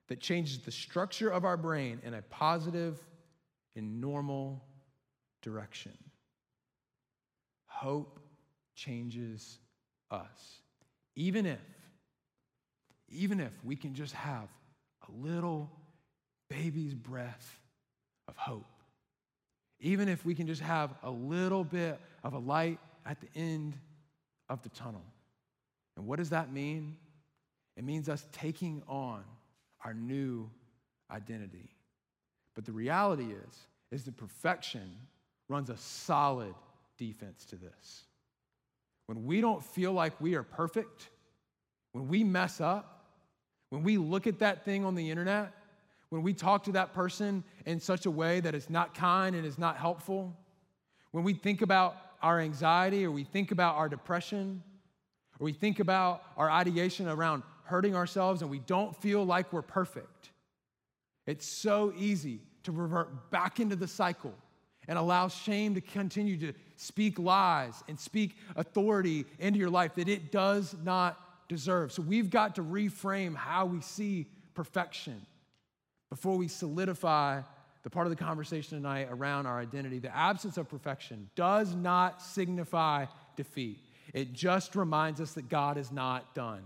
that 0.07 0.19
changes 0.19 0.59
the 0.59 0.71
structure 0.71 1.29
of 1.29 1.45
our 1.45 1.57
brain 1.57 1.99
in 2.03 2.13
a 2.13 2.21
positive 2.23 2.99
and 3.75 4.01
normal 4.01 4.61
direction. 5.41 5.97
Hope 7.65 8.19
changes 8.75 9.59
us. 10.09 10.61
Even 11.15 11.45
if, 11.45 11.59
even 13.09 13.39
if 13.39 13.51
we 13.63 13.75
can 13.75 13.93
just 13.93 14.13
have 14.13 14.47
a 15.07 15.11
little 15.25 15.69
baby's 16.49 16.93
breath 16.93 17.59
of 18.27 18.35
hope. 18.37 18.65
Even 19.79 20.07
if 20.07 20.25
we 20.25 20.35
can 20.35 20.47
just 20.47 20.61
have 20.61 20.91
a 21.03 21.09
little 21.09 21.63
bit 21.63 21.99
of 22.23 22.33
a 22.33 22.37
light 22.37 22.79
at 23.05 23.17
the 23.19 23.27
end 23.39 23.77
of 24.49 24.61
the 24.61 24.69
tunnel. 24.69 25.03
And 25.97 26.05
what 26.05 26.19
does 26.19 26.29
that 26.29 26.51
mean? 26.51 26.97
It 27.77 27.83
means 27.83 28.09
us 28.09 28.27
taking 28.31 28.83
on 28.87 29.23
our 29.83 29.93
new 29.93 30.49
identity. 31.09 31.69
But 32.53 32.65
the 32.65 32.71
reality 32.71 33.25
is, 33.25 33.57
is 33.91 34.03
the 34.03 34.11
perfection 34.11 34.91
runs 35.51 35.69
a 35.69 35.77
solid 35.77 36.55
defense 36.97 37.45
to 37.45 37.55
this. 37.55 38.05
When 39.05 39.25
we 39.25 39.41
don't 39.41 39.63
feel 39.63 39.91
like 39.91 40.19
we 40.19 40.35
are 40.35 40.43
perfect, 40.43 41.09
when 41.91 42.07
we 42.07 42.23
mess 42.23 42.61
up, 42.61 43.05
when 43.69 43.83
we 43.83 43.97
look 43.97 44.27
at 44.27 44.39
that 44.39 44.65
thing 44.65 44.85
on 44.85 44.95
the 44.95 45.09
internet 45.09 45.53
when 46.11 46.23
we 46.23 46.33
talk 46.33 46.65
to 46.65 46.73
that 46.73 46.93
person 46.93 47.41
in 47.65 47.79
such 47.79 48.05
a 48.05 48.11
way 48.11 48.41
that 48.41 48.53
is 48.53 48.69
not 48.69 48.93
kind 48.93 49.33
and 49.33 49.45
is 49.45 49.57
not 49.57 49.77
helpful, 49.77 50.37
when 51.11 51.23
we 51.23 51.33
think 51.33 51.61
about 51.61 51.95
our 52.21 52.41
anxiety 52.41 53.05
or 53.05 53.11
we 53.11 53.23
think 53.23 53.51
about 53.51 53.75
our 53.75 53.87
depression 53.87 54.61
or 55.39 55.45
we 55.45 55.53
think 55.53 55.79
about 55.79 56.21
our 56.35 56.51
ideation 56.51 57.07
around 57.07 57.43
hurting 57.63 57.95
ourselves 57.95 58.41
and 58.41 58.51
we 58.51 58.59
don't 58.59 58.93
feel 58.97 59.25
like 59.25 59.53
we're 59.53 59.61
perfect, 59.61 60.31
it's 61.25 61.47
so 61.47 61.93
easy 61.97 62.41
to 62.63 62.73
revert 62.73 63.31
back 63.31 63.61
into 63.61 63.77
the 63.77 63.87
cycle 63.87 64.33
and 64.87 64.97
allow 64.97 65.27
shame 65.27 65.75
to 65.75 65.81
continue 65.81 66.37
to 66.37 66.53
speak 66.75 67.19
lies 67.19 67.83
and 67.87 67.99
speak 67.99 68.35
authority 68.55 69.25
into 69.39 69.59
your 69.59 69.69
life 69.69 69.95
that 69.95 70.09
it 70.09 70.31
does 70.31 70.75
not 70.83 71.19
deserve. 71.47 71.91
So 71.91 72.01
we've 72.01 72.29
got 72.29 72.55
to 72.55 72.63
reframe 72.63 73.35
how 73.35 73.65
we 73.65 73.81
see 73.81 74.27
perfection 74.53 75.25
before 76.09 76.35
we 76.35 76.47
solidify 76.47 77.41
the 77.83 77.89
part 77.89 78.05
of 78.05 78.11
the 78.11 78.23
conversation 78.23 78.77
tonight 78.77 79.07
around 79.09 79.47
our 79.47 79.59
identity, 79.59 79.99
the 79.99 80.15
absence 80.15 80.57
of 80.57 80.69
perfection 80.69 81.29
does 81.35 81.73
not 81.73 82.21
signify 82.21 83.05
defeat. 83.35 83.79
It 84.13 84.33
just 84.33 84.75
reminds 84.75 85.19
us 85.19 85.33
that 85.33 85.49
God 85.49 85.77
is 85.77 85.91
not 85.91 86.35
done. 86.35 86.63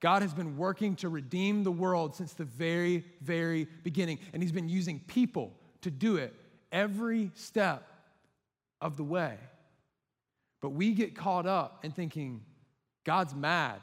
God 0.00 0.22
has 0.22 0.32
been 0.32 0.56
working 0.56 0.96
to 0.96 1.08
redeem 1.08 1.64
the 1.64 1.72
world 1.72 2.14
since 2.14 2.32
the 2.32 2.44
very, 2.44 3.04
very 3.20 3.66
beginning, 3.82 4.20
and 4.32 4.42
He's 4.42 4.52
been 4.52 4.68
using 4.68 5.00
people 5.00 5.52
to 5.86 5.90
do 5.92 6.16
it 6.16 6.34
every 6.72 7.30
step 7.34 7.88
of 8.80 8.96
the 8.96 9.04
way. 9.04 9.36
But 10.60 10.70
we 10.70 10.94
get 10.94 11.14
caught 11.14 11.46
up 11.46 11.84
in 11.84 11.92
thinking 11.92 12.42
God's 13.04 13.36
mad, 13.36 13.80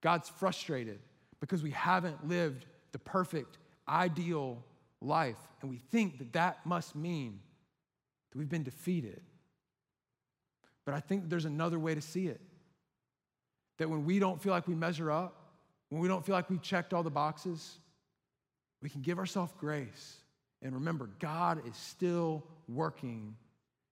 God's 0.00 0.28
frustrated, 0.28 1.00
because 1.40 1.64
we 1.64 1.72
haven't 1.72 2.28
lived 2.28 2.66
the 2.92 3.00
perfect, 3.00 3.58
ideal 3.88 4.62
life. 5.00 5.36
And 5.60 5.68
we 5.68 5.78
think 5.78 6.18
that 6.18 6.32
that 6.34 6.64
must 6.64 6.94
mean 6.94 7.40
that 8.30 8.38
we've 8.38 8.48
been 8.48 8.62
defeated. 8.62 9.20
But 10.84 10.94
I 10.94 11.00
think 11.00 11.28
there's 11.28 11.44
another 11.44 11.80
way 11.80 11.96
to 11.96 12.00
see 12.00 12.28
it. 12.28 12.40
That 13.78 13.90
when 13.90 14.04
we 14.04 14.20
don't 14.20 14.40
feel 14.40 14.52
like 14.52 14.68
we 14.68 14.76
measure 14.76 15.10
up, 15.10 15.34
when 15.88 16.00
we 16.00 16.06
don't 16.06 16.24
feel 16.24 16.36
like 16.36 16.48
we've 16.48 16.62
checked 16.62 16.94
all 16.94 17.02
the 17.02 17.10
boxes, 17.10 17.78
we 18.80 18.88
can 18.88 19.00
give 19.00 19.18
ourselves 19.18 19.52
grace. 19.58 20.18
And 20.64 20.74
remember, 20.74 21.10
God 21.20 21.62
is 21.68 21.76
still 21.76 22.42
working 22.66 23.36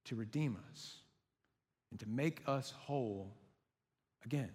to 0.07 0.17
redeem 0.17 0.57
us 0.73 0.97
and 1.91 2.01
to 2.01 2.09
make 2.09 2.41
us 2.47 2.73
whole 2.77 3.31
again. 4.25 4.51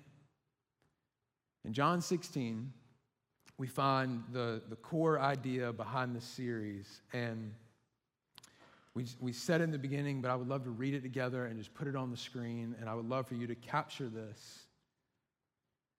In 1.64 1.74
John 1.74 2.02
16, 2.02 2.74
we 3.58 3.68
find 3.68 4.24
the, 4.32 4.62
the 4.68 4.76
core 4.76 5.20
idea 5.20 5.72
behind 5.72 6.16
the 6.16 6.22
series. 6.22 7.02
And 7.14 7.54
we, 8.94 9.06
we 9.20 9.32
said 9.32 9.62
in 9.62 9.72
the 9.72 9.78
beginning, 9.78 10.22
but 10.22 10.32
I 10.32 10.36
would 10.36 10.48
love 10.48 10.64
to 10.64 10.72
read 10.72 10.96
it 10.96 11.02
together 11.02 11.46
and 11.46 11.58
just 11.58 11.74
put 11.76 11.88
it 11.88 11.96
on 11.96 12.10
the 12.10 12.18
screen. 12.18 12.76
And 12.80 12.90
I 12.90 12.96
would 12.96 13.08
love 13.08 13.28
for 13.28 13.36
you 13.36 13.46
to 13.48 13.56
capture 13.56 14.10
this. 14.10 14.66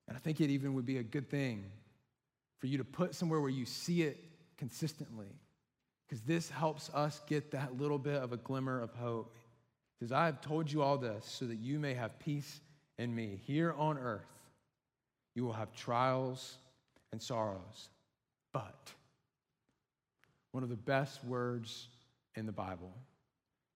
And 0.08 0.16
I 0.16 0.20
think 0.20 0.40
it 0.40 0.50
even 0.50 0.74
would 0.74 0.86
be 0.86 0.98
a 0.98 1.02
good 1.02 1.30
thing 1.30 1.64
for 2.58 2.66
you 2.66 2.78
to 2.78 2.84
put 2.84 3.14
somewhere 3.14 3.40
where 3.40 3.50
you 3.50 3.66
see 3.66 4.02
it 4.02 4.18
consistently, 4.56 5.28
because 6.08 6.22
this 6.22 6.48
helps 6.48 6.90
us 6.94 7.20
get 7.26 7.50
that 7.50 7.78
little 7.78 7.98
bit 7.98 8.22
of 8.22 8.32
a 8.32 8.38
glimmer 8.38 8.80
of 8.80 8.92
hope. 8.94 9.36
Because 9.98 10.12
I 10.12 10.26
have 10.26 10.40
told 10.40 10.70
you 10.70 10.82
all 10.82 10.96
this 10.96 11.26
so 11.26 11.44
that 11.44 11.56
you 11.56 11.78
may 11.78 11.92
have 11.94 12.18
peace 12.18 12.60
in 12.98 13.14
me. 13.14 13.40
Here 13.46 13.74
on 13.76 13.98
earth, 13.98 14.26
you 15.34 15.44
will 15.44 15.52
have 15.52 15.72
trials 15.72 16.56
and 17.12 17.20
sorrows. 17.20 17.90
But 18.52 18.92
one 20.52 20.62
of 20.62 20.70
the 20.70 20.76
best 20.76 21.22
words 21.24 21.88
in 22.36 22.46
the 22.46 22.52
Bible 22.52 22.92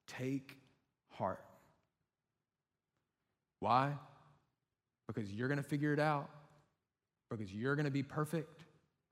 take 0.07 0.57
heart. 1.11 1.45
Why? 3.61 3.93
Because 5.07 5.31
you're 5.31 5.49
going 5.49 5.63
to 5.63 5.69
figure 5.69 5.93
it 5.93 6.01
out? 6.01 6.31
Because 7.31 7.53
you're 7.53 7.77
going 7.77 7.85
to 7.85 7.91
be 7.91 8.03
perfect 8.03 8.65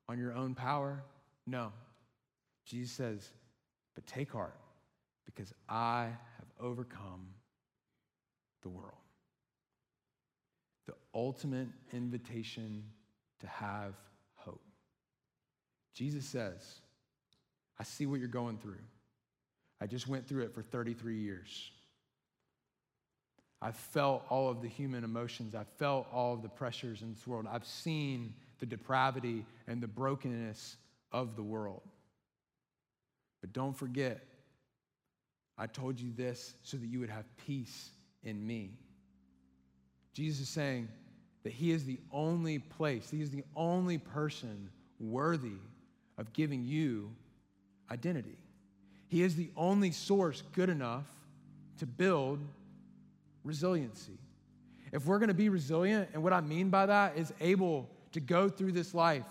on 0.09 0.19
your 0.19 0.33
own 0.33 0.55
power? 0.55 1.03
No. 1.47 1.73
Jesus 2.67 2.93
says, 2.93 3.29
but 3.95 4.07
take 4.07 4.33
heart 4.33 4.57
because 5.25 5.53
I 5.69 6.09
have 6.39 6.49
overcome 6.61 7.29
the 8.63 8.69
world. 8.69 8.93
The 10.87 10.95
ultimate 11.15 11.69
invitation 11.93 12.85
to 13.41 13.47
have 13.47 13.95
hope. 14.35 14.63
Jesus 15.95 16.25
says, 16.25 16.63
I 17.79 17.85
see 17.85 18.07
what 18.07 18.21
you're 18.21 18.29
going 18.29 18.59
through. 18.59 18.83
I 19.81 19.87
just 19.87 20.07
went 20.07 20.27
through 20.27 20.45
it 20.45 20.55
for 20.55 20.63
33 20.63 21.17
years. 21.17 21.71
I've 23.63 23.77
felt 23.77 24.25
all 24.31 24.49
of 24.49 24.63
the 24.63 24.69
human 24.69 25.05
emotions. 25.05 25.55
I've 25.55 25.69
felt 25.79 26.07
all 26.13 26.35
of 26.35 26.43
the 26.43 26.49
pressures 26.49 27.03
in 27.03 27.13
this 27.13 27.27
world. 27.27 27.47
I've 27.51 27.67
seen 27.67 28.35
the 28.59 28.67
depravity 28.67 29.45
and 29.67 29.83
the 29.83 29.89
brokenness 29.89 30.77
of 31.13 31.37
the 31.37 31.43
world. 31.43 31.83
But 33.41 33.53
don't 33.53 33.77
forget, 33.77 34.25
I 35.57 35.67
told 35.67 36.01
you 36.01 36.13
this 36.13 36.55
so 36.63 36.77
that 36.77 36.87
you 36.87 37.01
would 37.01 37.11
have 37.11 37.25
peace 37.47 37.91
in 38.23 38.47
me. 38.47 38.79
Jesus 40.13 40.43
is 40.43 40.49
saying 40.49 40.89
that 41.45 41.53
He 41.53 41.71
is 41.71 41.85
the 41.85 42.01
only 42.13 42.59
place, 42.59 43.11
He 43.11 43.21
is 43.21 43.31
the 43.31 43.45
only 43.57 43.99
person 43.99 44.71
worthy 44.99 45.59
of 46.19 46.33
giving 46.33 46.65
you 46.65 47.11
identity. 47.91 48.39
He 49.09 49.23
is 49.23 49.35
the 49.35 49.51
only 49.57 49.91
source 49.91 50.43
good 50.53 50.69
enough 50.69 51.07
to 51.79 51.87
build 51.87 52.39
resiliency. 53.43 54.19
If 54.93 55.07
we're 55.07 55.19
going 55.19 55.29
to 55.29 55.35
be 55.35 55.49
resilient, 55.49 56.11
and 56.13 56.23
what 56.23 56.33
I 56.33 56.41
mean 56.41 56.69
by 56.69 56.87
that 56.87 57.17
is 57.17 57.33
able 57.41 57.89
to 58.13 58.21
go 58.21 58.49
through 58.49 58.73
this 58.73 58.93
life 58.93 59.27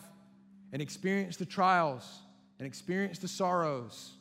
and 0.71 0.81
experience 0.81 1.37
the 1.37 1.45
trials 1.45 2.19
and 2.59 2.67
experience 2.67 3.19
the 3.19 3.27
sorrows 3.27 4.11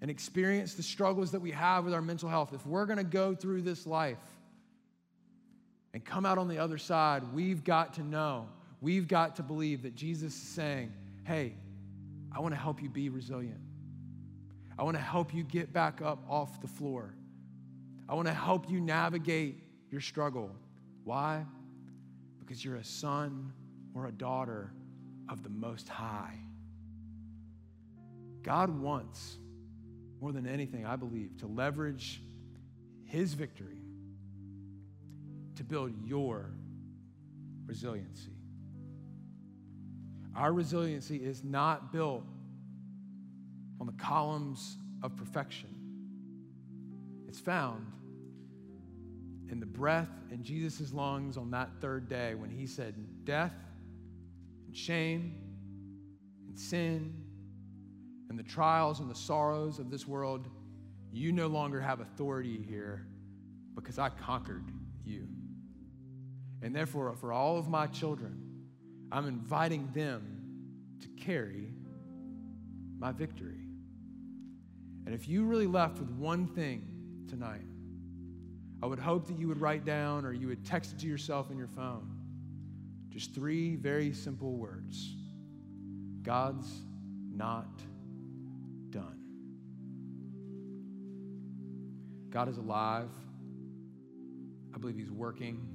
and 0.00 0.10
experience 0.10 0.74
the 0.74 0.82
struggles 0.82 1.32
that 1.32 1.40
we 1.40 1.50
have 1.50 1.84
with 1.84 1.92
our 1.92 2.02
mental 2.02 2.28
health, 2.28 2.52
if 2.54 2.64
we're 2.66 2.86
going 2.86 2.98
to 2.98 3.04
go 3.04 3.34
through 3.34 3.62
this 3.62 3.86
life 3.86 4.18
and 5.92 6.04
come 6.04 6.24
out 6.24 6.38
on 6.38 6.48
the 6.48 6.58
other 6.58 6.78
side, 6.78 7.22
we've 7.34 7.64
got 7.64 7.94
to 7.94 8.02
know, 8.02 8.46
we've 8.80 9.08
got 9.08 9.36
to 9.36 9.42
believe 9.42 9.82
that 9.82 9.94
Jesus 9.94 10.34
is 10.34 10.48
saying, 10.48 10.92
hey, 11.24 11.54
I 12.30 12.40
want 12.40 12.54
to 12.54 12.60
help 12.60 12.82
you 12.82 12.88
be 12.88 13.08
resilient. 13.08 13.60
I 14.78 14.84
want 14.84 14.96
to 14.96 15.02
help 15.02 15.34
you 15.34 15.42
get 15.42 15.72
back 15.72 16.02
up 16.02 16.22
off 16.28 16.60
the 16.60 16.68
floor. 16.68 17.14
I 18.08 18.14
want 18.14 18.28
to 18.28 18.34
help 18.34 18.70
you 18.70 18.80
navigate 18.80 19.62
your 19.90 20.00
struggle. 20.00 20.50
Why? 21.04 21.44
Because 22.38 22.64
you're 22.64 22.76
a 22.76 22.84
son 22.84 23.52
or 23.94 24.06
a 24.06 24.12
daughter 24.12 24.70
of 25.28 25.42
the 25.42 25.48
Most 25.48 25.88
High. 25.88 26.38
God 28.46 28.80
wants, 28.80 29.38
more 30.20 30.30
than 30.30 30.46
anything, 30.46 30.86
I 30.86 30.94
believe, 30.94 31.36
to 31.40 31.48
leverage 31.48 32.22
His 33.04 33.34
victory 33.34 33.82
to 35.56 35.64
build 35.64 35.92
your 36.06 36.52
resiliency. 37.66 38.30
Our 40.36 40.52
resiliency 40.52 41.16
is 41.16 41.42
not 41.42 41.92
built 41.92 42.22
on 43.80 43.86
the 43.88 43.94
columns 43.94 44.76
of 45.02 45.16
perfection. 45.16 45.70
It's 47.26 47.40
found 47.40 47.84
in 49.50 49.58
the 49.58 49.66
breath 49.66 50.08
in 50.30 50.44
Jesus' 50.44 50.92
lungs 50.92 51.36
on 51.36 51.50
that 51.50 51.70
third 51.80 52.08
day 52.08 52.36
when 52.36 52.50
he 52.50 52.66
said, 52.68 52.94
Death 53.24 53.54
and 54.66 54.76
shame 54.76 55.34
and 56.46 56.56
sin 56.56 57.25
and 58.28 58.38
the 58.38 58.42
trials 58.42 59.00
and 59.00 59.10
the 59.10 59.14
sorrows 59.14 59.78
of 59.78 59.90
this 59.90 60.06
world, 60.06 60.48
you 61.12 61.32
no 61.32 61.46
longer 61.46 61.80
have 61.80 62.00
authority 62.00 62.64
here 62.68 63.06
because 63.74 63.98
I 63.98 64.08
conquered 64.08 64.70
you. 65.04 65.28
And 66.62 66.74
therefore, 66.74 67.14
for 67.14 67.32
all 67.32 67.58
of 67.58 67.68
my 67.68 67.86
children, 67.86 68.42
I'm 69.12 69.26
inviting 69.26 69.88
them 69.94 70.42
to 71.00 71.08
carry 71.22 71.68
my 72.98 73.12
victory. 73.12 73.60
And 75.04 75.14
if 75.14 75.28
you 75.28 75.44
really 75.44 75.66
left 75.66 75.98
with 75.98 76.10
one 76.10 76.48
thing 76.48 77.24
tonight, 77.28 77.66
I 78.82 78.86
would 78.86 78.98
hope 78.98 79.26
that 79.28 79.38
you 79.38 79.48
would 79.48 79.60
write 79.60 79.84
down 79.84 80.24
or 80.24 80.32
you 80.32 80.48
would 80.48 80.64
text 80.64 80.92
it 80.92 80.98
to 81.00 81.06
yourself 81.06 81.50
in 81.50 81.56
your 81.56 81.68
phone. 81.68 82.10
Just 83.08 83.34
three 83.34 83.76
very 83.76 84.12
simple 84.12 84.52
words 84.56 85.14
God's 86.22 86.82
not 87.32 87.80
God 92.36 92.50
is 92.50 92.58
alive. 92.58 93.08
I 94.74 94.76
believe 94.76 94.98
He's 94.98 95.10
working. 95.10 95.66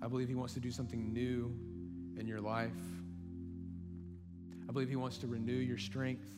I 0.00 0.06
believe 0.06 0.28
He 0.28 0.36
wants 0.36 0.54
to 0.54 0.60
do 0.60 0.70
something 0.70 1.12
new 1.12 1.52
in 2.16 2.28
your 2.28 2.40
life. 2.40 2.70
I 4.68 4.72
believe 4.72 4.88
He 4.88 4.94
wants 4.94 5.18
to 5.18 5.26
renew 5.26 5.50
your 5.50 5.78
strength. 5.78 6.28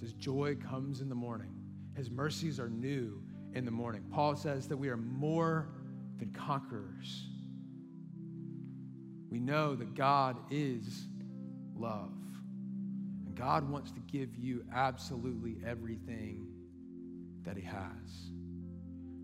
His 0.00 0.12
joy 0.12 0.54
comes 0.54 1.00
in 1.00 1.08
the 1.08 1.16
morning, 1.16 1.52
His 1.96 2.12
mercies 2.12 2.60
are 2.60 2.68
new 2.68 3.20
in 3.54 3.64
the 3.64 3.72
morning. 3.72 4.04
Paul 4.12 4.36
says 4.36 4.68
that 4.68 4.76
we 4.76 4.88
are 4.88 4.96
more 4.96 5.66
than 6.20 6.32
conquerors. 6.32 7.26
We 9.30 9.40
know 9.40 9.74
that 9.74 9.96
God 9.96 10.36
is 10.48 11.08
love. 11.74 12.12
And 13.26 13.34
God 13.34 13.68
wants 13.68 13.90
to 13.90 14.00
give 14.06 14.36
you 14.36 14.64
absolutely 14.72 15.56
everything 15.66 16.51
that 17.44 17.56
He 17.56 17.62
has. 17.62 18.30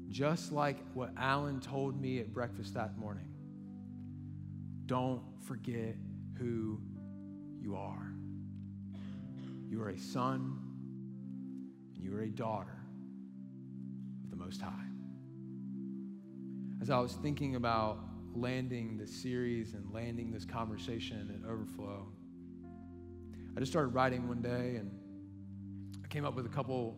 Just 0.08 0.52
like 0.52 0.78
what 0.94 1.10
Alan 1.16 1.60
told 1.60 2.00
me 2.00 2.20
at 2.20 2.32
breakfast 2.32 2.74
that 2.74 2.96
morning. 2.98 3.28
Don't 4.86 5.22
forget 5.44 5.96
who 6.38 6.80
you 7.60 7.76
are. 7.76 8.12
You 9.68 9.82
are 9.82 9.90
a 9.90 9.98
son 9.98 10.58
and 11.94 12.02
you 12.02 12.16
are 12.16 12.22
a 12.22 12.30
daughter 12.30 12.78
of 14.24 14.30
the 14.30 14.36
most 14.36 14.62
High. 14.62 14.72
As 16.80 16.90
I 16.90 16.98
was 17.00 17.12
thinking 17.12 17.56
about 17.56 17.98
landing 18.34 18.96
this 18.96 19.14
series 19.14 19.74
and 19.74 19.92
landing 19.92 20.30
this 20.30 20.44
conversation 20.44 21.38
at 21.38 21.50
Overflow, 21.50 22.06
I 23.56 23.60
just 23.60 23.72
started 23.72 23.88
writing 23.88 24.28
one 24.28 24.40
day 24.40 24.76
and 24.76 24.90
I 26.02 26.06
came 26.08 26.24
up 26.24 26.34
with 26.34 26.46
a 26.46 26.50
couple 26.50 26.96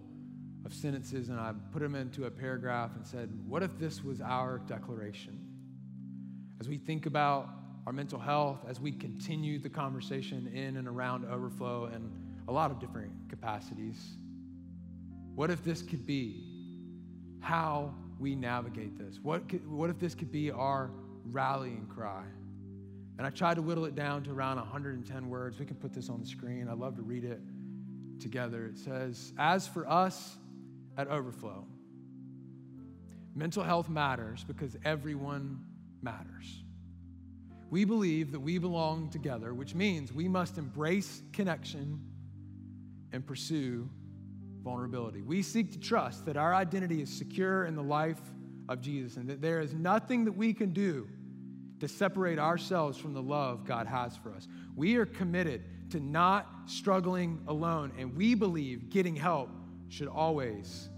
of 0.64 0.74
sentences 0.74 1.28
and 1.28 1.40
I 1.40 1.52
put 1.72 1.80
them 1.80 1.94
into 1.94 2.24
a 2.24 2.30
paragraph 2.30 2.90
and 2.96 3.06
said, 3.06 3.30
What 3.46 3.62
if 3.62 3.78
this 3.78 4.04
was 4.04 4.20
our 4.20 4.58
declaration? 4.66 5.38
As 6.60 6.68
we 6.68 6.78
think 6.78 7.06
about 7.06 7.48
our 7.86 7.92
mental 7.92 8.18
health, 8.18 8.58
as 8.68 8.78
we 8.78 8.92
continue 8.92 9.58
the 9.58 9.70
conversation 9.70 10.50
in 10.54 10.76
and 10.76 10.86
around 10.86 11.24
Overflow 11.24 11.86
and 11.86 12.10
a 12.48 12.52
lot 12.52 12.70
of 12.70 12.78
different 12.78 13.12
capacities, 13.28 14.16
what 15.34 15.50
if 15.50 15.64
this 15.64 15.80
could 15.80 16.06
be 16.06 16.50
how 17.40 17.94
we 18.20 18.34
navigate 18.34 18.98
this. 18.98 19.18
What, 19.22 19.48
could, 19.48 19.68
what 19.68 19.90
if 19.90 19.98
this 19.98 20.14
could 20.14 20.30
be 20.30 20.50
our 20.50 20.90
rallying 21.24 21.86
cry? 21.86 22.22
And 23.18 23.26
I 23.26 23.30
tried 23.30 23.54
to 23.54 23.62
whittle 23.62 23.86
it 23.86 23.94
down 23.94 24.22
to 24.24 24.30
around 24.30 24.56
110 24.56 25.28
words. 25.28 25.58
We 25.58 25.66
can 25.66 25.76
put 25.76 25.92
this 25.92 26.08
on 26.08 26.20
the 26.20 26.26
screen. 26.26 26.68
I'd 26.70 26.78
love 26.78 26.96
to 26.96 27.02
read 27.02 27.24
it 27.24 27.40
together. 28.20 28.66
It 28.66 28.78
says, 28.78 29.32
As 29.38 29.66
for 29.66 29.88
us 29.88 30.36
at 30.96 31.08
Overflow, 31.08 31.64
mental 33.34 33.62
health 33.62 33.88
matters 33.88 34.44
because 34.44 34.76
everyone 34.84 35.64
matters. 36.02 36.64
We 37.70 37.84
believe 37.84 38.32
that 38.32 38.40
we 38.40 38.58
belong 38.58 39.10
together, 39.10 39.54
which 39.54 39.74
means 39.74 40.12
we 40.12 40.28
must 40.28 40.58
embrace 40.58 41.22
connection 41.32 42.00
and 43.12 43.24
pursue 43.24 43.88
vulnerability. 44.62 45.22
We 45.22 45.42
seek 45.42 45.72
to 45.72 45.78
trust 45.78 46.26
that 46.26 46.36
our 46.36 46.54
identity 46.54 47.00
is 47.00 47.10
secure 47.10 47.64
in 47.64 47.76
the 47.76 47.82
life 47.82 48.20
of 48.68 48.80
Jesus 48.80 49.16
and 49.16 49.28
that 49.28 49.40
there 49.40 49.60
is 49.60 49.72
nothing 49.72 50.24
that 50.24 50.32
we 50.32 50.52
can 50.52 50.72
do 50.72 51.08
to 51.80 51.88
separate 51.88 52.38
ourselves 52.38 52.98
from 52.98 53.14
the 53.14 53.22
love 53.22 53.64
God 53.64 53.86
has 53.86 54.16
for 54.16 54.32
us. 54.32 54.46
We 54.76 54.96
are 54.96 55.06
committed 55.06 55.90
to 55.90 56.00
not 56.00 56.46
struggling 56.66 57.40
alone, 57.48 57.92
and 57.98 58.14
we 58.16 58.34
believe 58.34 58.90
getting 58.90 59.16
help 59.16 59.48
should 59.90 60.08
always 60.08 60.88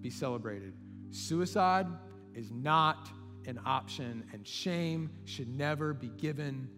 be 0.00 0.10
celebrated. 0.10 0.72
Suicide 1.10 1.86
is 2.34 2.50
not 2.50 3.08
an 3.46 3.60
option, 3.64 4.24
and 4.32 4.46
shame 4.46 5.10
should 5.24 5.48
never 5.48 5.94
be 5.94 6.08
given 6.08 6.68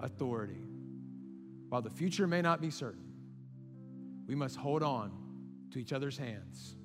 authority. 0.00 0.60
While 1.68 1.82
the 1.82 1.90
future 1.90 2.26
may 2.26 2.42
not 2.42 2.60
be 2.60 2.70
certain, 2.70 3.12
we 4.26 4.34
must 4.34 4.56
hold 4.56 4.82
on 4.82 5.12
to 5.72 5.78
each 5.78 5.92
other's 5.92 6.16
hands 6.16 6.76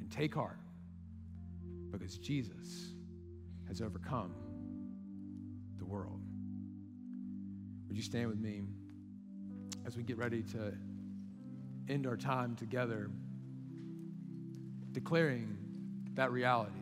and 0.00 0.10
take 0.10 0.34
heart 0.34 0.58
because 1.90 2.16
Jesus 2.18 2.94
has 3.68 3.80
overcome 3.80 4.34
the 5.78 5.84
world. 5.84 6.20
Would 7.88 7.96
you 7.96 8.02
stand 8.02 8.28
with 8.28 8.38
me 8.38 8.62
as 9.84 9.96
we 9.96 10.02
get 10.02 10.16
ready 10.16 10.42
to 10.42 10.72
end 11.88 12.06
our 12.06 12.16
time 12.16 12.56
together, 12.56 13.10
declaring 14.92 15.56
that 16.14 16.30
reality, 16.30 16.72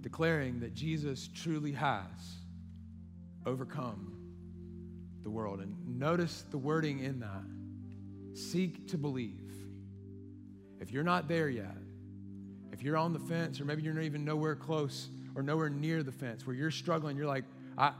declaring 0.00 0.60
that 0.60 0.74
Jesus 0.74 1.28
truly 1.34 1.72
has 1.72 2.04
overcome 3.46 4.16
the 5.22 5.30
world. 5.30 5.60
And 5.60 5.98
notice 5.98 6.44
the 6.50 6.58
wording 6.58 7.00
in 7.00 7.20
that 7.20 8.38
seek 8.38 8.88
to 8.88 8.98
believe. 8.98 9.52
If 10.80 10.92
you're 10.92 11.04
not 11.04 11.28
there 11.28 11.48
yet, 11.48 11.76
if 12.72 12.82
you're 12.82 12.96
on 12.96 13.12
the 13.12 13.18
fence, 13.18 13.60
or 13.60 13.64
maybe 13.64 13.82
you're 13.82 13.94
not 13.94 14.04
even 14.04 14.24
nowhere 14.24 14.54
close 14.54 15.08
or 15.34 15.42
nowhere 15.42 15.68
near 15.68 16.02
the 16.02 16.12
fence 16.12 16.46
where 16.46 16.56
you're 16.56 16.70
struggling, 16.70 17.16
you're 17.16 17.26
like, 17.26 17.44
I, 17.76 17.92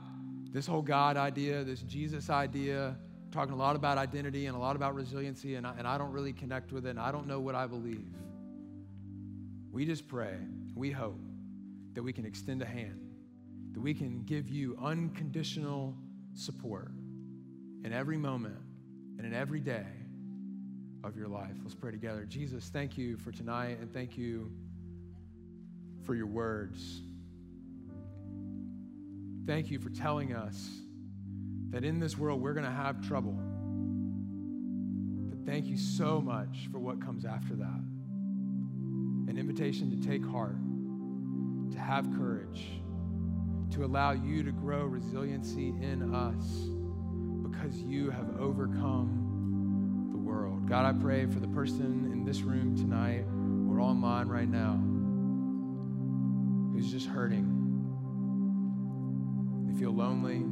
this 0.52 0.66
whole 0.66 0.82
God 0.82 1.16
idea, 1.16 1.64
this 1.64 1.80
Jesus 1.82 2.30
idea, 2.30 2.96
talking 3.30 3.54
a 3.54 3.56
lot 3.56 3.76
about 3.76 3.98
identity 3.98 4.46
and 4.46 4.56
a 4.56 4.58
lot 4.58 4.76
about 4.76 4.94
resiliency, 4.94 5.54
and 5.54 5.66
I, 5.66 5.74
and 5.78 5.86
I 5.86 5.98
don't 5.98 6.12
really 6.12 6.32
connect 6.32 6.72
with 6.72 6.86
it, 6.86 6.90
and 6.90 7.00
I 7.00 7.12
don't 7.12 7.26
know 7.26 7.40
what 7.40 7.54
I 7.54 7.66
believe. 7.66 8.04
We 9.70 9.86
just 9.86 10.08
pray, 10.08 10.34
we 10.74 10.90
hope 10.90 11.20
that 11.94 12.02
we 12.02 12.12
can 12.12 12.26
extend 12.26 12.62
a 12.62 12.66
hand, 12.66 13.00
that 13.72 13.80
we 13.80 13.94
can 13.94 14.24
give 14.24 14.48
you 14.48 14.76
unconditional 14.82 15.96
support 16.34 16.90
in 17.84 17.92
every 17.92 18.16
moment 18.16 18.58
and 19.18 19.26
in 19.26 19.34
every 19.34 19.60
day 19.60 19.86
of 21.04 21.16
your 21.16 21.28
life. 21.28 21.54
Let's 21.62 21.74
pray 21.74 21.92
together. 21.92 22.24
Jesus, 22.24 22.68
thank 22.68 22.98
you 22.98 23.16
for 23.16 23.32
tonight, 23.32 23.78
and 23.80 23.92
thank 23.92 24.18
you 24.18 24.50
for 26.04 26.14
your 26.14 26.26
words. 26.26 27.02
Thank 29.46 29.70
you 29.70 29.78
for 29.78 29.90
telling 29.90 30.34
us 30.34 30.68
that 31.70 31.84
in 31.84 32.00
this 32.00 32.18
world 32.18 32.40
we're 32.40 32.54
going 32.54 32.66
to 32.66 32.72
have 32.72 33.00
trouble. 33.06 33.38
But 35.30 35.46
thank 35.46 35.66
you 35.66 35.76
so 35.76 36.20
much 36.20 36.68
for 36.70 36.78
what 36.78 37.00
comes 37.00 37.24
after 37.24 37.54
that 37.56 37.80
an 39.28 39.38
invitation 39.38 39.90
to 39.90 40.08
take 40.08 40.24
heart, 40.26 40.56
to 41.70 41.78
have 41.78 42.10
courage, 42.16 42.80
to 43.70 43.84
allow 43.84 44.10
you 44.10 44.42
to 44.42 44.50
grow 44.50 44.84
resiliency 44.84 45.68
in 45.68 46.12
us 46.12 46.44
because 47.48 47.80
you 47.80 48.10
have 48.10 48.40
overcome 48.40 50.08
the 50.10 50.18
world. 50.18 50.68
God, 50.68 50.84
I 50.84 50.98
pray 51.00 51.26
for 51.26 51.38
the 51.38 51.46
person 51.48 52.10
in 52.12 52.24
this 52.24 52.40
room 52.40 52.76
tonight 52.76 53.24
or 53.70 53.80
online 53.80 54.26
right 54.26 54.48
now 54.48 54.80
who's 56.72 56.90
just 56.90 57.06
hurting 57.06 57.46
They 59.68 59.78
feel 59.78 59.92
lonely. 59.92 60.42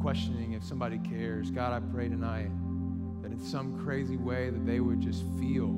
Questioning 0.00 0.52
if 0.52 0.62
somebody 0.64 0.98
cares. 0.98 1.50
God, 1.50 1.72
I 1.72 1.80
pray 1.80 2.08
tonight 2.08 2.50
that 3.22 3.32
in 3.32 3.40
some 3.40 3.82
crazy 3.84 4.16
way 4.16 4.48
that 4.48 4.64
they 4.64 4.80
would 4.80 5.00
just 5.00 5.22
feel 5.40 5.68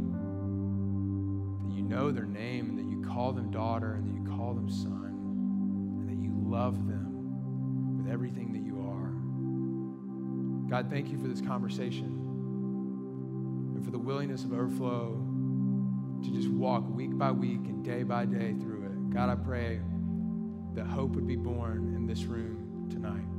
that 1.63 1.75
you 1.75 1.83
know 1.83 2.11
their 2.11 2.27
name 2.27 2.69
and 2.69 2.79
that 2.79 2.85
you 2.85 3.03
call 3.03 3.33
them 3.33 3.51
daughter 3.51 3.95
and 3.95 4.07
that 4.07 4.13
you 4.13 4.37
call 4.37 4.53
them 4.53 4.69
son 4.69 5.99
and 6.01 6.09
that 6.09 6.23
you 6.23 6.33
love 6.35 6.87
them 6.87 7.97
with 7.97 8.13
everything 8.13 8.53
that 8.53 8.63
you 8.63 8.79
are. 8.81 9.11
God, 10.71 10.91
thank 10.91 11.09
you 11.09 11.19
for 11.19 11.27
this 11.27 11.41
conversation 11.41 12.05
and 13.75 13.85
for 13.85 13.91
the 13.91 13.99
willingness 13.99 14.45
of 14.45 14.53
overflow 14.53 15.15
to 16.23 16.31
just 16.31 16.49
walk 16.51 16.85
week 16.95 17.17
by 17.17 17.33
week 17.33 17.65
and 17.65 17.83
day 17.83 18.03
by 18.03 18.27
day 18.27 18.55
through 18.61 18.85
it. 18.85 19.11
God, 19.15 19.31
I 19.31 19.35
pray 19.35 19.81
that 20.75 20.87
hope 20.87 21.13
would 21.13 21.27
be 21.27 21.37
born 21.37 21.95
in 21.97 22.07
this 22.07 22.25
room 22.25 22.89
tonight. 22.91 23.30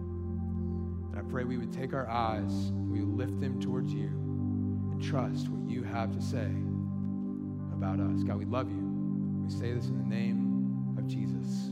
And 1.11 1.19
I 1.19 1.21
pray 1.29 1.43
we 1.43 1.57
would 1.57 1.73
take 1.73 1.93
our 1.93 2.09
eyes 2.09 2.69
and 2.69 2.89
we 2.89 3.01
lift 3.01 3.39
them 3.39 3.59
towards 3.59 3.93
you 3.93 4.07
and 4.07 5.01
trust 5.01 5.49
what 5.49 5.69
you 5.69 5.83
have 5.83 6.11
to 6.13 6.21
say 6.21 6.51
about 7.73 7.99
us. 7.99 8.23
God, 8.23 8.37
we 8.37 8.45
love 8.45 8.69
you. 8.69 9.41
We 9.43 9.49
say 9.49 9.73
this 9.73 9.87
in 9.87 9.97
the 9.97 10.15
name 10.15 10.95
of 10.97 11.07
Jesus. 11.07 11.70